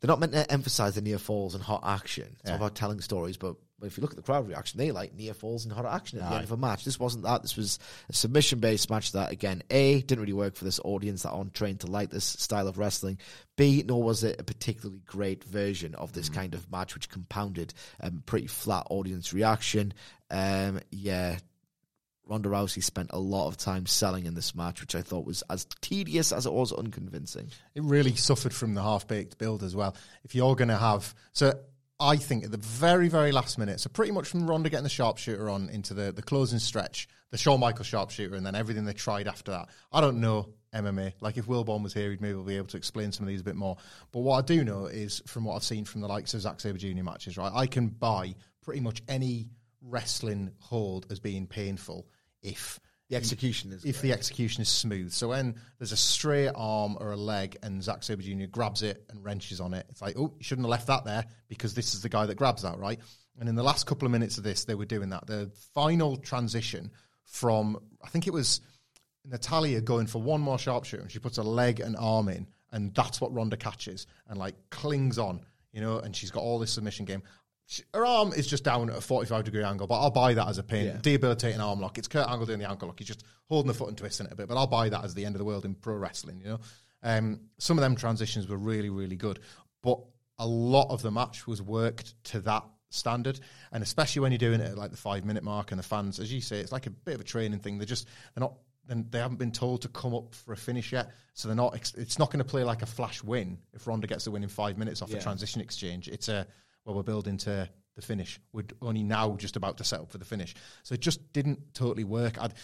they're 0.00 0.08
not 0.08 0.18
meant 0.18 0.32
to 0.32 0.50
emphasize 0.50 0.96
the 0.96 1.00
near 1.00 1.18
falls 1.18 1.54
and 1.54 1.62
hot 1.62 1.82
action. 1.84 2.36
It's 2.40 2.50
all 2.50 2.56
about 2.56 2.74
telling 2.74 3.00
stories, 3.00 3.36
but 3.36 3.54
but 3.80 3.86
if 3.86 3.96
you 3.96 4.02
look 4.02 4.10
at 4.10 4.16
the 4.16 4.22
crowd 4.22 4.46
reaction, 4.46 4.78
they 4.78 4.92
like 4.92 5.14
near 5.14 5.32
falls 5.32 5.64
and 5.64 5.72
hot 5.72 5.86
action 5.86 6.18
at 6.18 6.28
the 6.28 6.34
end 6.36 6.44
of 6.44 6.52
a 6.52 6.56
match. 6.56 6.84
This 6.84 7.00
wasn't 7.00 7.24
that. 7.24 7.42
This 7.42 7.56
was 7.56 7.78
a 8.08 8.12
submission 8.12 8.60
based 8.60 8.90
match 8.90 9.12
that, 9.12 9.32
again, 9.32 9.62
A, 9.70 10.02
didn't 10.02 10.20
really 10.20 10.34
work 10.34 10.54
for 10.54 10.64
this 10.64 10.80
audience 10.84 11.22
that 11.22 11.30
aren't 11.30 11.54
trained 11.54 11.80
to 11.80 11.86
like 11.86 12.10
this 12.10 12.24
style 12.24 12.68
of 12.68 12.78
wrestling. 12.78 13.18
B, 13.56 13.82
nor 13.86 14.02
was 14.02 14.22
it 14.22 14.40
a 14.40 14.44
particularly 14.44 15.00
great 15.06 15.42
version 15.44 15.94
of 15.94 16.12
this 16.12 16.28
kind 16.28 16.54
of 16.54 16.70
match, 16.70 16.94
which 16.94 17.08
compounded 17.08 17.72
um, 18.00 18.22
pretty 18.26 18.46
flat 18.46 18.86
audience 18.90 19.32
reaction. 19.32 19.94
Um, 20.30 20.80
yeah, 20.90 21.38
Ronda 22.30 22.48
Rousey 22.48 22.82
spent 22.82 23.10
a 23.12 23.18
lot 23.18 23.48
of 23.48 23.56
time 23.56 23.86
selling 23.86 24.26
in 24.26 24.34
this 24.34 24.54
match, 24.54 24.80
which 24.80 24.94
I 24.94 25.02
thought 25.02 25.26
was 25.26 25.42
as 25.50 25.66
tedious 25.80 26.30
as 26.30 26.46
it 26.46 26.52
was 26.52 26.72
unconvincing. 26.72 27.48
It 27.74 27.82
really 27.82 28.14
suffered 28.14 28.54
from 28.54 28.74
the 28.74 28.82
half 28.82 29.08
baked 29.08 29.36
build 29.36 29.64
as 29.64 29.74
well. 29.74 29.96
If 30.22 30.36
you're 30.36 30.54
going 30.54 30.68
to 30.68 30.76
have. 30.76 31.12
So 31.32 31.54
I 32.00 32.16
think 32.16 32.44
at 32.44 32.50
the 32.50 32.56
very, 32.56 33.08
very 33.08 33.30
last 33.30 33.58
minute, 33.58 33.78
so 33.78 33.90
pretty 33.90 34.12
much 34.12 34.26
from 34.28 34.48
Ronda 34.48 34.70
getting 34.70 34.84
the 34.84 34.88
sharpshooter 34.88 35.50
on 35.50 35.68
into 35.68 35.92
the, 35.92 36.12
the 36.12 36.22
closing 36.22 36.58
stretch, 36.58 37.06
the 37.30 37.36
Shawn 37.36 37.60
Michaels 37.60 37.86
sharpshooter, 37.86 38.34
and 38.34 38.44
then 38.44 38.54
everything 38.54 38.86
they 38.86 38.94
tried 38.94 39.28
after 39.28 39.52
that. 39.52 39.68
I 39.92 40.00
don't 40.00 40.20
know 40.20 40.48
MMA. 40.74 41.12
Like 41.20 41.36
if 41.36 41.46
Wilborn 41.46 41.82
was 41.82 41.92
here, 41.92 42.10
he'd 42.10 42.20
maybe 42.20 42.40
be 42.42 42.56
able 42.56 42.68
to 42.68 42.76
explain 42.76 43.12
some 43.12 43.24
of 43.24 43.28
these 43.28 43.42
a 43.42 43.44
bit 43.44 43.56
more. 43.56 43.76
But 44.12 44.20
what 44.20 44.38
I 44.38 44.42
do 44.42 44.64
know 44.64 44.86
is 44.86 45.22
from 45.26 45.44
what 45.44 45.56
I've 45.56 45.64
seen 45.64 45.84
from 45.84 46.00
the 46.00 46.08
likes 46.08 46.32
of 46.34 46.40
Zack 46.40 46.60
Sabre 46.60 46.78
Jr. 46.78 47.02
matches, 47.02 47.36
right, 47.36 47.52
I 47.54 47.66
can 47.66 47.88
buy 47.88 48.34
pretty 48.62 48.80
much 48.80 49.02
any 49.08 49.48
wrestling 49.82 50.52
hold 50.58 51.06
as 51.10 51.20
being 51.20 51.46
painful 51.46 52.06
if 52.42 52.80
The 53.10 53.16
execution 53.16 53.72
is 53.72 53.84
if 53.84 54.00
the 54.02 54.12
execution 54.12 54.62
is 54.62 54.68
smooth. 54.68 55.10
So 55.10 55.30
when 55.30 55.56
there's 55.78 55.90
a 55.90 55.96
straight 55.96 56.52
arm 56.54 56.96
or 57.00 57.10
a 57.10 57.16
leg 57.16 57.56
and 57.60 57.82
Zack 57.82 58.04
Sabre 58.04 58.22
Jr. 58.22 58.46
grabs 58.46 58.82
it 58.82 59.04
and 59.10 59.22
wrenches 59.24 59.60
on 59.60 59.74
it, 59.74 59.84
it's 59.90 60.00
like, 60.00 60.16
oh, 60.16 60.32
you 60.38 60.44
shouldn't 60.44 60.64
have 60.64 60.70
left 60.70 60.86
that 60.86 61.04
there 61.04 61.24
because 61.48 61.74
this 61.74 61.92
is 61.92 62.02
the 62.02 62.08
guy 62.08 62.24
that 62.26 62.36
grabs 62.36 62.62
that, 62.62 62.78
right? 62.78 63.00
And 63.40 63.48
in 63.48 63.56
the 63.56 63.64
last 63.64 63.86
couple 63.86 64.06
of 64.06 64.12
minutes 64.12 64.38
of 64.38 64.44
this, 64.44 64.64
they 64.64 64.76
were 64.76 64.84
doing 64.84 65.08
that. 65.08 65.26
The 65.26 65.50
final 65.74 66.18
transition 66.18 66.92
from, 67.24 67.80
I 68.00 68.08
think 68.08 68.28
it 68.28 68.32
was 68.32 68.60
Natalya 69.24 69.80
going 69.80 70.06
for 70.06 70.22
one 70.22 70.40
more 70.40 70.58
sharpshooter 70.58 71.02
and 71.02 71.10
she 71.10 71.18
puts 71.18 71.38
a 71.38 71.42
leg 71.42 71.80
and 71.80 71.96
arm 71.96 72.28
in, 72.28 72.46
and 72.70 72.94
that's 72.94 73.20
what 73.20 73.34
Ronda 73.34 73.56
catches 73.56 74.06
and 74.28 74.38
like 74.38 74.54
clings 74.70 75.18
on, 75.18 75.40
you 75.72 75.80
know, 75.80 75.98
and 75.98 76.14
she's 76.14 76.30
got 76.30 76.44
all 76.44 76.60
this 76.60 76.72
submission 76.72 77.06
game. 77.06 77.24
She, 77.70 77.84
her 77.94 78.04
arm 78.04 78.32
is 78.32 78.48
just 78.48 78.64
down 78.64 78.90
at 78.90 78.96
a 78.96 79.00
45 79.00 79.44
degree 79.44 79.62
angle, 79.62 79.86
but 79.86 80.00
I'll 80.00 80.10
buy 80.10 80.34
that 80.34 80.48
as 80.48 80.58
a 80.58 80.62
pin. 80.64 80.86
Yeah. 80.86 80.98
Debilitating 81.00 81.60
arm 81.60 81.78
lock. 81.80 81.98
It's 81.98 82.08
Kurt 82.08 82.28
Angle 82.28 82.46
doing 82.46 82.58
the 82.58 82.68
ankle 82.68 82.88
lock. 82.88 82.98
He's 82.98 83.06
just 83.06 83.22
holding 83.48 83.68
the 83.68 83.74
foot 83.74 83.88
and 83.88 83.96
twisting 83.96 84.26
it 84.26 84.32
a 84.32 84.34
bit, 84.34 84.48
but 84.48 84.56
I'll 84.56 84.66
buy 84.66 84.88
that 84.88 85.04
as 85.04 85.14
the 85.14 85.24
end 85.24 85.36
of 85.36 85.38
the 85.38 85.44
world 85.44 85.64
in 85.64 85.76
pro 85.76 85.94
wrestling, 85.94 86.40
you 86.40 86.48
know. 86.48 86.60
Um, 87.04 87.42
some 87.58 87.78
of 87.78 87.82
them 87.82 87.94
transitions 87.94 88.48
were 88.48 88.56
really, 88.56 88.90
really 88.90 89.14
good, 89.14 89.38
but 89.84 90.00
a 90.40 90.46
lot 90.46 90.90
of 90.90 91.00
the 91.02 91.12
match 91.12 91.46
was 91.46 91.62
worked 91.62 92.14
to 92.24 92.40
that 92.40 92.64
standard, 92.88 93.38
and 93.70 93.84
especially 93.84 94.20
when 94.20 94.32
you're 94.32 94.38
doing 94.38 94.60
it 94.60 94.70
at 94.72 94.76
like 94.76 94.90
the 94.90 94.96
five 94.96 95.24
minute 95.24 95.44
mark, 95.44 95.70
and 95.70 95.78
the 95.78 95.84
fans, 95.84 96.18
as 96.18 96.32
you 96.32 96.40
say, 96.40 96.58
it's 96.58 96.72
like 96.72 96.86
a 96.86 96.90
bit 96.90 97.14
of 97.14 97.20
a 97.20 97.24
training 97.24 97.60
thing. 97.60 97.78
They're 97.78 97.86
just 97.86 98.08
they're 98.34 98.40
not. 98.42 98.54
Then 98.86 99.06
they 99.10 99.20
haven't 99.20 99.38
been 99.38 99.52
told 99.52 99.82
to 99.82 99.88
come 99.88 100.12
up 100.12 100.34
for 100.34 100.52
a 100.52 100.56
finish 100.56 100.90
yet, 100.90 101.12
so 101.34 101.46
they're 101.46 101.54
not. 101.56 101.76
It's 101.96 102.18
not 102.18 102.32
going 102.32 102.38
to 102.40 102.44
play 102.50 102.64
like 102.64 102.82
a 102.82 102.86
flash 102.86 103.22
win 103.22 103.58
if 103.72 103.86
Ronda 103.86 104.08
gets 104.08 104.24
the 104.24 104.32
win 104.32 104.42
in 104.42 104.48
five 104.48 104.76
minutes 104.76 105.00
off 105.02 105.10
Yeah. 105.10 105.18
a 105.18 105.22
transition 105.22 105.60
exchange. 105.60 106.08
It's 106.08 106.28
a 106.28 106.48
well, 106.84 106.96
we're 106.96 107.02
building 107.02 107.36
to 107.38 107.68
the 107.96 108.02
finish. 108.02 108.40
We're 108.52 108.64
only 108.80 109.02
now 109.02 109.36
just 109.36 109.56
about 109.56 109.78
to 109.78 109.84
set 109.84 110.00
up 110.00 110.10
for 110.10 110.18
the 110.18 110.24
finish, 110.24 110.54
so 110.82 110.94
it 110.94 111.00
just 111.00 111.32
didn't 111.32 111.74
totally 111.74 112.04
work. 112.04 112.40
I'd, 112.40 112.54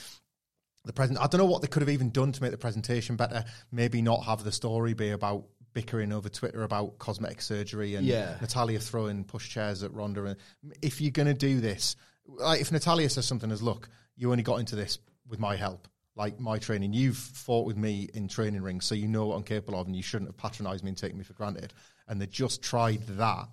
the 0.85 0.93
present. 0.93 1.19
I 1.19 1.27
don't 1.27 1.39
know 1.39 1.47
what 1.47 1.63
they 1.63 1.69
could 1.69 1.83
have 1.83 1.91
even 1.91 2.11
done 2.11 2.33
to 2.33 2.43
make 2.43 2.53
the 2.53 2.59
presentation 2.59 3.17
better. 3.17 3.45
Maybe 3.73 4.03
not 4.03 4.25
have 4.25 4.45
the 4.45 4.53
story 4.53 4.95
be 4.95 5.11
about 5.11 5.45
bickering 5.75 6.13
over 6.13 6.29
Twitter 6.29 6.63
about 6.63 6.99
cosmetic 6.99 7.43
surgery 7.43 7.97
and 7.97 8.07
Yeah. 8.07 8.39
Natalya 8.41 8.79
throwing 8.79 9.25
push 9.25 9.51
chairs 9.51 9.83
at 9.83 9.93
Ronda. 9.93 10.25
And 10.25 10.37
if 10.81 11.03
you're 11.03 11.11
going 11.11 11.27
to 11.27 11.35
do 11.35 11.61
this, 11.61 11.97
like 12.25 12.63
if 12.63 12.73
Natalya 12.73 13.11
says 13.11 13.27
something 13.27 13.51
as, 13.51 13.63
"Look, 13.63 13.89
you 14.17 14.31
only 14.31 14.43
got 14.43 14.61
into 14.61 14.77
this 14.77 14.99
with 15.29 15.39
my 15.39 15.57
help." 15.57 15.89
Like 16.15 16.41
my 16.41 16.59
training, 16.59 16.95
you've 16.95 17.19
fought 17.19 17.67
with 17.67 17.77
me 17.77 18.09
in 18.15 18.27
training 18.27 18.63
rings, 18.63 18.87
so 18.87 18.95
you 18.95 19.07
know 19.07 19.27
what 19.27 19.37
I'm 19.37 19.43
capable 19.43 19.79
of, 19.79 19.87
and 19.87 19.95
you 19.95 20.03
shouldn't 20.03 20.31
have 20.31 20.37
patronised 20.39 20.83
me 20.83 20.89
and 20.89 20.97
taken 20.97 21.19
me 21.19 21.25
for 21.25 21.35
granted. 21.35 21.75
And 22.09 22.19
they 22.19 22.27
just 22.27 22.63
tried 22.63 23.07
that. 23.09 23.49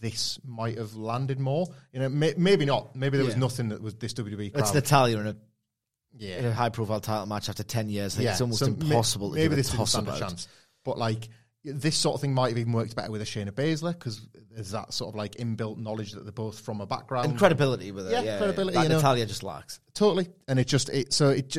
This 0.00 0.38
might 0.44 0.78
have 0.78 0.94
landed 0.94 1.38
more. 1.38 1.66
You 1.92 2.00
know, 2.00 2.08
may, 2.08 2.34
maybe 2.36 2.64
not. 2.64 2.96
Maybe 2.96 3.16
there 3.16 3.24
was 3.26 3.34
Yeah. 3.34 3.40
nothing 3.40 3.68
that 3.70 3.80
was 3.82 3.94
this 3.94 4.12
WWE 4.14 4.50
crowd. 4.52 4.60
It's 4.62 4.74
Natalya 4.74 5.18
in 5.18 5.26
a, 5.28 5.36
yeah, 6.16 6.36
in 6.38 6.44
a 6.46 6.52
high 6.52 6.68
profile 6.70 7.00
title 7.00 7.26
match 7.26 7.48
after 7.48 7.62
10 7.62 7.88
years. 7.88 8.14
I 8.14 8.18
think 8.18 8.30
it's 8.30 8.40
almost 8.40 8.58
so 8.60 8.66
may- 8.66 8.72
impossible 8.86 9.30
to 9.30 9.36
maybe 9.36 9.54
this 9.54 9.70
didn't 9.70 9.86
stand 9.86 10.08
a 10.08 10.18
chance. 10.18 10.48
But 10.84 10.98
like 10.98 11.28
this 11.64 11.96
sort 11.96 12.16
of 12.16 12.20
thing 12.20 12.34
might 12.34 12.48
have 12.48 12.58
even 12.58 12.72
worked 12.72 12.96
better 12.96 13.12
with 13.12 13.22
a 13.22 13.24
Shayna 13.24 13.52
Baszler 13.52 13.92
because 13.92 14.20
there's 14.50 14.72
that 14.72 14.92
sort 14.92 15.10
of 15.10 15.14
like 15.14 15.36
inbuilt 15.36 15.78
knowledge 15.78 16.10
that 16.12 16.24
they're 16.24 16.32
both 16.32 16.58
from 16.58 16.80
a 16.80 16.86
background 16.86 17.26
And 17.30 17.38
credibility 17.38 17.92
with 17.92 18.08
it. 18.08 18.12
Yeah, 18.12 18.22
Yeah, 18.22 18.38
credibility, 18.38 18.78
you 18.80 18.88
know. 18.88 18.96
Natalya 18.96 19.26
just 19.26 19.44
lacks. 19.44 19.78
totally. 19.94 20.28
And 20.48 20.58
it 20.58 20.66
just 20.66 20.88
it 20.88 21.12
so 21.12 21.28
it 21.30 21.56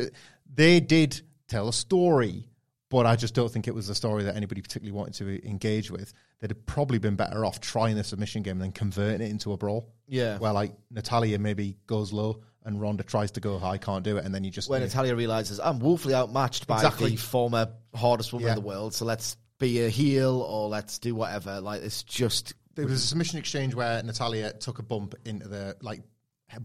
they 0.53 0.81
did 0.81 1.21
tell 1.47 1.69
a 1.69 1.73
story, 1.73 2.49
but 2.93 3.07
I 3.07 3.15
just 3.15 3.33
don't 3.33 3.51
think 3.51 3.67
it 3.67 3.73
was 3.73 3.89
a 3.89 3.95
story 3.95 4.23
that 4.25 4.35
anybody 4.35 4.61
particularly 4.61 4.95
wanted 4.95 5.15
to 5.15 5.47
engage 5.49 5.89
with. 5.89 6.13
They'd 6.39 6.51
have 6.51 6.65
probably 6.67 6.99
been 6.99 7.15
better 7.15 7.43
off 7.43 7.59
trying 7.59 7.95
the 7.95 8.03
submission 8.03 8.43
game 8.43 8.53
and 8.53 8.61
then 8.61 8.71
converting 8.71 9.25
it 9.25 9.31
into 9.31 9.51
a 9.51 9.57
brawl. 9.57 9.89
Yeah. 10.07 10.37
where 10.37 10.53
like 10.53 10.73
Natalya 10.91 11.39
maybe 11.39 11.75
goes 11.87 12.13
low 12.13 12.41
and 12.63 12.79
Ronda 12.79 13.03
tries 13.03 13.31
to 13.31 13.39
go 13.39 13.57
high, 13.57 13.77
can't 13.79 14.03
do 14.03 14.17
it, 14.17 14.25
and 14.25 14.33
then 14.35 14.43
you 14.43 14.51
just 14.51 14.69
When 14.69 14.81
you- 14.81 14.87
Natalya 14.87 15.15
realizes 15.15 15.59
I'm 15.59 15.79
woefully 15.79 16.13
outmatched 16.13 16.67
by 16.67 16.75
Exactly. 16.75 17.09
the 17.11 17.15
former 17.15 17.73
hardest 17.95 18.31
woman 18.31 18.45
Yeah. 18.47 18.53
in 18.53 18.59
the 18.61 18.67
world, 18.67 18.93
so 18.93 19.05
let's 19.05 19.37
be 19.59 19.83
a 19.83 19.89
heel 19.89 20.41
or 20.41 20.69
let's 20.69 20.99
do 20.99 21.15
whatever. 21.15 21.61
Like 21.61 21.81
it's 21.81 22.03
just 22.03 22.53
There 22.75 22.85
was 22.85 23.03
a 23.03 23.07
submission 23.07 23.39
exchange 23.39 23.73
where 23.75 24.03
Natalya 24.03 24.53
took 24.53 24.77
a 24.79 24.83
bump 24.83 25.15
into 25.25 25.47
the 25.47 25.77
like 25.81 26.01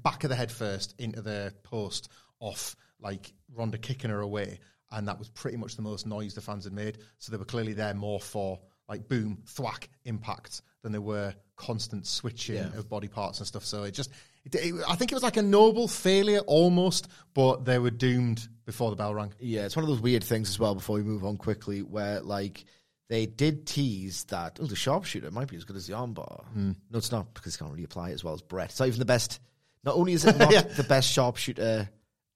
back 0.02 0.24
of 0.24 0.30
the 0.30 0.36
head 0.36 0.52
first 0.52 0.94
into 0.98 1.22
the 1.22 1.54
post 1.62 2.10
off 2.40 2.76
like 3.00 3.32
Ronda 3.54 3.78
kicking 3.78 4.10
her 4.10 4.20
away, 4.20 4.58
and 4.90 5.06
that 5.08 5.18
was 5.18 5.28
pretty 5.28 5.56
much 5.56 5.76
the 5.76 5.82
most 5.82 6.06
noise 6.06 6.34
the 6.34 6.40
fans 6.40 6.64
had 6.64 6.72
made. 6.72 6.98
So 7.18 7.30
they 7.30 7.38
were 7.38 7.44
clearly 7.44 7.72
there 7.74 7.94
more 7.94 8.20
for 8.20 8.58
like 8.88 9.08
boom, 9.08 9.42
thwack, 9.46 9.88
impact 10.04 10.62
than 10.82 10.92
they 10.92 10.98
were 10.98 11.34
constant 11.56 12.06
switching 12.06 12.56
Yeah. 12.56 12.76
of 12.78 12.88
body 12.88 13.08
parts 13.08 13.38
and 13.38 13.46
stuff. 13.46 13.64
So 13.64 13.82
it 13.82 13.90
just, 13.92 14.10
it, 14.44 14.54
it, 14.54 14.74
I 14.88 14.94
think 14.96 15.12
it 15.12 15.14
was 15.14 15.22
like 15.22 15.36
a 15.36 15.42
noble 15.42 15.88
failure 15.88 16.38
almost, 16.40 17.08
but 17.34 17.64
they 17.66 17.78
were 17.78 17.90
doomed 17.90 18.48
before 18.64 18.88
the 18.90 18.96
bell 18.96 19.14
rang. 19.14 19.34
Yeah, 19.40 19.66
it's 19.66 19.76
one 19.76 19.82
of 19.82 19.88
those 19.90 20.00
weird 20.00 20.24
things 20.24 20.48
as 20.48 20.58
well. 20.58 20.74
Before 20.74 20.96
we 20.96 21.02
move 21.02 21.24
on 21.24 21.36
quickly, 21.36 21.82
where 21.82 22.20
like 22.20 22.64
they 23.10 23.26
did 23.26 23.66
tease 23.66 24.24
that 24.24 24.58
oh, 24.62 24.66
the 24.66 24.76
sharpshooter 24.76 25.30
might 25.30 25.48
be 25.48 25.56
as 25.56 25.64
good 25.64 25.76
as 25.76 25.86
the 25.86 25.92
armbar. 25.94 26.44
Hmm. 26.46 26.72
No, 26.90 26.98
it's 26.98 27.12
not 27.12 27.34
because 27.34 27.54
he 27.54 27.58
can't 27.58 27.70
really 27.72 27.84
apply 27.84 28.10
it 28.10 28.14
as 28.14 28.24
well 28.24 28.34
as 28.34 28.40
Brett. 28.42 28.70
It's 28.70 28.78
not 28.80 28.86
even 28.88 29.00
the 29.00 29.04
best. 29.04 29.40
Not 29.84 29.96
only 29.96 30.12
is 30.14 30.24
it 30.24 30.36
not 30.38 30.52
Yeah. 30.52 30.62
the 30.62 30.82
best 30.84 31.10
sharpshooter 31.12 31.88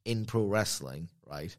in 0.05 0.25
pro 0.27 0.45
wrestling, 0.45 1.09
right, 1.27 1.57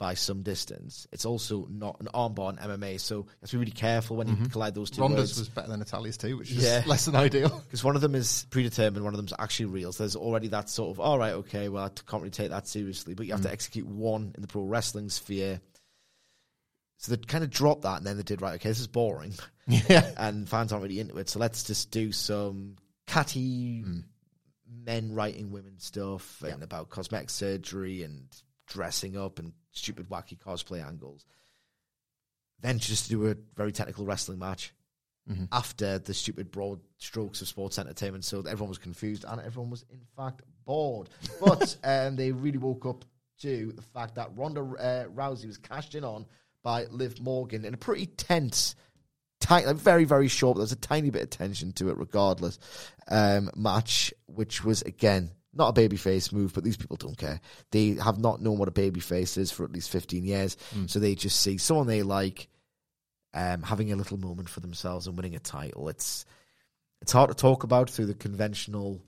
by 0.00 0.14
some 0.14 0.42
distance, 0.42 1.06
it's 1.12 1.24
also 1.26 1.68
not 1.70 2.00
an 2.00 2.08
armbar 2.12 2.50
in 2.50 2.56
MMA. 2.56 2.98
So 2.98 3.18
you 3.18 3.26
have 3.42 3.50
to 3.50 3.56
be 3.56 3.60
really 3.60 3.70
careful 3.70 4.16
when 4.16 4.26
you 4.28 4.48
collide 4.48 4.74
those 4.74 4.90
two 4.90 4.94
Mm-hmm. 5.02 5.12
Ronda's 5.12 5.30
words. 5.30 5.38
was 5.40 5.48
better 5.50 5.68
than 5.68 5.78
Natalya's 5.80 6.16
too, 6.16 6.36
which 6.38 6.50
is 6.50 6.56
Yeah. 6.64 6.82
less 6.86 7.04
than 7.04 7.14
ideal. 7.14 7.50
Because 7.66 7.84
one 7.84 7.94
of 7.94 8.00
them 8.02 8.14
is 8.16 8.46
predetermined, 8.50 9.04
one 9.04 9.12
of 9.14 9.18
them's 9.18 9.34
actually 9.38 9.66
real. 9.66 9.92
So 9.92 10.02
there's 10.02 10.16
already 10.16 10.48
that 10.48 10.68
sort 10.70 10.90
of, 10.90 10.98
all 11.00 11.18
right, 11.18 11.34
okay, 11.34 11.68
well, 11.68 11.84
I 11.84 11.88
can't 11.90 12.22
really 12.22 12.30
take 12.30 12.48
that 12.50 12.66
seriously. 12.66 13.12
But 13.14 13.26
you 13.26 13.32
have 13.34 13.42
to 13.42 13.52
execute 13.52 13.86
one 13.86 14.32
in 14.34 14.40
the 14.40 14.48
pro 14.48 14.62
wrestling 14.64 15.10
sphere. 15.10 15.60
So 16.96 17.14
they 17.14 17.22
kind 17.22 17.44
of 17.44 17.50
dropped 17.50 17.82
that, 17.82 17.98
and 17.98 18.06
then 18.06 18.16
they 18.16 18.22
did, 18.22 18.42
right, 18.42 18.54
okay, 18.54 18.68
this 18.70 18.80
is 18.80 18.86
boring. 18.86 19.34
yeah. 19.66 20.10
and 20.16 20.48
fans 20.48 20.72
aren't 20.72 20.82
really 20.82 21.00
into 21.00 21.16
it. 21.18 21.28
So 21.28 21.38
let's 21.38 21.62
just 21.64 21.90
do 21.90 22.10
some 22.12 22.76
catty 23.06 23.82
Hmm. 23.82 24.00
men 24.84 25.12
writing 25.14 25.50
women 25.50 25.78
stuff 25.78 26.42
and 26.42 26.62
about 26.62 26.88
cosmetic 26.90 27.28
surgery 27.30 28.02
and 28.02 28.24
dressing 28.66 29.16
up 29.16 29.38
and 29.38 29.52
stupid, 29.72 30.08
wacky 30.08 30.38
cosplay 30.38 30.84
angles. 30.86 31.26
Then 32.60 32.78
just 32.78 33.04
to 33.04 33.10
do 33.10 33.26
a 33.28 33.36
very 33.56 33.72
technical 33.72 34.04
wrestling 34.04 34.38
match 34.38 34.74
Mm-hmm. 35.30 35.44
after 35.52 35.98
the 36.00 36.14
stupid 36.14 36.50
broad 36.50 36.80
strokes 36.96 37.40
of 37.40 37.46
sports 37.46 37.78
entertainment. 37.78 38.24
So 38.24 38.42
that 38.42 38.50
everyone 38.50 38.70
was 38.70 38.78
confused 38.78 39.24
and 39.28 39.40
everyone 39.40 39.70
was, 39.70 39.84
in 39.92 40.00
fact, 40.16 40.42
bored. 40.64 41.08
But 41.40 41.76
um, 41.84 42.16
they 42.16 42.32
really 42.32 42.58
woke 42.58 42.84
up 42.86 43.04
to 43.42 43.72
the 43.76 43.82
fact 43.82 44.16
that 44.16 44.30
Ronda 44.34 44.60
uh, 44.62 45.04
Rousey 45.14 45.46
was 45.46 45.58
cashed 45.58 45.94
in 45.94 46.04
on 46.04 46.26
by 46.64 46.86
Liv 46.86 47.20
Morgan 47.20 47.64
in 47.64 47.74
a 47.74 47.76
pretty 47.76 48.06
tense 48.06 48.74
tight, 49.40 49.66
like 49.66 49.76
very, 49.76 50.04
very 50.04 50.26
short. 50.26 50.56
There's 50.56 50.72
a 50.72 50.76
tiny 50.76 51.10
bit 51.10 51.22
of 51.22 51.30
tension 51.30 51.72
to 51.74 51.90
it, 51.90 51.98
regardless. 51.98 52.58
Um, 53.06 53.50
match, 53.54 54.12
which 54.26 54.64
was 54.64 54.82
again 54.82 55.30
not 55.52 55.76
a 55.76 55.80
babyface 55.80 56.32
move, 56.32 56.52
but 56.54 56.64
these 56.64 56.76
people 56.76 56.96
don't 56.96 57.18
care. 57.18 57.40
They 57.70 57.94
have 57.94 58.18
not 58.18 58.40
known 58.40 58.58
what 58.58 58.68
a 58.68 58.72
babyface 58.72 59.36
is 59.36 59.50
for 59.50 59.64
at 59.64 59.72
least 59.72 59.90
15 59.90 60.24
years, 60.24 60.56
so 60.86 60.98
they 60.98 61.14
just 61.14 61.40
see 61.40 61.58
someone 61.58 61.86
they 61.86 62.02
like 62.02 62.48
um, 63.34 63.62
having 63.62 63.92
a 63.92 63.96
little 63.96 64.18
moment 64.18 64.48
for 64.48 64.60
themselves 64.60 65.06
and 65.06 65.16
winning 65.16 65.36
a 65.36 65.40
title. 65.40 65.88
It's 65.88 66.24
it's 67.02 67.12
hard 67.12 67.30
to 67.30 67.34
talk 67.34 67.64
about 67.64 67.88
through 67.90 68.06
the 68.06 68.14
conventional 68.14 69.00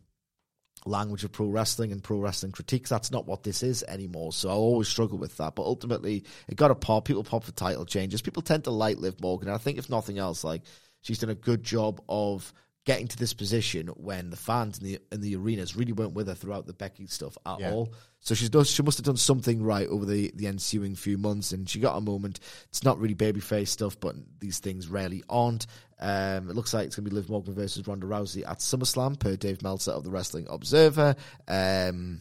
language 0.84 1.24
of 1.24 1.32
pro 1.32 1.46
wrestling 1.46 1.92
and 1.92 2.02
pro 2.02 2.18
wrestling 2.18 2.52
critiques. 2.52 2.90
That's 2.90 3.10
not 3.10 3.26
what 3.26 3.42
this 3.42 3.62
is 3.62 3.82
anymore. 3.84 4.32
So 4.32 4.48
I'll 4.48 4.56
always 4.56 4.88
struggle 4.88 5.18
with 5.18 5.36
that. 5.36 5.54
But 5.54 5.64
ultimately, 5.64 6.24
it 6.48 6.56
got 6.56 6.70
a 6.70 6.74
pop. 6.74 7.04
People 7.04 7.24
pop 7.24 7.44
for 7.44 7.52
title 7.52 7.84
changes. 7.84 8.22
People 8.22 8.42
tend 8.42 8.64
to 8.64 8.70
like 8.70 8.98
Liv 8.98 9.20
Morgan. 9.20 9.48
And 9.48 9.54
I 9.54 9.58
think 9.58 9.78
if 9.78 9.90
nothing 9.90 10.18
else, 10.18 10.42
like 10.42 10.62
she's 11.02 11.18
done 11.18 11.30
a 11.30 11.34
good 11.34 11.62
job 11.62 12.00
of 12.08 12.52
getting 12.84 13.06
to 13.06 13.16
this 13.16 13.32
position 13.32 13.86
when 13.96 14.30
the 14.30 14.36
fans 14.36 14.78
in 14.78 14.84
the 14.84 14.98
in 15.12 15.20
the 15.20 15.36
arenas 15.36 15.76
really 15.76 15.92
weren't 15.92 16.14
with 16.14 16.26
her 16.26 16.34
throughout 16.34 16.66
the 16.66 16.72
Becky 16.72 17.06
stuff 17.06 17.38
at 17.46 17.60
Yeah. 17.60 17.72
all. 17.72 17.94
So 18.18 18.34
she's 18.34 18.50
done, 18.50 18.64
she 18.64 18.82
must 18.82 18.98
have 18.98 19.04
done 19.04 19.16
something 19.16 19.62
right 19.62 19.88
over 19.88 20.04
the, 20.04 20.30
the 20.36 20.46
ensuing 20.46 20.94
few 20.94 21.18
months, 21.18 21.50
and 21.52 21.68
she 21.68 21.80
got 21.80 21.96
a 21.96 22.00
moment. 22.00 22.38
It's 22.68 22.84
not 22.84 23.00
really 23.00 23.14
babyface 23.16 23.68
stuff, 23.68 23.98
but 23.98 24.14
these 24.40 24.60
things 24.60 24.86
rarely 24.88 25.24
aren't. 25.28 25.66
Um, 25.98 26.48
it 26.50 26.54
looks 26.56 26.72
like 26.72 26.86
it's 26.86 26.94
going 26.96 27.04
to 27.04 27.10
be 27.10 27.14
Liv 27.16 27.28
Morgan 27.28 27.54
versus 27.54 27.86
Ronda 27.86 28.06
Rousey 28.06 28.48
at 28.48 28.58
SummerSlam, 28.58 29.18
per 29.18 29.34
Dave 29.36 29.62
Meltzer 29.62 29.90
of 29.92 30.04
the 30.04 30.10
Wrestling 30.10 30.46
Observer. 30.50 31.16
Um, 31.48 32.20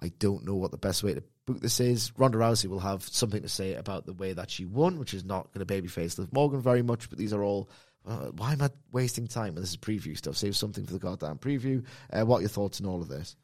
I 0.00 0.08
don't 0.18 0.44
know 0.44 0.54
what 0.56 0.70
the 0.70 0.78
best 0.78 1.02
way 1.02 1.14
to 1.14 1.22
book 1.46 1.60
this 1.60 1.80
is. 1.80 2.12
Ronda 2.18 2.38
Rousey 2.38 2.66
will 2.66 2.80
have 2.80 3.02
something 3.02 3.42
to 3.42 3.48
say 3.48 3.74
about 3.74 4.04
the 4.06 4.12
way 4.14 4.32
that 4.32 4.50
she 4.50 4.64
won, 4.64 4.98
which 4.98 5.14
is 5.14 5.24
not 5.24 5.52
going 5.52 5.64
to 5.66 5.74
babyface 5.82 6.18
Liv 6.18 6.32
Morgan 6.32 6.60
very 6.60 6.82
much, 6.82 7.08
but 7.10 7.18
these 7.18 7.32
are 7.32 7.42
all. 7.42 7.68
Uh, 8.06 8.30
why 8.36 8.52
am 8.52 8.62
I 8.62 8.70
wasting 8.92 9.26
time 9.26 9.54
when 9.54 9.62
this 9.62 9.70
is 9.70 9.76
preview 9.76 10.16
stuff? 10.16 10.36
Save 10.36 10.56
something 10.56 10.86
for 10.86 10.92
the 10.92 10.98
goddamn 10.98 11.38
preview. 11.38 11.84
Uh, 12.12 12.24
what 12.24 12.38
are 12.38 12.42
your 12.42 12.48
thoughts 12.48 12.80
on 12.80 12.86
all 12.86 13.02
of 13.02 13.08
this? 13.08 13.36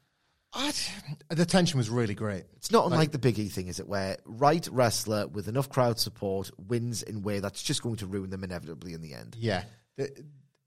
I'd, 0.54 0.74
the 1.30 1.46
tension 1.46 1.78
was 1.78 1.88
really 1.88 2.14
great. 2.14 2.44
It's 2.56 2.70
not 2.70 2.84
unlike 2.86 3.10
the 3.10 3.18
Big 3.18 3.38
E 3.38 3.48
thing, 3.48 3.68
is 3.68 3.80
it? 3.80 3.88
Where 3.88 4.18
right 4.26 4.66
wrestler 4.70 5.26
with 5.26 5.48
enough 5.48 5.70
crowd 5.70 5.98
support 5.98 6.50
wins 6.68 7.02
in 7.02 7.16
a 7.16 7.20
way 7.20 7.40
that's 7.40 7.62
just 7.62 7.82
going 7.82 7.96
to 7.96 8.06
ruin 8.06 8.28
them 8.28 8.44
inevitably 8.44 8.92
in 8.92 9.00
the 9.00 9.14
end. 9.14 9.34
Yeah, 9.38 9.64
the, 9.96 10.10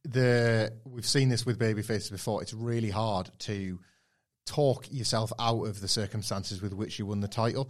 the 0.03 0.73
we've 0.85 1.05
seen 1.05 1.29
this 1.29 1.45
with 1.45 1.59
babyfaces 1.59 2.09
before. 2.09 2.41
It's 2.41 2.53
really 2.53 2.89
hard 2.89 3.29
to 3.39 3.79
talk 4.47 4.91
yourself 4.91 5.31
out 5.39 5.63
of 5.65 5.81
the 5.81 5.87
circumstances 5.87 6.61
with 6.61 6.73
which 6.73 6.97
you 6.97 7.05
won 7.05 7.19
the 7.19 7.27
title. 7.27 7.69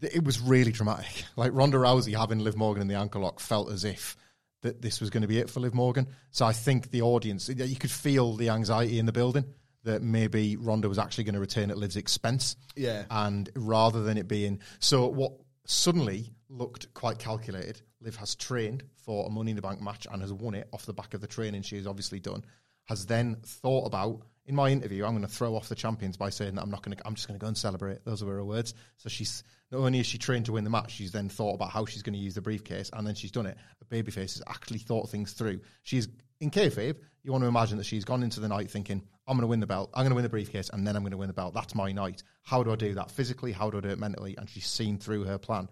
It 0.00 0.22
was 0.22 0.40
really 0.40 0.72
dramatic. 0.72 1.24
Like 1.36 1.52
Ronda 1.54 1.78
Rousey 1.78 2.16
having 2.16 2.40
Liv 2.40 2.56
Morgan 2.56 2.82
in 2.82 2.88
the 2.88 2.94
ankle 2.94 3.22
lock 3.22 3.40
felt 3.40 3.70
as 3.70 3.84
if 3.84 4.16
that 4.62 4.82
this 4.82 5.00
was 5.00 5.10
going 5.10 5.22
to 5.22 5.28
be 5.28 5.38
it 5.38 5.48
for 5.48 5.60
Liv 5.60 5.74
Morgan. 5.74 6.08
So 6.30 6.44
I 6.44 6.52
think 6.52 6.90
the 6.90 7.02
audience, 7.02 7.48
you 7.48 7.76
could 7.76 7.90
feel 7.90 8.34
the 8.34 8.50
anxiety 8.50 8.98
in 8.98 9.06
the 9.06 9.12
building 9.12 9.44
that 9.84 10.02
maybe 10.02 10.56
Ronda 10.56 10.88
was 10.88 10.98
actually 10.98 11.24
going 11.24 11.34
to 11.34 11.40
return 11.40 11.70
at 11.70 11.78
Liv's 11.78 11.96
expense. 11.96 12.56
Yeah. 12.76 13.04
And 13.10 13.48
rather 13.54 14.02
than 14.02 14.18
it 14.18 14.28
being 14.28 14.60
so, 14.80 15.06
what 15.06 15.32
suddenly 15.64 16.32
looked 16.48 16.92
quite 16.94 17.18
calculated. 17.18 17.80
Liv 18.00 18.16
has 18.16 18.34
trained 18.34 18.84
for 19.04 19.26
a 19.26 19.30
Money 19.30 19.50
in 19.50 19.56
the 19.56 19.62
Bank 19.62 19.80
match 19.80 20.06
and 20.10 20.22
has 20.22 20.32
won 20.32 20.54
it 20.54 20.68
off 20.72 20.86
the 20.86 20.92
back 20.92 21.14
of 21.14 21.20
the 21.20 21.26
training 21.26 21.62
she 21.62 21.76
has 21.76 21.86
obviously 21.86 22.20
done. 22.20 22.44
Has 22.86 23.06
then 23.06 23.36
thought 23.42 23.86
about 23.86 24.22
in 24.48 24.54
my 24.54 24.70
interview, 24.70 25.04
I'm 25.04 25.12
going 25.12 25.22
to 25.22 25.28
throw 25.28 25.54
off 25.54 25.68
the 25.68 25.74
champions 25.74 26.16
by 26.16 26.30
saying 26.30 26.54
that 26.54 26.62
I'm 26.62 26.70
not 26.70 26.82
going 26.82 26.96
to. 26.96 27.06
I'm 27.06 27.14
just 27.14 27.28
going 27.28 27.38
to 27.38 27.42
go 27.42 27.48
and 27.48 27.56
celebrate. 27.56 28.04
Those 28.06 28.24
were 28.24 28.36
her 28.36 28.44
words. 28.44 28.72
So 28.96 29.10
she's 29.10 29.44
not 29.70 29.80
only 29.80 30.00
is 30.00 30.06
she 30.06 30.16
trained 30.16 30.46
to 30.46 30.52
win 30.52 30.64
the 30.64 30.70
match, 30.70 30.92
she's 30.92 31.12
then 31.12 31.28
thought 31.28 31.54
about 31.54 31.70
how 31.70 31.84
she's 31.84 32.02
going 32.02 32.14
to 32.14 32.18
use 32.18 32.34
the 32.34 32.40
briefcase, 32.40 32.88
and 32.94 33.06
then 33.06 33.14
she's 33.14 33.30
done 33.30 33.44
it. 33.44 33.58
Babyface 33.90 34.16
has 34.16 34.42
actually 34.48 34.78
thought 34.78 35.10
things 35.10 35.32
through. 35.34 35.60
She's 35.82 36.08
in 36.40 36.50
kayfabe. 36.50 36.96
You 37.22 37.32
want 37.32 37.44
to 37.44 37.48
imagine 37.48 37.76
that 37.76 37.84
she's 37.84 38.06
gone 38.06 38.22
into 38.22 38.40
the 38.40 38.48
night 38.48 38.70
thinking, 38.70 39.02
"I'm 39.26 39.36
going 39.36 39.42
to 39.42 39.48
win 39.48 39.60
the 39.60 39.66
belt. 39.66 39.90
I'm 39.92 40.02
going 40.02 40.10
to 40.10 40.16
win 40.16 40.24
the 40.24 40.30
briefcase, 40.30 40.70
and 40.72 40.86
then 40.86 40.96
I'm 40.96 41.02
going 41.02 41.12
to 41.12 41.18
win 41.18 41.28
the 41.28 41.34
belt. 41.34 41.52
That's 41.52 41.74
my 41.74 41.92
night. 41.92 42.22
How 42.42 42.62
do 42.62 42.72
I 42.72 42.76
do 42.76 42.94
that 42.94 43.10
physically? 43.10 43.52
How 43.52 43.68
do 43.68 43.76
I 43.76 43.80
do 43.82 43.90
it 43.90 43.98
mentally?" 43.98 44.34
And 44.38 44.48
she's 44.48 44.66
seen 44.66 44.98
through 44.98 45.24
her 45.24 45.36
plan. 45.36 45.68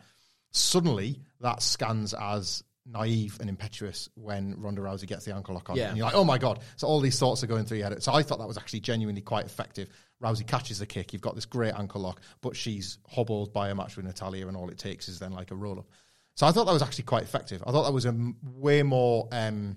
Suddenly, 0.51 1.21
that 1.41 1.63
scans 1.63 2.13
as 2.13 2.63
naive 2.89 3.39
and 3.41 3.49
impetuous 3.49 4.09
when 4.15 4.55
Ronda 4.61 4.81
Rousey 4.81 5.07
gets 5.07 5.25
the 5.25 5.35
ankle 5.35 5.55
lock 5.55 5.71
on. 5.71 5.77
Yeah. 5.77 5.89
And 5.89 5.97
you're 5.97 6.07
like, 6.07 6.15
oh 6.15 6.25
my 6.25 6.39
God. 6.39 6.61
So 6.77 6.87
all 6.87 7.01
these 7.01 7.19
thoughts 7.19 7.43
are 7.43 7.47
going 7.47 7.65
through 7.65 7.79
your 7.79 7.89
head. 7.89 8.03
So 8.03 8.13
I 8.13 8.23
thought 8.23 8.39
that 8.39 8.47
was 8.47 8.59
actually 8.59 8.81
genuinely 8.81 9.23
quite 9.23 9.45
effective. 9.45 9.89
Rousey 10.23 10.47
catches 10.47 10.79
the 10.79 10.87
kick. 10.87 11.13
You've 11.13 11.23
got 11.23 11.35
this 11.35 11.47
great 11.47 11.75
ankle 11.75 12.01
lock, 12.01 12.21
but 12.41 12.57
she's 12.57 12.99
hobbled 13.09 13.53
by 13.53 13.71
a 13.71 13.75
match 13.75 13.97
with 13.97 14.07
Natalya, 14.07 14.47
and 14.49 14.57
all 14.57 14.71
it 14.71 14.79
takes 14.79 15.09
is 15.09 15.19
then 15.19 15.33
like 15.33 15.51
a 15.51 15.55
roll 15.55 15.79
up. 15.79 15.87
So 16.35 16.47
I 16.47 16.53
thought 16.53 16.65
that 16.67 16.73
was 16.73 16.83
actually 16.83 17.05
quite 17.05 17.23
effective. 17.23 17.63
I 17.67 17.73
thought 17.73 17.85
that 17.85 17.93
was 17.93 18.05
a 18.05 18.11
m- 18.11 18.37
way 18.43 18.83
more, 18.83 19.29
um, 19.33 19.77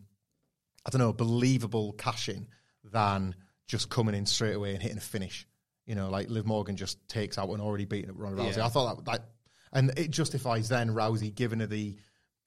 I 0.85 0.89
don't 0.89 0.99
know, 0.99 1.13
believable 1.13 1.93
cash 1.93 2.29
in 2.29 2.47
than 2.83 3.35
just 3.67 3.89
coming 3.89 4.15
in 4.15 4.25
straight 4.25 4.55
away 4.55 4.73
and 4.73 4.81
hitting 4.81 4.97
a 4.97 5.01
finish. 5.01 5.47
You 5.85 5.95
know, 5.95 6.09
like 6.09 6.29
Liv 6.29 6.45
Morgan 6.45 6.75
just 6.75 7.05
takes 7.07 7.37
out 7.37 7.49
an 7.49 7.61
already 7.61 7.85
beaten 7.85 8.11
up 8.11 8.17
Ronda 8.19 8.43
Rousey. 8.43 8.57
Yeah. 8.57 8.65
I 8.65 8.69
thought 8.69 8.97
that, 8.97 9.11
that, 9.11 9.29
and 9.73 9.97
it 9.97 10.11
justifies 10.11 10.69
then 10.69 10.89
Rousey 10.89 11.33
giving 11.33 11.59
her 11.61 11.67
the 11.67 11.97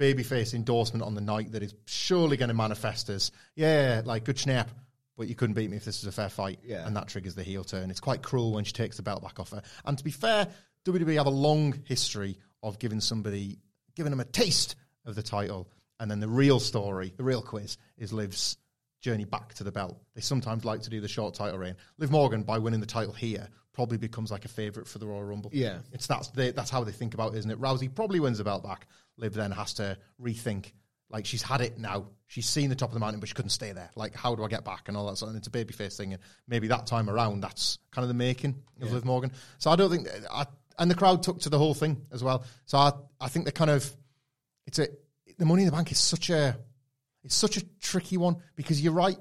babyface 0.03 0.53
endorsement 0.53 1.05
on 1.05 1.15
the 1.15 1.21
night 1.21 1.53
that 1.53 1.63
is 1.63 1.75
surely 1.85 2.37
going 2.37 2.49
to 2.49 2.55
manifest 2.55 3.09
as, 3.09 3.31
yeah, 3.55 4.03
like 4.05 4.25
good 4.25 4.39
snap, 4.39 4.69
but 5.17 5.29
you 5.29 5.37
couldn't 5.37 5.55
beat 5.55 5.71
me 5.71 5.77
if 5.77 5.85
this 5.85 6.03
was 6.03 6.09
a 6.09 6.13
fair 6.13 6.29
fight. 6.29 6.59
Yeah. 6.65 6.85
And 6.85 6.97
that 6.97 7.07
triggers 7.07 7.37
the 7.37 7.45
heel 7.45 7.63
turn. 7.63 7.89
It's 7.89 8.01
quite 8.01 8.21
cruel 8.21 8.53
when 8.53 8.65
she 8.65 8.73
takes 8.73 8.97
the 8.97 9.05
belt 9.05 9.23
back 9.23 9.39
off 9.39 9.51
her. 9.51 9.63
And 9.85 9.97
to 9.97 10.03
be 10.03 10.11
fair, 10.11 10.49
WWE 10.87 11.15
have 11.15 11.27
a 11.27 11.31
long 11.31 11.75
history 11.85 12.37
of 12.65 12.81
giving 12.81 13.01
somebody, 13.01 13.61
giving 13.95 14.11
them 14.11 14.19
a 14.19 14.25
taste 14.25 14.75
of 15.07 15.15
the 15.15 15.23
title. 15.23 15.69
And 16.01 16.11
then 16.11 16.19
the 16.19 16.29
real 16.29 16.59
story, 16.59 17.13
the 17.17 17.23
real 17.23 17.43
quiz, 17.43 17.79
is 17.97 18.13
Liv's 18.13 18.57
journey 19.01 19.25
back 19.25 19.55
to 19.55 19.65
the 19.65 19.71
belt. 19.71 20.01
They 20.17 20.21
sometimes 20.21 20.65
like 20.65 20.83
to 20.83 20.91
do 20.91 21.01
the 21.01 21.07
short 21.07 21.35
title 21.35 21.59
reign. 21.59 21.77
Liv 21.99 22.11
Morgan, 22.11 22.43
by 22.43 22.59
winning 22.59 22.81
the 22.81 22.87
title 22.87 23.13
here, 23.13 23.49
probably 23.73 23.99
becomes 23.99 24.31
like 24.31 24.45
a 24.45 24.49
favourite 24.49 24.89
for 24.89 24.99
the 24.99 25.07
Royal 25.07 25.25
Rumble. 25.25 25.51
Yeah. 25.53 25.79
It's 25.93 26.07
that's 26.07 26.29
they, 26.29 26.51
that's 26.51 26.71
how 26.71 26.85
they 26.85 26.93
think 26.93 27.15
about 27.15 27.35
it, 27.35 27.39
isn't 27.39 27.51
it? 27.51 27.61
Rousey 27.61 27.93
probably 27.95 28.21
wins 28.21 28.39
the 28.39 28.45
belt 28.45 28.63
back. 28.63 28.87
Liv 29.17 29.35
then 29.35 29.51
has 29.51 29.75
to 29.75 29.99
rethink. 30.21 30.73
Like 31.11 31.27
she's 31.27 31.43
had 31.43 31.61
it 31.61 31.79
now. 31.79 32.07
She's 32.27 32.49
seen 32.49 32.71
the 32.71 32.77
top 32.77 32.89
of 32.89 32.95
the 32.95 33.01
mountain, 33.01 33.21
but 33.21 33.29
she 33.29 33.35
couldn't 33.35 33.51
stay 33.51 33.73
there. 33.73 33.91
Like, 33.95 34.15
how 34.15 34.35
do 34.35 34.43
I 34.45 34.49
get 34.49 34.65
back 34.65 34.89
and 34.89 34.97
all 34.97 35.07
that 35.09 35.19
sort. 35.19 35.29
And 35.29 35.39
it's 35.39 35.47
a 35.47 35.51
babyface 35.51 35.97
thing, 35.97 36.15
and 36.15 36.23
maybe 36.49 36.69
that 36.69 36.87
time 36.87 37.11
around, 37.11 37.43
that's 37.43 37.79
kind 37.91 38.03
of 38.03 38.09
the 38.09 38.15
making 38.15 38.63
of 38.81 38.91
Liv 38.91 39.05
Morgan. 39.05 39.33
So 39.59 39.71
I 39.71 39.77
don't 39.77 39.91
think, 39.91 40.09
uh, 40.09 40.33
I, 40.33 40.47
and 40.79 40.91
the 40.91 40.95
crowd 40.95 41.23
took 41.23 41.41
to 41.41 41.51
the 41.51 41.59
whole 41.59 41.75
thing 41.75 42.07
as 42.11 42.25
well. 42.25 42.45
So 42.65 42.79
I, 42.79 42.93
I 43.21 43.29
think 43.29 43.45
they 43.45 43.51
kind 43.51 43.71
of, 43.71 43.91
it's 44.67 44.79
a 44.79 44.89
the 45.39 45.45
Money 45.45 45.63
in 45.63 45.67
the 45.67 45.73
Bank 45.73 45.93
is 45.93 45.99
such 45.99 46.31
a, 46.31 46.57
it's 47.25 47.35
such 47.35 47.59
a 47.59 47.65
tricky 47.81 48.17
one 48.17 48.37
because 48.57 48.81
you're 48.81 48.95
right. 48.95 49.19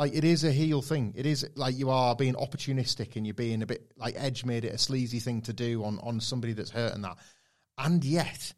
Like 0.00 0.14
it 0.14 0.24
is 0.24 0.44
a 0.44 0.50
heel 0.50 0.80
thing. 0.80 1.12
It 1.14 1.26
is 1.26 1.46
like 1.56 1.76
you 1.76 1.90
are 1.90 2.16
being 2.16 2.32
opportunistic 2.32 3.16
and 3.16 3.26
you're 3.26 3.34
being 3.34 3.60
a 3.60 3.66
bit 3.66 3.92
like 3.98 4.14
Edge 4.16 4.46
made 4.46 4.64
it 4.64 4.72
a 4.72 4.78
sleazy 4.78 5.18
thing 5.18 5.42
to 5.42 5.52
do 5.52 5.84
on 5.84 5.98
on 5.98 6.20
somebody 6.20 6.54
that's 6.54 6.70
hurt 6.70 6.94
and 6.94 7.04
that. 7.04 7.18
And 7.76 8.02
yet, 8.02 8.54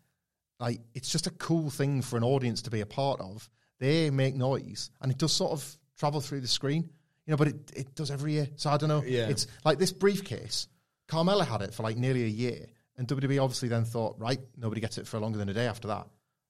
like 0.61 0.79
it's 0.95 1.11
just 1.11 1.27
a 1.27 1.31
cool 1.31 1.69
thing 1.69 2.01
for 2.01 2.17
an 2.17 2.23
audience 2.23 2.63
to 2.63 2.71
be 2.71 2.81
a 2.81 2.87
part 2.87 3.21
of. 3.21 3.51
They 3.81 4.09
make 4.11 4.37
noise 4.37 4.93
and 5.01 5.11
it 5.11 5.19
does 5.19 5.33
sort 5.33 5.51
of 5.51 5.79
travel 5.99 6.21
through 6.21 6.43
the 6.43 6.47
screen, 6.47 6.89
you 7.27 7.33
know. 7.33 7.37
But 7.37 7.49
it 7.49 7.73
it 7.75 7.95
does 7.97 8.13
every 8.13 8.35
year. 8.35 8.47
So 8.55 8.71
I 8.71 8.77
don't 8.77 8.89
know. 8.89 9.03
Yeah. 9.05 9.29
It's 9.29 9.49
like 9.65 9.81
this 9.81 9.91
briefcase. 9.91 10.69
Carmella 11.09 11.45
had 11.45 11.63
it 11.63 11.75
for 11.75 11.83
like 11.83 11.97
nearly 11.97 12.23
a 12.23 12.29
year, 12.29 12.67
and 12.97 13.09
WWE 13.09 13.43
obviously 13.43 13.69
then 13.69 13.85
thought, 13.85 14.15
right, 14.17 14.39
nobody 14.57 14.81
gets 14.81 14.97
it 14.97 15.09
for 15.09 15.19
longer 15.19 15.39
than 15.39 15.49
a 15.49 15.55
day 15.55 15.67
after 15.67 15.89
that. 15.89 16.07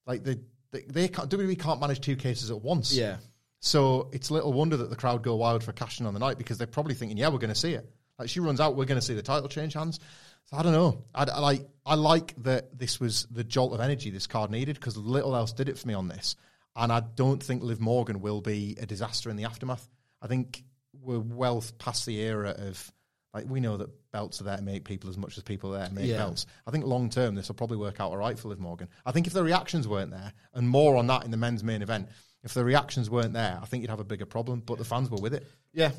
Like 0.06 0.22
they 0.22 0.36
they, 0.70 0.82
they 0.82 1.08
can't, 1.08 1.30
WWE 1.30 1.58
can't 1.58 1.80
manage 1.80 2.02
two 2.02 2.16
cases 2.16 2.50
at 2.50 2.60
once. 2.60 2.92
Yeah. 2.92 3.16
So 3.64 4.08
it's 4.12 4.28
little 4.28 4.52
wonder 4.52 4.76
that 4.76 4.90
the 4.90 4.96
crowd 4.96 5.22
go 5.22 5.36
wild 5.36 5.62
for 5.62 5.72
cashing 5.72 6.04
on 6.04 6.14
the 6.14 6.20
night 6.20 6.36
because 6.36 6.58
they're 6.58 6.66
probably 6.66 6.94
thinking, 6.94 7.16
yeah, 7.16 7.28
we're 7.28 7.38
going 7.38 7.48
to 7.54 7.58
see 7.58 7.74
it. 7.74 7.88
Like 8.18 8.28
she 8.28 8.40
runs 8.40 8.60
out, 8.60 8.74
we're 8.74 8.86
going 8.86 9.00
to 9.00 9.06
see 9.06 9.14
the 9.14 9.22
title 9.22 9.48
change 9.48 9.74
hands. 9.74 10.00
So 10.46 10.56
I 10.56 10.64
don't 10.64 10.72
know. 10.72 11.04
I, 11.14 11.22
I 11.22 11.38
like 11.38 11.68
I 11.86 11.94
like 11.94 12.34
that 12.42 12.76
this 12.76 12.98
was 12.98 13.28
the 13.30 13.44
jolt 13.44 13.72
of 13.72 13.80
energy 13.80 14.10
this 14.10 14.26
card 14.26 14.50
needed 14.50 14.74
because 14.74 14.96
little 14.96 15.36
else 15.36 15.52
did 15.52 15.68
it 15.68 15.78
for 15.78 15.86
me 15.86 15.94
on 15.94 16.08
this. 16.08 16.34
And 16.74 16.92
I 16.92 17.00
don't 17.00 17.40
think 17.40 17.62
Liv 17.62 17.80
Morgan 17.80 18.20
will 18.20 18.40
be 18.40 18.76
a 18.80 18.86
disaster 18.86 19.30
in 19.30 19.36
the 19.36 19.44
aftermath. 19.44 19.88
I 20.20 20.26
think 20.26 20.64
we're 21.00 21.20
well 21.20 21.62
past 21.78 22.04
the 22.04 22.18
era 22.18 22.50
of 22.58 22.92
like 23.32 23.46
we 23.48 23.60
know 23.60 23.76
that 23.76 23.90
belts 24.10 24.40
are 24.40 24.44
there 24.44 24.56
to 24.56 24.62
make 24.62 24.84
people 24.84 25.08
as 25.08 25.16
much 25.16 25.38
as 25.38 25.44
people 25.44 25.72
are 25.74 25.78
there 25.78 25.88
to 25.88 25.94
make 25.94 26.06
Yeah. 26.06 26.18
belts. 26.18 26.46
I 26.66 26.72
think 26.72 26.84
long 26.84 27.10
term 27.10 27.36
this 27.36 27.46
will 27.46 27.54
probably 27.54 27.76
work 27.78 28.00
out 28.00 28.10
all 28.10 28.16
right 28.16 28.36
for 28.36 28.48
Liv 28.48 28.58
Morgan. 28.58 28.88
I 29.06 29.12
think 29.12 29.28
if 29.28 29.32
the 29.32 29.44
reactions 29.44 29.86
weren't 29.86 30.10
there, 30.10 30.32
and 30.52 30.68
more 30.68 30.96
on 30.96 31.06
that 31.06 31.24
in 31.24 31.30
the 31.30 31.36
men's 31.36 31.62
main 31.62 31.80
event, 31.82 32.08
if 32.44 32.54
the 32.54 32.64
reactions 32.64 33.08
weren't 33.10 33.32
there, 33.32 33.58
I 33.60 33.66
think 33.66 33.82
you'd 33.82 33.90
have 33.90 34.00
a 34.00 34.04
bigger 34.04 34.26
problem. 34.26 34.62
But 34.64 34.78
the 34.78 34.84
fans 34.84 35.10
were 35.10 35.20
with 35.20 35.34
it. 35.34 35.46
Yeah. 35.72 35.92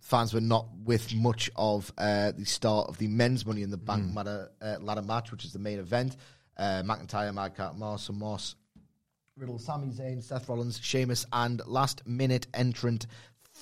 Fans 0.00 0.32
were 0.32 0.40
not 0.40 0.66
with 0.84 1.12
much 1.14 1.50
of 1.56 1.92
uh, 1.98 2.32
the 2.32 2.44
start 2.44 2.88
of 2.88 2.98
the 2.98 3.08
men's 3.08 3.44
Money 3.44 3.62
in 3.62 3.70
the 3.70 3.76
Bank 3.76 4.14
ladder, 4.14 4.50
uh, 4.62 4.76
ladder 4.80 5.02
match, 5.02 5.32
which 5.32 5.44
is 5.44 5.52
the 5.52 5.58
main 5.58 5.78
event. 5.78 6.16
Uh, 6.56 6.82
McIntyre, 6.84 7.34
Madcap, 7.34 7.76
Moss, 7.76 8.08
and 8.08 8.20
Omos, 8.20 8.54
Riddle, 9.36 9.58
Sami 9.58 9.88
Zayn, 9.88 10.22
Seth 10.22 10.48
Rollins, 10.48 10.80
Sheamus, 10.82 11.26
and 11.32 11.62
last 11.66 12.06
minute 12.06 12.46
entrant 12.54 13.06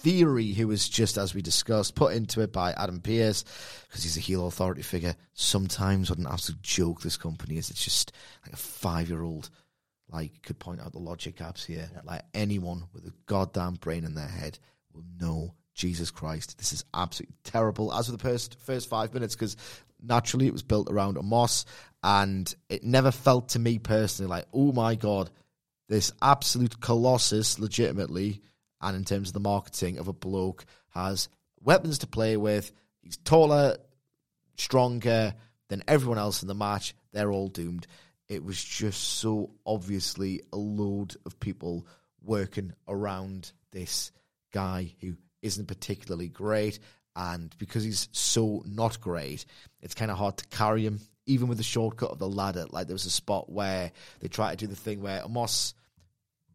Theory, 0.03 0.53
who 0.53 0.69
was 0.69 0.91
just 0.91 1.17
as 1.17 1.35
we 1.35 1.41
discussed, 1.41 1.95
put 1.95 2.13
into 2.13 2.43
it 2.43 2.53
by 2.53 2.73
Adam 2.73 3.01
Pearce 3.01 3.45
because 3.89 4.03
he's 4.03 4.19
a 4.19 4.21
heel 4.21 4.47
authority 4.47 4.83
figure. 4.83 5.17
Sometimes 5.33 6.11
what 6.11 6.19
an 6.19 6.27
absolute 6.27 6.61
joke 6.61 7.01
this 7.01 7.17
company 7.17 7.57
is. 7.57 7.71
It's 7.71 7.83
just 7.83 8.13
like 8.45 8.53
a 8.53 8.59
five 8.59 9.09
year 9.09 9.23
old 9.23 9.49
like 10.11 10.43
could 10.43 10.59
point 10.59 10.81
out 10.81 10.93
the 10.93 10.99
logic 10.99 11.37
gaps 11.37 11.65
here. 11.65 11.91
Like 12.05 12.23
anyone 12.35 12.85
with 12.93 13.07
a 13.07 13.13
goddamn 13.27 13.75
brain 13.75 14.05
in 14.05 14.15
their 14.15 14.29
head 14.29 14.59
will 14.93 15.05
know 15.21 15.55
Jesus 15.75 16.11
Christ, 16.11 16.57
this 16.59 16.73
is 16.73 16.85
absolutely 16.95 17.37
terrible. 17.45 17.93
As 17.93 18.11
with 18.11 18.21
the 18.21 18.29
first 18.29 18.59
first 18.61 18.89
five 18.89 19.13
minutes, 19.13 19.35
because 19.35 19.57
naturally 20.03 20.47
it 20.47 20.53
was 20.53 20.63
built 20.63 20.91
around 20.91 21.17
Omos, 21.17 21.65
and 22.03 22.53
it 22.69 22.83
never 22.83 23.11
felt 23.11 23.51
to 23.51 23.59
me 23.59 23.79
personally 23.79 24.31
like, 24.31 24.47
oh 24.53 24.73
my 24.73 24.95
god, 24.95 25.31
this 25.89 26.13
absolute 26.23 26.81
colossus, 26.81 27.59
legitimately, 27.59 28.41
and 28.81 28.97
in 28.97 29.05
terms 29.05 29.29
of 29.29 29.35
the 29.35 29.41
marketing 29.41 29.99
of 29.99 30.09
a 30.09 30.13
bloke 30.13 30.65
has 30.91 31.29
weapons 31.61 31.99
to 31.99 32.07
play 32.07 32.37
with. 32.37 32.73
He's 33.03 33.19
taller, 33.19 33.77
stronger 34.57 35.35
than 35.69 35.83
everyone 35.87 36.19
else 36.19 36.43
in 36.43 36.49
the 36.49 36.55
match. 36.55 36.95
They're 37.13 37.31
all 37.31 37.49
doomed. 37.49 37.87
It 38.29 38.45
was 38.45 38.63
just 38.63 39.01
so 39.01 39.51
obviously 39.65 40.43
a 40.53 40.57
load 40.57 41.17
of 41.25 41.39
people 41.39 41.87
working 42.23 42.73
around 42.89 43.53
this 43.71 44.11
guy 44.53 44.95
who 45.01 45.17
isn't 45.43 45.69
particularly 45.69 46.29
great. 46.29 46.79
And 47.15 47.55
because 47.59 47.85
he's 47.85 48.09
so 48.13 48.63
not 48.67 49.01
great, 49.01 49.47
it's 49.81 49.95
kind 49.95 50.11
of 50.11 50.19
hard 50.19 50.37
to 50.39 50.47
carry 50.49 50.85
him, 50.85 51.01
even 51.27 51.49
with 51.49 51.59
the 51.59 51.65
shortcut 51.65 52.11
of 52.11 52.19
the 52.19 52.29
ladder. 52.29 52.67
Like 52.69 52.89
there 52.89 52.95
was 52.95 53.07
a 53.07 53.11
spot 53.11 53.51
where 53.51 53.93
they 54.21 54.29
try 54.29 54.51
to 54.51 54.57
do 54.57 54.67
the 54.67 54.77
thing 54.77 55.01
where 55.01 55.23
Omos 55.23 55.75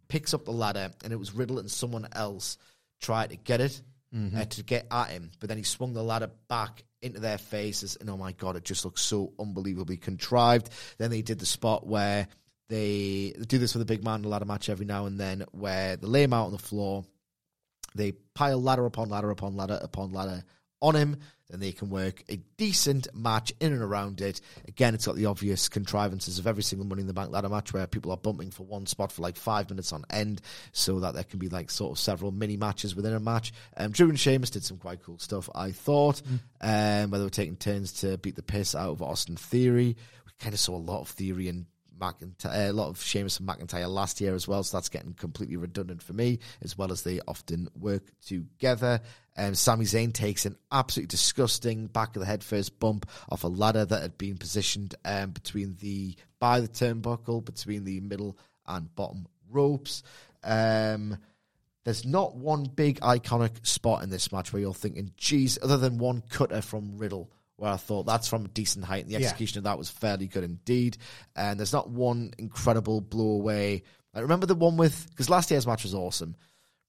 picks 0.07 0.33
up 0.33 0.45
the 0.45 0.51
ladder 0.51 0.91
and 1.03 1.13
it 1.13 1.19
was 1.19 1.33
Riddle 1.33 1.57
and 1.57 1.71
someone 1.71 2.07
else 2.11 2.57
tried 2.99 3.29
to 3.29 3.37
get 3.37 3.61
it 3.61 3.81
uh, 4.13 4.45
to 4.45 4.63
get 4.63 4.87
at 4.91 5.09
him, 5.09 5.31
but 5.39 5.49
then 5.49 5.57
he 5.57 5.63
swung 5.63 5.93
the 5.93 6.03
ladder 6.03 6.29
back 6.49 6.83
into 7.01 7.19
their 7.19 7.37
faces, 7.37 7.97
and 7.99 8.09
oh 8.09 8.17
my 8.17 8.31
god, 8.33 8.55
it 8.55 8.63
just 8.63 8.85
looks 8.85 9.01
so 9.01 9.33
unbelievably 9.39 9.97
contrived. 9.97 10.69
Then 10.97 11.09
they 11.11 11.21
did 11.21 11.39
the 11.39 11.45
spot 11.45 11.87
where 11.87 12.27
they 12.69 13.33
do 13.47 13.57
this 13.57 13.73
with 13.73 13.81
a 13.81 13.85
big 13.85 14.03
man 14.03 14.23
ladder 14.23 14.45
match 14.45 14.69
every 14.69 14.85
now 14.85 15.05
and 15.05 15.19
then, 15.19 15.45
where 15.51 15.95
they 15.95 16.07
lay 16.07 16.23
him 16.23 16.33
out 16.33 16.45
on 16.45 16.51
the 16.51 16.57
floor, 16.57 17.05
they 17.95 18.11
pile 18.11 18.61
ladder 18.61 18.85
upon 18.85 19.09
ladder 19.09 19.29
upon 19.29 19.55
ladder 19.55 19.79
upon 19.81 20.11
ladder 20.11 20.43
on 20.81 20.95
him, 20.95 21.17
then 21.51 21.59
they 21.59 21.71
can 21.71 21.89
work 21.89 22.23
a 22.29 22.37
decent 22.57 23.07
match 23.13 23.53
in 23.59 23.73
and 23.73 23.81
around 23.81 24.21
it. 24.21 24.41
Again, 24.67 24.95
it's 24.95 25.05
got 25.05 25.15
the 25.15 25.25
obvious 25.25 25.69
contrivances 25.69 26.39
of 26.39 26.47
every 26.47 26.63
single 26.63 26.87
Money 26.87 27.01
in 27.01 27.07
the 27.07 27.13
Bank 27.13 27.31
ladder 27.31 27.49
match 27.49 27.73
where 27.73 27.85
people 27.87 28.11
are 28.11 28.17
bumping 28.17 28.51
for 28.51 28.63
one 28.63 28.85
spot 28.85 29.11
for 29.11 29.21
like 29.21 29.35
five 29.35 29.69
minutes 29.69 29.91
on 29.93 30.05
end, 30.09 30.41
so 30.71 30.99
that 31.01 31.13
there 31.13 31.23
can 31.23 31.39
be 31.39 31.49
like 31.49 31.69
sort 31.69 31.91
of 31.91 31.99
several 31.99 32.31
mini 32.31 32.57
matches 32.57 32.95
within 32.95 33.13
a 33.13 33.19
match. 33.19 33.53
Um, 33.77 33.91
Drew 33.91 34.09
and 34.09 34.19
Sheamus 34.19 34.49
did 34.49 34.63
some 34.63 34.77
quite 34.77 35.03
cool 35.03 35.19
stuff, 35.19 35.49
I 35.53 35.71
thought, 35.71 36.21
um, 36.61 37.11
where 37.11 37.19
they 37.19 37.25
were 37.25 37.29
taking 37.29 37.57
turns 37.57 37.93
to 38.01 38.17
beat 38.17 38.35
the 38.35 38.43
piss 38.43 38.73
out 38.73 38.91
of 38.91 39.01
Austin 39.01 39.35
Theory. 39.35 39.97
We 40.25 40.31
kind 40.39 40.53
of 40.53 40.59
saw 40.59 40.75
a 40.75 40.77
lot 40.77 41.01
of 41.01 41.09
Theory 41.09 41.49
and 41.49 41.65
McIntyre, 42.01 42.69
a 42.69 42.73
lot 42.73 42.89
of 42.89 43.01
Sheamus 43.01 43.39
and 43.39 43.47
McIntyre 43.47 43.89
last 43.89 44.19
year 44.19 44.33
as 44.35 44.47
well, 44.47 44.63
so 44.63 44.75
that's 44.75 44.89
getting 44.89 45.13
completely 45.13 45.55
redundant 45.55 46.01
for 46.01 46.13
me, 46.13 46.39
as 46.61 46.77
well 46.77 46.91
as 46.91 47.03
they 47.03 47.21
often 47.27 47.69
work 47.79 48.03
together. 48.25 48.99
Um, 49.37 49.55
Sami 49.55 49.85
Zayn 49.85 50.11
takes 50.13 50.45
an 50.45 50.57
absolutely 50.71 51.07
disgusting 51.07 51.87
back 51.87 52.15
of 52.15 52.19
the 52.19 52.25
head 52.25 52.43
first 52.43 52.79
bump 52.79 53.09
off 53.29 53.43
a 53.43 53.47
ladder 53.47 53.85
that 53.85 54.01
had 54.01 54.17
been 54.17 54.37
positioned 54.37 54.95
um, 55.05 55.29
between 55.31 55.77
the 55.79 56.15
by 56.39 56.59
the 56.59 56.67
turnbuckle 56.67 57.45
between 57.45 57.85
the 57.85 58.01
middle 58.01 58.37
and 58.67 58.93
bottom 58.95 59.27
ropes. 59.49 60.03
Um, 60.43 61.17
there's 61.83 62.05
not 62.05 62.35
one 62.35 62.63
big 62.63 62.99
iconic 62.99 63.65
spot 63.65 64.03
in 64.03 64.09
this 64.09 64.31
match 64.31 64.51
where 64.51 64.61
you're 64.61 64.73
thinking, 64.73 65.11
geez, 65.17 65.57
other 65.61 65.77
than 65.77 65.97
one 65.97 66.21
cutter 66.29 66.61
from 66.61 66.97
Riddle, 66.97 67.31
where 67.61 67.71
I 67.71 67.77
thought 67.77 68.07
that's 68.07 68.27
from 68.27 68.43
a 68.45 68.47
decent 68.47 68.85
height, 68.85 69.03
and 69.05 69.13
the 69.13 69.19
Yeah. 69.19 69.27
execution 69.27 69.59
of 69.59 69.65
that 69.65 69.77
was 69.77 69.87
fairly 69.87 70.27
good 70.27 70.43
indeed. 70.43 70.97
And 71.35 71.59
there's 71.59 71.71
not 71.73 71.91
one 71.91 72.33
incredible 72.39 73.01
blow 73.01 73.33
away. 73.33 73.83
I 74.15 74.21
remember 74.21 74.47
the 74.47 74.55
one 74.55 74.77
with 74.77 75.07
because 75.11 75.29
last 75.29 75.51
year's 75.51 75.67
match 75.67 75.83
was 75.83 75.93
awesome. 75.93 76.35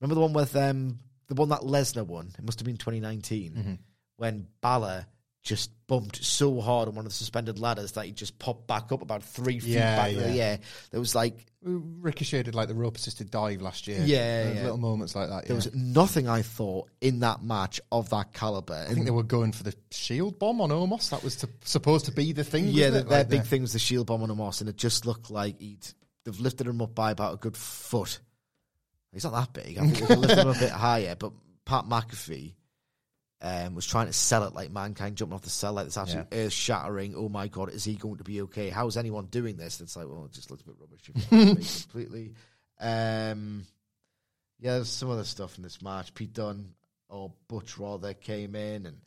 Remember 0.01 0.15
the 0.15 0.23
one 0.23 0.33
with 0.33 0.57
um 0.57 0.99
the 1.29 1.35
one 1.35 1.51
that 1.51 1.61
Lesnar 1.61 2.07
won? 2.07 2.33
It 2.39 2.45
must 2.45 2.59
have 2.59 2.65
been 2.67 2.79
2019 2.79 3.53
Mm-hmm. 3.53 3.75
when 4.17 4.47
Balor 4.63 5.05
just 5.43 5.71
bumped 5.89 6.25
so 6.25 6.61
hard 6.61 6.89
on 6.89 6.95
one 6.95 7.05
of 7.05 7.11
the 7.11 7.17
suspended 7.17 7.59
ladders 7.59 7.93
that 7.93 8.07
he 8.07 8.13
just 8.13 8.39
popped 8.39 8.67
back 8.69 8.93
up 8.93 9.03
about 9.03 9.23
three 9.25 9.59
feet 9.59 9.71
Yeah, 9.75 9.97
back 9.97 10.13
in 10.13 10.19
the 10.21 10.33
yeah. 10.33 10.43
air. 10.45 10.59
There 10.93 11.01
was 11.01 11.15
like 11.17 11.47
Ricocheted 11.65 12.55
like 12.55 12.69
the 12.69 12.75
rope 12.75 12.97
assisted 12.97 13.31
dive 13.31 13.61
last 13.63 13.87
year. 13.87 14.01
Yeah, 14.05 14.53
yeah. 14.53 14.63
little 14.63 14.79
moments 14.79 15.15
like 15.15 15.29
that. 15.29 15.47
there 15.47 15.57
was 15.57 15.73
nothing 15.75 16.29
I 16.29 16.43
thought 16.43 16.89
in 17.01 17.21
that 17.21 17.43
match 17.43 17.81
of 17.91 18.11
that 18.11 18.33
caliber. 18.33 18.87
I 18.89 18.93
think 18.95 19.05
they 19.05 19.11
were 19.13 19.23
going 19.23 19.53
for 19.53 19.63
the 19.65 19.75
shield 19.91 20.39
bomb 20.39 20.61
on 20.61 20.71
Omos. 20.71 21.11
That 21.11 21.23
was 21.25 21.37
to, 21.37 21.49
supposed 21.65 22.07
to 22.07 22.13
be 22.13 22.33
the 22.33 22.45
thing. 22.45 22.67
yeah, 22.69 22.91
the, 22.91 23.03
their 23.03 23.19
Like 23.21 23.29
big 23.29 23.43
the- 23.43 23.47
thing 23.49 23.63
was 23.63 23.73
the 23.73 23.79
shield 23.79 24.07
bomb 24.07 24.23
on 24.23 24.29
Omos, 24.29 24.61
and 24.61 24.69
it 24.71 24.77
just 24.77 25.07
looked 25.07 25.31
like 25.31 25.59
he'd 25.61 25.87
they've 26.25 26.39
lifted 26.41 26.67
him 26.69 26.81
up 26.83 26.95
by 26.95 27.11
about 27.11 27.35
a 27.35 27.37
good 27.37 27.57
foot. 27.57 28.21
He's 29.13 29.25
not 29.25 29.33
that 29.35 29.53
big. 29.53 29.77
I 29.79 29.83
think 29.83 29.99
they 29.99 30.07
could 30.07 30.19
lift 30.19 30.35
him 30.39 30.49
a 30.49 30.55
bit 30.59 30.71
higher. 30.71 31.15
But 31.17 31.33
Pat 31.65 31.85
McAfee 31.85 32.55
um, 33.43 33.75
was 33.75 33.87
trying 33.87 34.07
to 34.07 34.13
sell 34.13 34.45
it 34.45 34.55
like 34.55 34.71
mankind 34.71 35.17
jumping 35.17 35.35
off 35.35 35.43
the 35.43 35.51
cell, 35.51 35.73
like 35.73 35.87
this 35.87 35.97
absolute 35.99 36.29
earth 36.31 36.53
shattering. 36.53 37.15
Oh 37.17 37.29
my 37.29 37.49
god, 37.49 37.71
is 37.71 37.83
he 37.83 37.95
going 37.95 38.19
to 38.19 38.25
be 38.25 38.43
okay? 38.43 38.71
How 38.71 38.87
is 38.87 38.97
anyone 38.97 39.27
doing 39.27 39.57
this? 39.57 39.81
It's 39.81 39.97
like, 39.97 40.07
well, 40.07 40.27
it 40.27 40.33
just 40.33 40.51
looks 40.51 40.63
a 40.63 40.67
bit 40.67 40.77
rubbish. 40.79 41.11
if 41.13 41.33
you 41.33 41.39
ask 41.39 41.59
me 41.59 41.83
completely. 41.91 42.33
Um, 42.81 43.67
yeah, 44.61 44.75
there's 44.75 44.89
some 44.89 45.11
other 45.11 45.25
stuff 45.25 45.57
in 45.57 45.65
this 45.65 45.83
match. 45.83 46.15
Pete 46.15 46.33
Dunne 46.33 46.69
or 47.09 47.33
Butch 47.49 47.79
rather 47.79 48.15
came 48.15 48.55
in, 48.55 48.87
and 48.87 48.99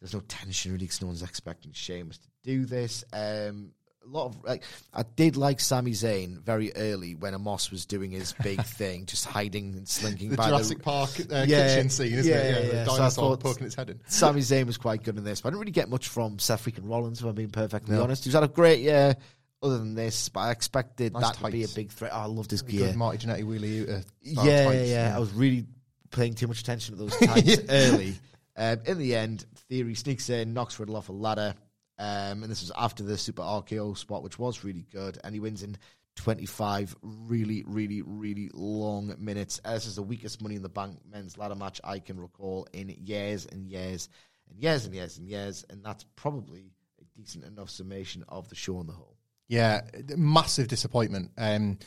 there's 0.00 0.12
no 0.12 0.20
tension 0.20 0.72
really 0.72 0.84
because 0.84 1.00
no 1.00 1.06
one's 1.06 1.22
expecting 1.22 1.72
Sheamus 1.72 2.18
to 2.18 2.28
do 2.44 2.66
this. 2.66 3.04
Um, 3.10 3.72
a 4.04 4.08
lot 4.08 4.26
of 4.26 4.44
like, 4.44 4.62
I 4.92 5.02
did 5.16 5.36
like 5.36 5.60
Sami 5.60 5.92
Zayn 5.92 6.38
very 6.42 6.74
early 6.74 7.14
when 7.14 7.34
Omos 7.34 7.70
was 7.70 7.86
doing 7.86 8.10
his 8.10 8.34
big 8.42 8.62
thing, 8.64 9.06
just 9.06 9.24
hiding 9.26 9.74
and 9.74 9.88
slinking 9.88 10.30
the 10.30 10.36
by 10.36 10.48
Jurassic 10.48 10.78
the. 10.78 10.84
Park 10.84 11.10
uh, 11.30 11.44
Yeah, 11.48 11.68
kitchen 11.68 11.88
scene, 11.90 12.12
isn't 12.14 12.30
yeah, 12.32 12.38
it? 12.40 12.64
yeah, 12.66 12.72
yeah. 12.72 12.84
So 12.84 12.96
dinosaur 12.96 13.30
thought- 13.36 13.40
poking 13.40 13.66
its 13.66 13.74
head 13.74 13.90
in. 13.90 14.00
Sami 14.06 14.40
Zayn 14.40 14.66
was 14.66 14.76
quite 14.78 15.02
good 15.02 15.16
in 15.16 15.24
this, 15.24 15.40
but 15.40 15.48
I 15.48 15.50
didn't 15.50 15.60
really 15.60 15.72
get 15.72 15.88
much 15.88 16.08
from 16.08 16.38
Seth 16.38 16.64
freaking 16.64 16.88
Rollins, 16.90 17.20
if 17.20 17.26
I'm 17.26 17.34
being 17.34 17.50
perfectly 17.50 17.96
No. 17.96 18.02
honest. 18.02 18.24
He's 18.24 18.34
had 18.34 18.42
a 18.42 18.48
great 18.48 18.80
year 18.80 19.16
other 19.62 19.78
than 19.78 19.94
this, 19.94 20.28
but 20.28 20.40
I 20.40 20.50
expected 20.50 21.12
Nice 21.12 21.22
that 21.22 21.44
to 21.44 21.52
be 21.52 21.62
a 21.64 21.68
big 21.68 21.92
threat. 21.92 22.10
Oh, 22.12 22.18
I 22.20 22.24
loved 22.26 22.50
his 22.50 22.62
Good 22.62 22.70
gear. 22.72 22.92
Marty 22.94 23.18
Jannetty 23.24 23.44
wheelie 23.44 23.88
uh, 23.88 24.02
Yeah, 24.20 24.64
tights, 24.64 24.88
yeah. 24.90 25.12
I 25.14 25.20
was 25.20 25.32
really 25.32 25.66
paying 26.10 26.34
too 26.34 26.48
much 26.48 26.60
attention 26.60 26.96
to 26.96 27.00
those 27.04 27.16
tights 27.24 27.58
early. 27.68 28.14
Um, 28.56 28.80
in 28.84 28.98
the 28.98 29.14
end, 29.14 29.46
Theory 29.68 29.94
sneaks 29.94 30.28
in, 30.28 30.52
knocks 30.52 30.78
Riddle 30.80 30.96
off 30.96 31.08
a 31.08 31.12
ladder, 31.12 31.54
um, 32.02 32.42
and 32.42 32.50
this 32.50 32.62
was 32.62 32.72
after 32.76 33.04
the 33.04 33.16
Super 33.16 33.42
RKO 33.42 33.96
spot, 33.96 34.24
which 34.24 34.36
was 34.36 34.64
really 34.64 34.84
good, 34.90 35.18
and 35.22 35.32
he 35.32 35.40
wins 35.40 35.62
in 35.62 35.76
25 36.16 36.96
really, 37.00 37.62
really, 37.64 38.02
really 38.02 38.50
long 38.52 39.14
minutes. 39.20 39.60
Uh, 39.64 39.74
This 39.74 39.86
is 39.86 39.94
the 39.94 40.02
weakest 40.02 40.42
Money 40.42 40.56
in 40.56 40.62
the 40.62 40.68
Bank 40.68 40.98
men's 41.08 41.38
ladder 41.38 41.54
match 41.54 41.80
I 41.84 42.00
can 42.00 42.18
recall 42.18 42.66
in 42.72 42.88
years 42.88 43.46
and 43.46 43.68
years 43.68 44.08
and 44.50 44.60
years 44.60 44.84
and 44.84 44.92
years 44.96 45.16
and 45.16 45.28
years, 45.28 45.64
and 45.70 45.84
that's 45.84 46.04
probably 46.16 46.72
a 47.00 47.04
decent 47.16 47.44
enough 47.44 47.70
summation 47.70 48.24
of 48.28 48.48
the 48.48 48.56
show 48.56 48.78
on 48.78 48.88
the 48.88 48.92
whole. 48.94 49.16
Yeah, 49.46 49.82
massive 50.16 50.66
disappointment. 50.66 51.30
Um, 51.38 51.78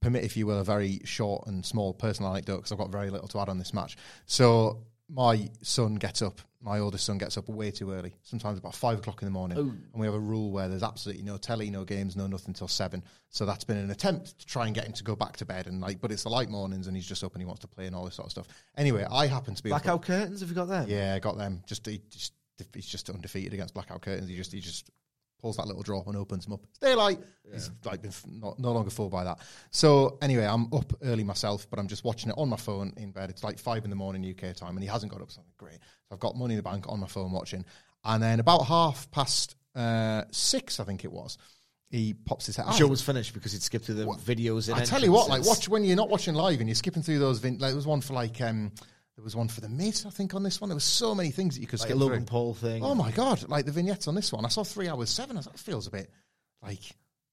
permit, 0.00 0.24
if 0.24 0.38
you 0.38 0.46
will, 0.46 0.60
a 0.60 0.64
very 0.64 1.02
short 1.04 1.46
and 1.46 1.66
small 1.66 1.92
personal 1.92 2.30
anecdote 2.30 2.56
because 2.56 2.72
I've 2.72 2.78
got 2.78 2.90
very 2.90 3.10
little 3.10 3.28
to 3.28 3.40
add 3.40 3.50
on 3.50 3.58
this 3.58 3.74
match. 3.74 3.98
So 4.24 4.84
my 5.08 5.48
son 5.62 5.96
gets 5.96 6.22
up, 6.22 6.40
my 6.60 6.78
oldest 6.78 7.04
son 7.04 7.18
gets 7.18 7.36
up 7.36 7.48
way 7.48 7.70
too 7.70 7.92
early, 7.92 8.14
sometimes 8.22 8.58
about 8.58 8.74
five 8.74 8.98
o'clock 8.98 9.22
in 9.22 9.26
the 9.26 9.32
morning, 9.32 9.58
oh. 9.58 9.60
and 9.60 10.00
we 10.00 10.06
have 10.06 10.14
a 10.14 10.18
rule 10.18 10.50
where 10.50 10.68
there's 10.68 10.82
absolutely 10.82 11.22
no 11.22 11.36
telly, 11.36 11.70
no 11.70 11.84
games, 11.84 12.16
no 12.16 12.26
nothing 12.26 12.54
till 12.54 12.68
seven. 12.68 13.02
So 13.28 13.44
that's 13.44 13.64
been 13.64 13.76
an 13.76 13.90
attempt 13.90 14.38
to 14.38 14.46
try 14.46 14.66
and 14.66 14.74
get 14.74 14.86
him 14.86 14.92
to 14.94 15.04
go 15.04 15.14
back 15.14 15.36
to 15.38 15.44
bed, 15.44 15.66
and 15.66 15.80
like, 15.80 16.00
but 16.00 16.10
it's 16.10 16.22
the 16.22 16.30
light 16.30 16.48
mornings, 16.48 16.86
and 16.86 16.96
he's 16.96 17.06
just 17.06 17.22
up 17.22 17.34
and 17.34 17.42
he 17.42 17.46
wants 17.46 17.60
to 17.60 17.68
play 17.68 17.86
and 17.86 17.94
all 17.94 18.04
this 18.04 18.14
sort 18.14 18.26
of 18.26 18.32
stuff. 18.32 18.48
Anyway, 18.76 19.06
I 19.10 19.26
happen 19.26 19.54
to 19.54 19.62
be 19.62 19.70
Blackout 19.70 20.02
curtains, 20.02 20.40
have 20.40 20.48
you 20.48 20.54
got 20.54 20.68
them? 20.68 20.86
yeah, 20.88 21.14
I 21.14 21.18
got 21.18 21.36
them. 21.36 21.62
Just 21.66 21.86
he 21.86 22.00
just 22.10 22.32
he's 22.72 22.86
just 22.86 23.10
undefeated 23.10 23.52
against 23.52 23.74
blackout 23.74 24.00
curtains. 24.00 24.28
He 24.28 24.36
just 24.36 24.52
he 24.52 24.60
just 24.60 24.90
pulls 25.40 25.56
that 25.56 25.66
little 25.66 25.82
drawer 25.82 26.02
and 26.06 26.16
opens 26.16 26.44
them 26.44 26.54
up. 26.54 26.60
It's 26.68 26.78
daylight. 26.78 27.18
He's 27.52 27.70
like 27.84 28.00
been 28.00 28.10
f- 28.10 28.24
not, 28.26 28.58
no 28.58 28.72
longer 28.72 28.90
fooled 28.90 29.12
by 29.12 29.24
that. 29.24 29.38
So 29.70 30.18
anyway, 30.22 30.44
I'm 30.46 30.72
up 30.72 30.92
early 31.02 31.24
myself, 31.24 31.66
but 31.68 31.78
I'm 31.78 31.88
just 31.88 32.04
watching 32.04 32.30
it 32.30 32.36
on 32.38 32.48
my 32.48 32.56
phone 32.56 32.92
in 32.96 33.10
bed. 33.12 33.30
It's 33.30 33.44
like 33.44 33.58
five 33.58 33.84
in 33.84 33.90
the 33.90 33.96
morning 33.96 34.24
UK 34.24 34.54
time, 34.56 34.70
and 34.76 34.80
he 34.82 34.88
hasn't 34.88 35.12
got 35.12 35.20
up. 35.20 35.30
So 35.30 35.40
I'm 35.40 35.46
like, 35.46 35.56
great. 35.58 35.80
So 36.08 36.12
I've 36.14 36.20
got 36.20 36.36
Money 36.36 36.54
in 36.54 36.56
the 36.56 36.62
Bank 36.62 36.86
on 36.88 37.00
my 37.00 37.06
phone 37.06 37.32
watching, 37.32 37.64
and 38.04 38.22
then 38.22 38.40
about 38.40 38.64
half 38.64 39.10
past 39.10 39.56
uh, 39.74 40.22
six, 40.30 40.80
I 40.80 40.84
think 40.84 41.04
it 41.04 41.12
was. 41.12 41.36
He 41.90 42.14
pops 42.14 42.46
his 42.46 42.56
head. 42.56 42.66
The 42.66 42.70
"Ah, 42.70 42.74
show 42.74 42.86
was 42.88 43.02
finished 43.02 43.34
because 43.34 43.52
he'd 43.52 43.62
skipped 43.62 43.84
through 43.84 43.96
the 43.96 44.06
videos. 44.06 44.68
And 44.68 44.80
I 44.80 44.84
tell 44.84 45.02
you 45.04 45.12
what, 45.12 45.28
like 45.28 45.44
watch 45.44 45.68
when 45.68 45.84
you're 45.84 45.96
not 45.96 46.08
watching 46.08 46.34
live 46.34 46.58
and 46.60 46.68
you're 46.68 46.74
skipping 46.74 47.02
through 47.02 47.18
those. 47.20 47.38
Vin- 47.38 47.58
like 47.58 47.68
there 47.70 47.76
was 47.76 47.86
one 47.86 48.00
for 48.00 48.14
like 48.14 48.40
um, 48.40 48.72
there 49.16 49.24
was 49.24 49.36
one 49.36 49.48
for 49.48 49.60
the 49.60 49.68
Miz, 49.68 50.04
I 50.06 50.10
think, 50.10 50.34
on 50.34 50.42
this 50.42 50.60
one. 50.60 50.68
There 50.70 50.74
was 50.76 50.84
so 50.84 51.14
many 51.14 51.30
things 51.30 51.54
that 51.54 51.60
you 51.60 51.66
could 51.66 51.78
like 51.80 51.88
skip 51.88 51.96
a 51.96 51.98
Logan 51.98 52.20
through. 52.20 52.26
Paul 52.26 52.54
thing. 52.54 52.82
Oh 52.82 52.94
my 52.94 53.10
god! 53.12 53.48
Like 53.48 53.64
the 53.64 53.72
vignettes 53.72 54.08
on 54.08 54.14
this 54.14 54.32
one, 54.32 54.44
I 54.44 54.48
saw 54.48 54.64
three 54.64 54.88
hours 54.88 55.10
seven. 55.10 55.36
I 55.36 55.40
that 55.42 55.58
feels 55.58 55.86
a 55.86 55.90
bit 55.90 56.10
like 56.62 56.80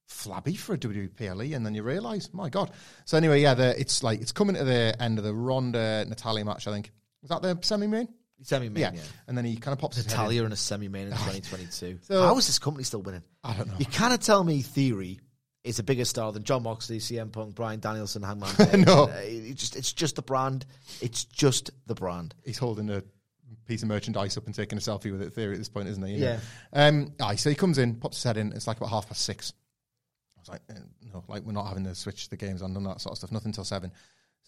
flabby 0.08 0.54
for 0.54 0.74
a 0.74 0.78
WWPLE, 0.78 1.46
E, 1.46 1.54
and 1.54 1.64
then 1.64 1.74
you 1.74 1.82
realise, 1.82 2.32
my 2.32 2.48
god. 2.50 2.70
So 3.04 3.16
anyway, 3.16 3.40
yeah, 3.40 3.54
the, 3.54 3.78
it's 3.80 4.02
like 4.02 4.20
it's 4.20 4.32
coming 4.32 4.56
to 4.56 4.64
the 4.64 4.94
end 5.00 5.18
of 5.18 5.24
the 5.24 5.34
Ronda 5.34 6.04
Natalya 6.06 6.44
match. 6.44 6.66
I 6.68 6.72
think 6.72 6.90
was 7.22 7.30
that 7.30 7.42
the 7.42 7.58
semi-main. 7.62 8.08
Semi 8.44 8.68
main, 8.68 8.80
Yeah. 8.80 8.90
yeah. 8.94 9.02
and 9.28 9.38
then 9.38 9.44
he 9.44 9.54
kind 9.56 9.72
of 9.72 9.78
pops 9.78 9.94
his 9.96 10.04
head 10.06 10.14
in. 10.14 10.18
Natalya 10.18 10.44
in 10.46 10.52
a 10.52 10.56
semi 10.56 10.88
main 10.88 11.06
in 11.06 11.12
2022. 11.12 12.00
So- 12.02 12.22
How 12.22 12.36
is 12.38 12.46
this 12.48 12.58
company 12.58 12.82
still 12.82 13.00
winning? 13.00 13.22
I 13.44 13.54
don't 13.56 13.68
know. 13.68 13.74
You 13.78 13.86
kind 13.86 14.12
of 14.12 14.18
tell 14.18 14.42
me 14.42 14.62
Theory 14.62 15.20
is 15.64 15.78
a 15.78 15.82
bigger 15.82 16.04
star 16.04 16.32
than 16.32 16.42
Jon 16.44 16.62
Moxley, 16.64 16.98
CM 16.98 17.30
Punk, 17.30 17.54
Bryan 17.54 17.80
Danielson, 17.80 18.22
Hangman. 18.22 18.50
No. 18.84 19.04
Uh, 19.04 19.20
it 19.22 19.54
just, 19.54 19.76
it's 19.76 19.92
just 19.92 20.16
the 20.16 20.22
brand. 20.22 20.66
It's 21.00 21.24
just 21.24 21.70
the 21.86 21.94
brand. 21.94 22.34
he's 22.44 22.58
holding 22.58 22.90
a 22.90 23.02
piece 23.66 23.82
of 23.82 23.88
merchandise 23.88 24.36
up 24.36 24.46
and 24.46 24.54
taking 24.54 24.76
a 24.76 24.80
selfie 24.80 25.12
with 25.12 25.22
it. 25.22 25.32
Theory 25.32 25.52
at 25.52 25.58
this 25.58 25.68
point, 25.68 25.88
isn't 25.88 26.02
he? 26.04 26.14
you 26.14 26.20
know? 26.20 26.26
Yeah. 26.32 26.86
Um. 26.86 27.12
Aye, 27.20 27.36
so 27.36 27.48
he 27.50 27.54
comes 27.56 27.78
in, 27.78 27.94
pops 27.94 28.16
his 28.16 28.24
head 28.24 28.36
in. 28.36 28.52
It's 28.52 28.66
like 28.66 28.78
about 28.78 28.90
half 28.90 29.06
past 29.08 29.22
six. 29.22 29.52
I 30.36 30.40
was 30.40 30.48
like, 30.48 30.62
eh, 30.70 30.80
no, 31.12 31.22
like 31.28 31.44
we're 31.44 31.52
not 31.52 31.66
having 31.68 31.84
to 31.84 31.94
switch 31.94 32.28
the 32.28 32.36
games 32.36 32.62
on, 32.62 32.72
none 32.72 32.84
of 32.86 32.94
that 32.94 33.00
sort 33.00 33.12
of 33.12 33.18
stuff. 33.18 33.30
Nothing 33.30 33.52
till 33.52 33.64
seven. 33.64 33.92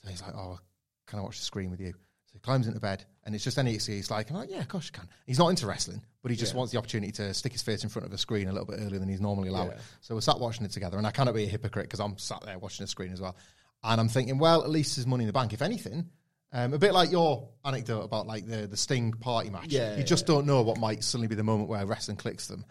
So 0.03 0.09
he's 0.09 0.23
like, 0.23 0.35
oh, 0.35 0.59
can 1.07 1.21
I 1.21 1.23
watch 1.23 1.39
the 1.39 1.45
screen 1.45 1.71
with 1.71 1.81
you? 1.81 1.95
So 2.35 2.39
he 2.39 2.41
climbs 2.41 2.66
into 2.66 2.80
bed, 2.80 3.05
and 3.22 3.32
it's 3.32 3.45
just 3.45 3.57
NXT. 3.57 3.87
He's 3.91 4.11
like, 4.11 4.28
I'm 4.28 4.37
like, 4.37 4.51
yeah, 4.51 4.59
of 4.59 4.66
course 4.66 4.87
you 4.87 4.93
can. 4.93 5.09
He's 5.24 5.39
not 5.39 5.51
into 5.51 5.68
wrestling, 5.68 6.03
but 6.20 6.32
he 6.32 6.37
just 6.37 6.53
wants 6.53 6.72
the 6.72 6.78
opportunity 6.78 7.12
to 7.12 7.32
stick 7.32 7.53
his 7.53 7.62
face 7.62 7.85
in 7.85 7.91
front 7.91 8.07
of 8.07 8.12
a 8.12 8.18
screen 8.18 8.49
a 8.49 8.53
little 8.53 8.66
bit 8.66 8.80
earlier 8.80 8.99
than 8.99 9.09
he's 9.09 9.20
normally 9.20 9.51
allowed. 9.51 9.68
Yeah. 9.68 9.78
So 10.01 10.16
we're 10.16 10.20
sat 10.20 10.41
watching 10.41 10.64
it 10.64 10.72
together, 10.72 10.99
and 10.99 11.07
I 11.07 11.12
cannot 11.12 11.35
be 11.35 11.45
a 11.45 11.49
hypocrite 11.49 11.85
because 11.85 12.01
I'm 12.01 12.18
sat 12.18 12.43
there 12.45 12.59
watching 12.59 12.82
the 12.82 12.89
screen 12.89 13.12
as 13.12 13.20
well. 13.20 13.37
And 13.85 14.01
I'm 14.01 14.09
thinking, 14.09 14.39
well, 14.39 14.64
at 14.64 14.70
least 14.70 14.97
there's 14.97 15.07
money 15.07 15.22
in 15.22 15.26
the 15.28 15.32
bank. 15.32 15.53
If 15.53 15.62
anything, 15.62 16.11
um, 16.53 16.74
a 16.74 16.78
bit 16.78 16.93
like 16.93 17.12
your 17.12 17.51
anecdote 17.64 18.03
about 18.03 18.26
like 18.26 18.47
the 18.47 18.66
the 18.66 18.76
Sting 18.76 19.12
party 19.12 19.51
match. 19.51 19.66
Yeah, 19.68 19.97
you 19.97 20.03
just 20.03 20.26
don't 20.26 20.45
know 20.45 20.62
what 20.62 20.78
might 20.78 21.05
suddenly 21.05 21.28
be 21.28 21.37
the 21.37 21.45
moment 21.45 21.68
where 21.68 21.87
wrestling 21.87 22.16
clicks 22.16 22.49
them, 22.49 22.64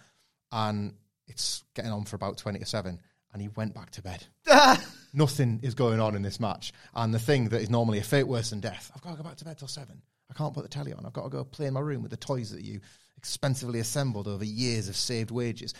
and 0.52 0.94
it's 1.28 1.64
getting 1.74 1.92
on 1.92 2.04
for 2.04 2.18
about 2.18 2.38
twenty 2.38 2.60
to 2.60 2.66
seven, 2.66 3.00
and 3.34 3.42
he 3.42 3.50
went 3.50 3.74
back 3.74 3.92
to 3.92 4.02
bed. 4.02 4.26
Nothing 5.14 5.60
is 5.62 5.76
going 5.76 6.00
on 6.00 6.16
in 6.16 6.22
this 6.22 6.40
match, 6.40 6.74
and 6.96 7.14
the 7.14 7.20
thing 7.20 7.50
that 7.50 7.62
is 7.62 7.70
normally 7.70 8.00
a 8.00 8.04
fate 8.04 8.28
worse 8.28 8.52
than 8.52 8.62
death, 8.62 8.92
I've 8.96 9.02
got 9.02 9.12
to 9.12 9.18
go 9.18 9.24
back 9.24 9.36
to 9.38 9.46
bed 9.46 9.58
till 9.58 9.68
seven. 9.68 10.02
I 10.30 10.34
can't 10.34 10.54
put 10.54 10.64
the 10.64 10.70
telly 10.70 10.94
on. 10.94 11.06
I've 11.06 11.14
got 11.14 11.24
to 11.24 11.30
go 11.30 11.44
play 11.44 11.68
in 11.68 11.74
my 11.74 11.80
room 11.80 12.02
with 12.02 12.12
the 12.12 12.18
toys 12.18 12.52
that 12.52 12.64
you 12.64 12.80
expensively 13.18 13.80
assembled 13.80 14.28
over 14.28 14.44
years 14.44 14.90
of 14.90 14.96
saved 14.96 15.32
wages. 15.32 15.74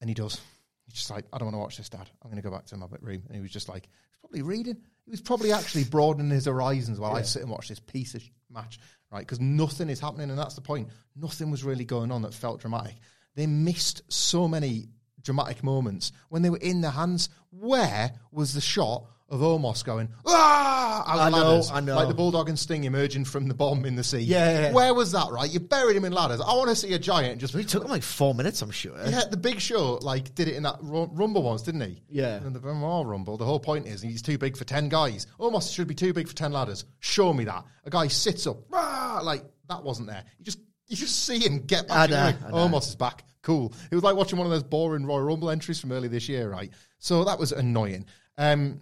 And 0.00 0.10
he 0.10 0.14
does. 0.14 0.40
He's 0.86 0.94
just 0.94 1.10
like, 1.10 1.24
I 1.32 1.38
don't 1.38 1.46
want 1.46 1.54
to 1.54 1.60
watch 1.60 1.76
this, 1.78 1.88
Dad. 1.88 2.08
I'm 2.22 2.30
going 2.30 2.40
to 2.40 2.48
go 2.48 2.54
back 2.54 2.66
to 2.66 2.76
my 2.76 2.86
room. 3.00 3.22
And 3.26 3.34
he 3.34 3.40
was 3.40 3.50
just 3.50 3.68
like, 3.68 3.84
he's 3.84 4.20
probably 4.20 4.42
reading. 4.42 4.76
He 5.04 5.10
was 5.10 5.20
probably 5.20 5.52
actually 5.52 5.84
broadening 5.90 6.30
his 6.30 6.44
horizons 6.46 7.00
while 7.00 7.16
I 7.16 7.22
sit 7.22 7.42
and 7.42 7.50
watch 7.50 7.68
this 7.68 7.80
piece 7.80 8.14
of 8.14 8.22
sh- 8.22 8.30
match, 8.50 8.78
right? 9.10 9.20
Because 9.20 9.40
nothing 9.40 9.88
is 9.88 9.98
happening, 9.98 10.30
and 10.30 10.38
that's 10.38 10.54
the 10.54 10.60
point. 10.60 10.88
Nothing 11.16 11.50
was 11.50 11.64
really 11.64 11.84
going 11.84 12.12
on 12.12 12.22
that 12.22 12.34
felt 12.34 12.60
dramatic. 12.60 12.96
They 13.34 13.46
missed 13.46 14.02
so 14.12 14.46
many 14.46 14.88
dramatic 15.26 15.62
moments 15.62 16.12
when 16.30 16.40
they 16.42 16.48
were 16.50 16.56
in 16.58 16.80
their 16.80 16.92
hands. 16.92 17.28
Where 17.50 18.12
was 18.32 18.54
the 18.54 18.60
shot 18.62 19.04
of 19.28 19.40
Omos 19.40 19.84
going, 19.84 20.08
ah, 20.24 21.02
I 21.04 21.30
the 21.30 21.36
know, 21.36 21.62
I 21.72 21.80
know. 21.80 21.96
like 21.96 22.06
the 22.06 22.14
bulldog 22.14 22.48
and 22.48 22.56
sting 22.56 22.84
emerging 22.84 23.24
from 23.24 23.48
the 23.48 23.54
bomb 23.54 23.84
in 23.84 23.96
the 23.96 24.04
sea? 24.04 24.18
Yeah, 24.20 24.50
yeah, 24.50 24.60
yeah. 24.68 24.72
Where 24.72 24.94
was 24.94 25.10
that, 25.12 25.30
right? 25.32 25.50
You 25.52 25.58
buried 25.58 25.96
him 25.96 26.04
in 26.04 26.12
ladders. 26.12 26.40
I 26.40 26.54
want 26.54 26.68
to 26.70 26.76
see 26.76 26.92
a 26.94 26.98
giant 26.98 27.40
just 27.40 27.54
It 27.54 27.68
took 27.68 27.82
him 27.84 27.90
like 27.90 28.04
four 28.04 28.34
minutes, 28.34 28.62
I'm 28.62 28.70
sure. 28.70 28.96
yeah, 29.08 29.22
the 29.28 29.36
Big 29.36 29.60
Show 29.60 29.94
like 30.00 30.34
did 30.36 30.46
it 30.48 30.54
in 30.54 30.62
that 30.62 30.76
Ru- 30.80 31.10
Rumble 31.12 31.42
once, 31.42 31.62
didn't 31.62 31.80
he? 31.80 32.02
Yeah. 32.08 32.36
And 32.36 32.54
the 32.54 32.60
Benoit 32.60 33.04
Rumble. 33.06 33.36
The 33.36 33.44
whole 33.44 33.60
point 33.60 33.86
is 33.86 34.00
he's 34.00 34.22
too 34.22 34.38
big 34.38 34.56
for 34.56 34.64
ten 34.64 34.88
guys. 34.88 35.26
Omos 35.40 35.74
should 35.74 35.88
be 35.88 35.94
too 35.94 36.12
big 36.12 36.28
for 36.28 36.34
ten 36.34 36.52
ladders. 36.52 36.84
Show 37.00 37.32
me 37.32 37.44
that. 37.46 37.64
A 37.84 37.90
guy 37.90 38.06
sits 38.08 38.46
up, 38.46 38.58
rah, 38.70 39.20
like 39.22 39.42
that 39.68 39.82
wasn't 39.82 40.08
there. 40.08 40.22
You 40.38 40.44
just 40.44 40.60
you 40.86 40.96
just 40.96 41.24
see 41.24 41.40
him 41.40 41.60
get 41.66 41.88
back. 41.88 42.10
I 42.10 42.12
know, 42.12 42.26
ring. 42.26 42.36
I 42.46 42.50
know. 42.50 42.56
Omos 42.68 42.88
is 42.88 42.94
back. 42.94 43.24
Cool. 43.46 43.72
It 43.92 43.94
was 43.94 44.02
like 44.02 44.16
watching 44.16 44.38
one 44.38 44.46
of 44.46 44.50
those 44.50 44.64
boring 44.64 45.06
Royal 45.06 45.22
Rumble 45.22 45.50
entries 45.50 45.78
from 45.78 45.92
early 45.92 46.08
this 46.08 46.28
year, 46.28 46.50
right? 46.50 46.72
So 46.98 47.22
that 47.22 47.38
was 47.38 47.52
annoying. 47.52 48.06
Um, 48.36 48.80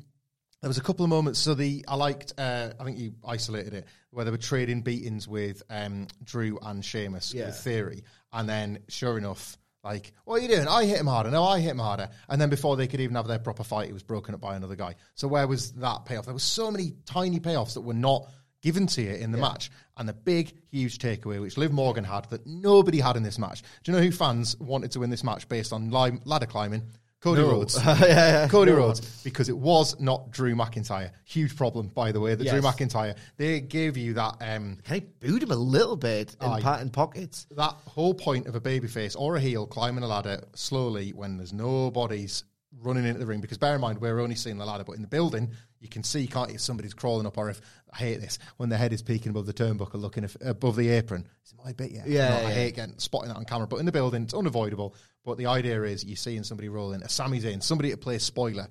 there 0.62 0.68
was 0.70 0.78
a 0.78 0.80
couple 0.80 1.04
of 1.04 1.10
moments. 1.10 1.38
So 1.38 1.52
the 1.52 1.84
I 1.86 1.96
liked. 1.96 2.32
Uh, 2.38 2.70
I 2.80 2.84
think 2.84 2.96
you 2.98 3.12
isolated 3.28 3.74
it 3.74 3.86
where 4.10 4.24
they 4.24 4.30
were 4.30 4.38
trading 4.38 4.80
beatings 4.80 5.28
with 5.28 5.62
um, 5.68 6.06
Drew 6.24 6.58
and 6.62 6.82
Sheamus 6.82 7.34
Yeah. 7.34 7.46
with 7.46 7.56
Theory, 7.56 8.04
and 8.32 8.48
then 8.48 8.78
sure 8.88 9.18
enough, 9.18 9.58
like, 9.82 10.14
what 10.24 10.36
are 10.36 10.42
you 10.42 10.48
doing? 10.48 10.66
I 10.66 10.86
hit 10.86 10.98
him 10.98 11.08
harder. 11.08 11.30
No, 11.30 11.44
I 11.44 11.60
hit 11.60 11.72
him 11.72 11.78
harder. 11.78 12.08
And 12.30 12.40
then 12.40 12.48
before 12.48 12.76
they 12.76 12.86
could 12.86 13.00
even 13.00 13.16
have 13.16 13.26
their 13.26 13.38
proper 13.38 13.64
fight, 13.64 13.90
it 13.90 13.92
was 13.92 14.02
broken 14.02 14.34
up 14.34 14.40
by 14.40 14.56
another 14.56 14.76
guy. 14.76 14.94
So 15.14 15.28
where 15.28 15.46
was 15.46 15.72
that 15.72 16.06
payoff? 16.06 16.24
There 16.24 16.32
were 16.32 16.40
so 16.40 16.70
many 16.70 16.94
tiny 17.04 17.38
payoffs 17.38 17.74
that 17.74 17.82
were 17.82 17.92
not 17.92 18.30
given 18.64 18.86
to 18.86 19.02
you 19.02 19.10
in 19.12 19.30
the 19.30 19.36
match. 19.38 19.70
And 19.98 20.08
the 20.08 20.14
big, 20.14 20.54
huge 20.72 20.98
takeaway, 20.98 21.38
which 21.40 21.58
Liv 21.58 21.70
Morgan 21.70 22.02
had 22.02 22.24
that 22.30 22.46
nobody 22.46 22.98
had 22.98 23.14
in 23.16 23.22
this 23.22 23.38
match. 23.38 23.62
Do 23.82 23.92
you 23.92 23.96
know 23.98 24.02
who 24.02 24.10
fans 24.10 24.58
wanted 24.58 24.90
to 24.92 25.00
win 25.00 25.10
this 25.10 25.22
match 25.22 25.46
based 25.48 25.72
on 25.72 25.90
li- 25.90 26.18
ladder 26.24 26.46
climbing? 26.46 26.82
Cody 27.20 27.42
No. 27.42 27.52
Rhodes. 27.52 27.76
Yeah, 27.84 27.98
yeah. 28.00 28.48
Cody 28.48 28.72
No. 28.72 28.78
Rhodes. 28.78 29.22
Because 29.22 29.50
it 29.50 29.56
was 29.56 30.00
not 30.00 30.30
Drew 30.30 30.54
McIntyre. 30.54 31.10
Huge 31.24 31.54
problem, 31.56 31.88
by 31.88 32.10
the 32.10 32.20
way, 32.20 32.34
that 32.34 32.46
Drew 32.48 32.62
McIntyre, 32.62 33.16
they 33.36 33.60
gave 33.60 33.96
you 33.98 34.14
that 34.14 34.36
um, 34.40 34.78
Can 34.84 34.96
I 34.96 35.00
boot 35.20 35.42
him 35.42 35.50
a 35.50 35.56
little 35.56 35.96
bit 35.96 36.34
in 36.40 36.50
patent 36.62 36.92
pockets? 36.94 37.46
that 37.56 37.74
whole 37.86 38.14
point 38.14 38.46
of 38.46 38.54
a 38.56 38.60
babyface 38.60 39.14
or 39.18 39.36
a 39.36 39.40
heel 39.40 39.66
climbing 39.66 40.04
a 40.04 40.06
ladder 40.06 40.42
slowly 40.54 41.12
when 41.12 41.36
there's 41.36 41.52
nobody's 41.52 42.44
running 42.82 43.04
into 43.04 43.20
the 43.20 43.26
ring. 43.26 43.40
Because 43.40 43.58
bear 43.58 43.74
in 43.74 43.80
mind, 43.80 44.00
we're 44.00 44.20
only 44.20 44.34
seeing 44.34 44.58
the 44.58 44.64
ladder, 44.66 44.84
but 44.84 44.96
in 44.96 45.02
the 45.02 45.08
building, 45.08 45.50
you 45.85 45.91
can 45.91 46.03
see, 46.03 46.26
can't 46.26 46.49
you, 46.49 46.57
if 46.57 46.62
somebody's 46.62 46.95
crawling 46.95 47.26
up 47.26 47.39
or 47.39 47.51
if, 47.51 47.61
I 47.93 47.99
hate 47.99 48.20
this, 48.20 48.39
when 48.57 48.70
their 48.70 48.78
head 48.78 48.93
is 48.93 49.03
peeking 49.03 49.30
above 49.30 49.47
the 49.47 49.53
turnbuckle, 49.53 50.01
looking 50.01 50.24
if, 50.24 50.37
above 50.41 50.76
the 50.76 50.89
apron. 50.89 51.28
Is 51.45 51.53
it 51.53 51.59
my 51.64 51.72
bit 51.74 51.93
yet? 51.93 52.09
Yeah, 52.09 52.30
No, 52.41 52.49
I 52.49 52.53
hate 52.53 52.74
getting, 52.74 52.99
spotting 52.99 53.28
that 53.28 53.37
on 53.37 53.45
camera. 53.45 53.68
But 53.68 53.76
in 53.76 53.87
the 53.87 53.93
building, 53.93 54.22
it's 54.22 54.35
unavoidable. 54.35 54.97
But 55.24 55.39
the 55.39 55.47
idea 55.47 55.82
is 55.82 56.05
you're 56.05 56.16
seeing 56.16 56.43
somebody 56.43 56.68
rolling, 56.68 57.03
a 57.03 57.09
Sammy's 57.09 57.45
in, 57.45 57.61
somebody 57.61 57.91
to 57.91 57.97
play 57.97 58.18
spoiler. 58.18 58.66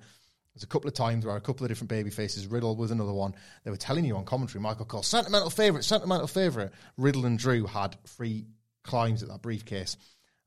There's 0.54 0.64
a 0.64 0.68
couple 0.68 0.88
of 0.88 0.94
times 0.94 1.24
where 1.24 1.36
a 1.36 1.40
couple 1.40 1.64
of 1.64 1.70
different 1.70 1.88
baby 1.88 2.10
faces, 2.10 2.46
Riddle 2.46 2.76
was 2.76 2.90
another 2.90 3.12
one. 3.12 3.34
They 3.64 3.70
were 3.70 3.76
telling 3.76 4.04
you 4.04 4.16
on 4.16 4.24
commentary, 4.24 4.60
Michael 4.60 4.84
Cole, 4.84 5.02
sentimental 5.02 5.50
favourite, 5.50 5.84
sentimental 5.84 6.26
favourite. 6.26 6.70
Riddle 6.96 7.26
and 7.26 7.38
Drew 7.38 7.66
had 7.66 7.96
three 8.06 8.46
climbs 8.84 9.22
at 9.22 9.28
that 9.30 9.42
briefcase, 9.42 9.96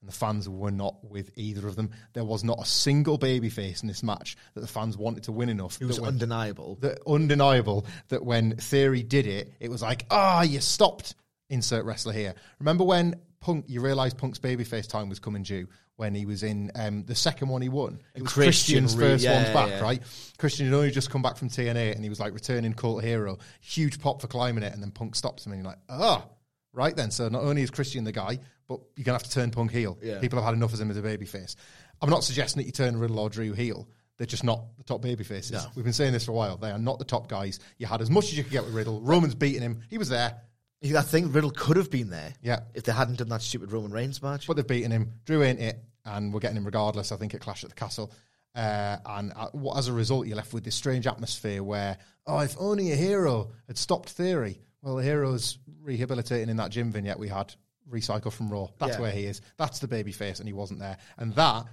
and 0.02 0.10
the 0.10 0.14
fans 0.14 0.48
were 0.48 0.72
not 0.72 0.96
with 1.04 1.32
either 1.36 1.68
of 1.68 1.76
them. 1.76 1.92
There 2.14 2.24
was 2.24 2.44
not 2.44 2.60
a 2.62 2.66
single 2.66 3.18
baby 3.18 3.50
face 3.50 3.82
in 3.82 3.88
this 3.88 4.04
match 4.04 4.36
that 4.54 4.62
the 4.62 4.68
fans 4.68 4.98
wanted 4.98 5.24
to 5.24 5.32
win 5.32 5.50
enough. 5.50 5.80
It 5.82 5.86
was 5.86 6.00
when- 6.00 6.10
undeniable. 6.10 6.78
the 6.80 6.98
undeniable 7.08 7.86
that 8.10 8.24
when 8.24 8.56
Theory 8.58 9.04
did 9.04 9.26
it, 9.26 9.54
it 9.60 9.70
was 9.70 9.82
like, 9.82 10.06
ah, 10.12 10.44
you 10.44 10.62
stopped. 10.62 11.16
Insert 11.50 11.86
wrestler 11.86 12.12
here. 12.12 12.36
Remember 12.60 12.84
when 12.84 13.16
Punk? 13.40 13.66
You 13.70 13.80
realised 13.80 14.18
Punk's 14.18 14.38
babyface 14.38 14.88
time 14.88 15.08
was 15.08 15.20
coming 15.20 15.44
due 15.44 15.68
when 15.96 16.14
he 16.14 16.26
was 16.26 16.44
in 16.44 16.72
um, 16.76 17.04
the 17.06 17.16
second 17.16 17.50
one 17.50 17.62
he 17.62 17.70
won. 17.70 18.00
It 18.16 18.22
was 18.22 18.32
Christian 18.32 18.84
Christian's 18.84 18.96
first 18.96 19.24
yeah, 19.24 19.42
one's 19.42 19.54
back, 19.54 19.70
yeah. 19.70 19.82
right? 19.82 20.02
Christian 20.38 20.66
had 20.68 20.76
only 20.76 20.92
just 20.92 21.10
come 21.10 21.22
back 21.22 21.38
from 21.38 21.50
TNA 21.50 21.96
and 21.96 22.04
he 22.04 22.10
was 22.10 22.20
like 22.20 22.34
returning 22.34 22.74
cult 22.74 23.04
hero. 23.04 23.38
Huge 23.62 24.00
pop 24.00 24.22
for 24.22 24.28
climbing 24.28 24.64
it, 24.64 24.74
and 24.74 24.82
then 24.82 24.92
Punk 24.92 25.16
stops 25.16 25.46
him, 25.46 25.54
and 25.54 25.62
you're 25.62 25.72
like, 25.72 25.80
ah, 25.90 26.26
right 26.74 26.96
then. 26.96 27.12
So 27.12 27.30
not 27.30 27.44
only 27.44 27.64
is 27.64 27.72
Christian 27.72 28.04
the 28.04 28.12
guy, 28.12 28.40
but 28.68 28.80
you're 28.96 29.04
gonna 29.06 29.16
have 29.18 29.24
to 29.24 29.32
turn 29.32 29.52
Punk 29.52 29.72
heel. 29.72 29.98
Yeah. 30.02 30.20
People 30.20 30.38
have 30.40 30.46
had 30.46 30.54
enough 30.56 30.74
of 30.74 30.80
him 30.82 30.90
as 30.92 30.98
a 30.98 31.02
babyface. 31.02 31.56
I'm 32.02 32.10
not 32.10 32.24
suggesting 32.24 32.62
that 32.62 32.66
you 32.66 32.72
turn 32.72 32.98
Riddle 32.98 33.20
or 33.20 33.30
Drew 33.30 33.54
heel. 33.54 33.88
They're 34.18 34.28
just 34.28 34.44
not 34.44 34.76
the 34.78 34.84
top 34.84 35.02
baby 35.02 35.24
faces. 35.24 35.52
No. 35.52 35.62
We've 35.76 35.84
been 35.86 35.94
saying 35.94 36.14
this 36.14 36.26
for 36.26 36.32
a 36.32 36.36
while. 36.36 36.58
They 36.58 36.72
are 36.72 36.80
not 36.80 36.98
the 37.00 37.06
top 37.06 37.28
guys. 37.28 37.60
You 37.78 37.86
had 37.88 38.02
as 38.02 38.10
much 38.10 38.26
as 38.26 38.38
you 38.38 38.44
could 38.44 38.52
get 38.52 38.66
with 38.66 38.74
Riddle. 38.74 39.00
Roman's 39.02 39.36
beating 39.36 39.62
him. 39.62 39.82
He 39.90 39.98
was 40.00 40.10
there, 40.10 40.42
I 40.84 41.02
think 41.02 41.34
Riddle 41.36 41.52
could 41.52 41.78
have 41.78 41.90
been 41.92 42.10
there. 42.10 42.34
Yeah. 42.42 42.62
If 42.74 42.84
they 42.84 42.92
hadn't 42.92 43.18
done 43.20 43.30
that 43.30 43.42
stupid 43.42 43.72
Roman 43.72 43.92
Reigns 43.92 44.22
match. 44.24 44.48
but 44.48 44.56
they've 44.56 44.66
beaten 44.68 44.92
him. 44.92 45.14
Drew 45.26 45.44
ain't 45.44 45.60
it, 45.60 45.84
and 46.06 46.34
we're 46.34 46.40
getting 46.40 46.58
him 46.58 46.66
regardless. 46.66 47.12
I 47.12 47.18
think 47.18 47.34
at 47.36 47.42
Clash 47.42 47.64
at 47.64 47.70
the 47.70 47.76
Castle. 47.76 48.12
Uh, 48.56 48.98
and 49.06 49.34
uh, 49.36 49.50
what- 49.52 49.78
as 49.78 49.88
a 49.88 49.94
result, 49.94 50.26
you're 50.28 50.36
left 50.36 50.52
with 50.54 50.64
this 50.64 50.76
strange 50.76 51.06
atmosphere 51.06 51.62
where, 51.62 51.98
oh, 52.26 52.40
if 52.40 52.56
only 52.60 52.92
a 52.92 52.96
hero 52.96 53.52
had 53.68 53.78
stopped 53.78 54.10
Theory. 54.10 54.60
Well, 54.82 54.96
the 54.96 55.04
hero's 55.04 55.58
rehabilitating 55.82 56.50
in 56.50 56.58
that 56.58 56.72
gym 56.72 56.92
vignette 56.92 57.20
we 57.20 57.28
had, 57.28 57.54
recycled 57.90 58.34
from 58.34 58.50
Raw. 58.50 58.68
That's 58.80 58.96
Yeah. 58.96 59.02
where 59.02 59.12
he 59.12 59.26
is. 59.26 59.42
That's 59.58 59.80
the 59.80 59.88
baby 59.88 60.12
face, 60.12 60.40
and 60.40 60.48
he 60.48 60.54
wasn't 60.54 60.80
there. 60.80 60.98
And 61.18 61.34
that 61.36 61.66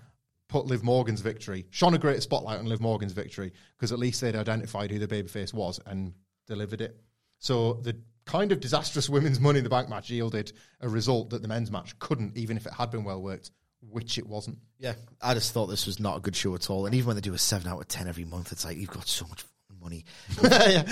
put 0.48 0.66
Liv 0.66 0.82
Morgan's 0.84 1.20
victory, 1.20 1.66
shone 1.70 1.94
a 1.94 1.98
great 1.98 2.22
spotlight 2.22 2.58
on 2.58 2.66
Liv 2.66 2.80
Morgan's 2.80 3.12
victory, 3.12 3.52
because 3.76 3.92
at 3.92 3.98
least 3.98 4.20
they'd 4.20 4.36
identified 4.36 4.90
who 4.90 4.98
the 4.98 5.08
babyface 5.08 5.52
was 5.52 5.80
and 5.86 6.12
delivered 6.46 6.80
it. 6.80 7.00
So 7.38 7.74
the 7.82 7.96
kind 8.26 8.52
of 8.52 8.60
disastrous 8.60 9.08
women's 9.08 9.40
Money 9.40 9.58
in 9.58 9.64
the 9.64 9.70
Bank 9.70 9.88
match 9.88 10.10
yielded 10.10 10.52
a 10.80 10.88
result 10.88 11.30
that 11.30 11.42
the 11.42 11.48
men's 11.48 11.70
match 11.70 11.98
couldn't, 11.98 12.36
even 12.36 12.56
if 12.56 12.66
it 12.66 12.72
had 12.72 12.90
been 12.90 13.04
well 13.04 13.20
worked, 13.22 13.50
which 13.80 14.16
it 14.18 14.26
wasn't. 14.26 14.58
Yeah, 14.78 14.94
I 15.20 15.34
just 15.34 15.52
thought 15.52 15.66
this 15.66 15.86
was 15.86 15.98
not 16.00 16.18
a 16.18 16.20
good 16.20 16.36
show 16.36 16.54
at 16.54 16.70
all. 16.70 16.86
And 16.86 16.94
even 16.94 17.08
when 17.08 17.16
they 17.16 17.22
do 17.22 17.34
a 17.34 17.38
seven 17.38 17.68
out 17.68 17.80
of 17.80 17.88
ten 17.88 18.06
every 18.08 18.24
month, 18.24 18.52
it's 18.52 18.64
like 18.64 18.76
you've 18.78 18.90
got 18.90 19.08
so 19.08 19.26
much 19.26 19.44
money. 19.85 20.05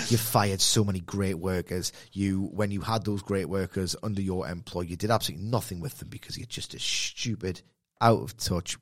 You've 0.07 0.21
fired 0.21 0.61
so 0.61 0.83
many 0.83 1.01
great 1.01 1.35
workers. 1.35 1.91
You, 2.13 2.49
when 2.53 2.71
you 2.71 2.81
had 2.81 3.03
those 3.03 3.21
great 3.21 3.49
workers 3.49 3.95
under 4.03 4.21
your 4.21 4.47
employ, 4.47 4.81
you 4.81 4.95
did 4.95 5.11
absolutely 5.11 5.47
nothing 5.47 5.81
with 5.81 5.97
them 5.97 6.07
because 6.09 6.37
you're 6.37 6.45
just 6.45 6.73
a 6.73 6.79
stupid, 6.79 7.61
out 7.99 8.21
of 8.21 8.37
touch. 8.37 8.77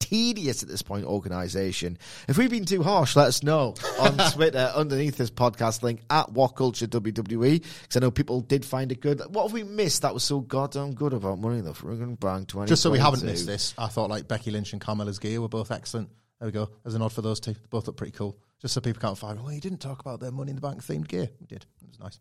Tedious 0.00 0.62
at 0.62 0.68
this 0.68 0.80
point 0.80 1.04
organisation. 1.04 1.98
If 2.28 2.38
we've 2.38 2.48
been 2.48 2.64
too 2.64 2.82
harsh, 2.82 3.16
let 3.16 3.26
us 3.26 3.42
know 3.42 3.74
on 3.98 4.16
Twitter 4.32 4.72
underneath 4.74 5.16
this 5.18 5.30
podcast 5.30 5.82
link 5.82 6.00
at 6.08 6.30
What 6.32 6.54
Culture 6.54 6.86
WWE 6.86 7.60
because 7.60 7.96
I 7.96 8.00
know 8.00 8.10
people 8.10 8.40
did 8.40 8.64
find 8.64 8.90
it 8.92 9.00
good. 9.00 9.20
What 9.28 9.42
have 9.42 9.52
we 9.52 9.64
missed 9.64 10.02
that 10.02 10.14
was 10.14 10.24
so 10.24 10.40
goddamn 10.40 10.94
good 10.94 11.12
about 11.12 11.40
Money 11.40 11.58
in 11.58 11.64
the 11.64 11.72
Friggin' 11.72 12.18
Bank 12.18 12.48
20? 12.48 12.68
Just 12.68 12.82
so 12.82 12.90
we 12.90 12.98
haven't 12.98 13.24
missed 13.24 13.46
this, 13.46 13.74
I 13.76 13.88
thought 13.88 14.08
like 14.08 14.28
Becky 14.28 14.50
Lynch 14.50 14.72
and 14.72 14.80
Carmella's 14.80 15.18
gear 15.18 15.40
were 15.42 15.48
both 15.48 15.70
excellent. 15.70 16.08
There 16.40 16.46
we 16.46 16.52
go. 16.52 16.70
There's 16.82 16.94
a 16.94 16.98
nod 16.98 17.12
for 17.12 17.22
those 17.22 17.40
two. 17.40 17.52
They 17.52 17.60
both 17.68 17.86
look 17.86 17.96
pretty 17.96 18.12
cool. 18.12 18.38
Just 18.60 18.74
so 18.74 18.80
people 18.80 19.00
can't 19.00 19.18
find, 19.18 19.42
well, 19.42 19.52
you 19.52 19.60
didn't 19.60 19.80
talk 19.80 20.00
about 20.00 20.20
their 20.20 20.30
Money 20.30 20.50
in 20.50 20.56
the 20.56 20.62
Bank 20.62 20.84
themed 20.84 21.08
gear. 21.08 21.28
We 21.40 21.46
did. 21.46 21.66
It 21.82 21.88
was 21.88 21.98
nice. 21.98 22.20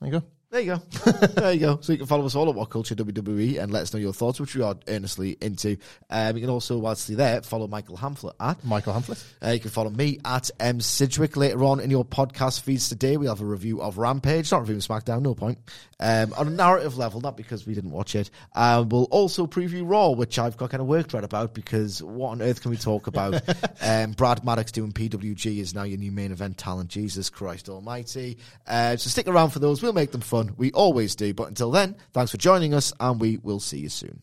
There 0.00 0.12
you 0.12 0.20
go. 0.20 0.26
There 0.52 0.60
you 0.60 0.74
go. 0.74 1.10
there 1.28 1.52
you 1.54 1.60
go. 1.60 1.78
So 1.80 1.92
you 1.92 1.98
can 1.98 2.06
follow 2.06 2.26
us 2.26 2.34
all 2.34 2.46
at 2.50 2.54
What 2.54 2.68
Culture 2.68 2.94
WWE 2.94 3.58
and 3.58 3.72
let 3.72 3.84
us 3.84 3.94
know 3.94 3.98
your 3.98 4.12
thoughts, 4.12 4.38
which 4.38 4.54
we 4.54 4.60
are 4.60 4.76
earnestly 4.86 5.38
into. 5.40 5.78
Um, 6.10 6.36
you 6.36 6.42
can 6.42 6.50
also, 6.50 6.76
whilst 6.76 7.08
you're 7.08 7.16
there, 7.16 7.40
follow 7.40 7.66
Michael 7.66 7.96
Hamflett 7.96 8.34
at. 8.38 8.62
Michael 8.62 8.92
Hamflett. 8.92 9.24
Uh, 9.42 9.52
you 9.52 9.60
can 9.60 9.70
follow 9.70 9.88
me 9.88 10.18
at 10.26 10.50
M 10.60 10.82
Sidgwick 10.82 11.38
later 11.38 11.64
on 11.64 11.80
in 11.80 11.90
your 11.90 12.04
podcast 12.04 12.60
feeds 12.60 12.90
today. 12.90 13.16
We 13.16 13.28
have 13.28 13.40
a 13.40 13.46
review 13.46 13.80
of 13.80 13.96
Rampage, 13.96 14.52
not 14.52 14.60
reviewing 14.60 14.82
SmackDown, 14.82 15.22
no 15.22 15.34
point. 15.34 15.56
Um, 15.98 16.34
on 16.36 16.48
a 16.48 16.50
narrative 16.50 16.98
level, 16.98 17.22
not 17.22 17.38
because 17.38 17.66
we 17.66 17.72
didn't 17.72 17.92
watch 17.92 18.14
it. 18.14 18.28
Um, 18.54 18.90
we'll 18.90 19.04
also 19.04 19.46
preview 19.46 19.88
Raw, 19.88 20.10
which 20.10 20.38
I've 20.38 20.58
got 20.58 20.68
kind 20.68 20.82
of 20.82 20.86
worked 20.86 21.14
right 21.14 21.24
about 21.24 21.54
because 21.54 22.02
what 22.02 22.30
on 22.30 22.42
earth 22.42 22.60
can 22.60 22.72
we 22.72 22.76
talk 22.76 23.06
about? 23.06 23.40
um, 23.80 24.12
Brad 24.12 24.44
Maddox 24.44 24.70
doing 24.72 24.92
PWG 24.92 25.60
is 25.60 25.74
now 25.74 25.84
your 25.84 25.98
new 25.98 26.12
main 26.12 26.30
event 26.30 26.58
talent. 26.58 26.90
Jesus 26.90 27.30
Christ 27.30 27.70
Almighty! 27.70 28.36
Uh, 28.66 28.98
so 28.98 29.08
stick 29.08 29.28
around 29.28 29.50
for 29.50 29.60
those. 29.60 29.80
We'll 29.80 29.94
make 29.94 30.10
them 30.12 30.20
fun. 30.20 30.41
We 30.56 30.72
always 30.72 31.14
do. 31.16 31.34
But 31.34 31.48
until 31.48 31.70
then, 31.70 31.96
thanks 32.12 32.30
for 32.30 32.38
joining 32.38 32.74
us, 32.74 32.92
and 33.00 33.20
we 33.20 33.38
will 33.38 33.60
see 33.60 33.78
you 33.78 33.88
soon. 33.88 34.22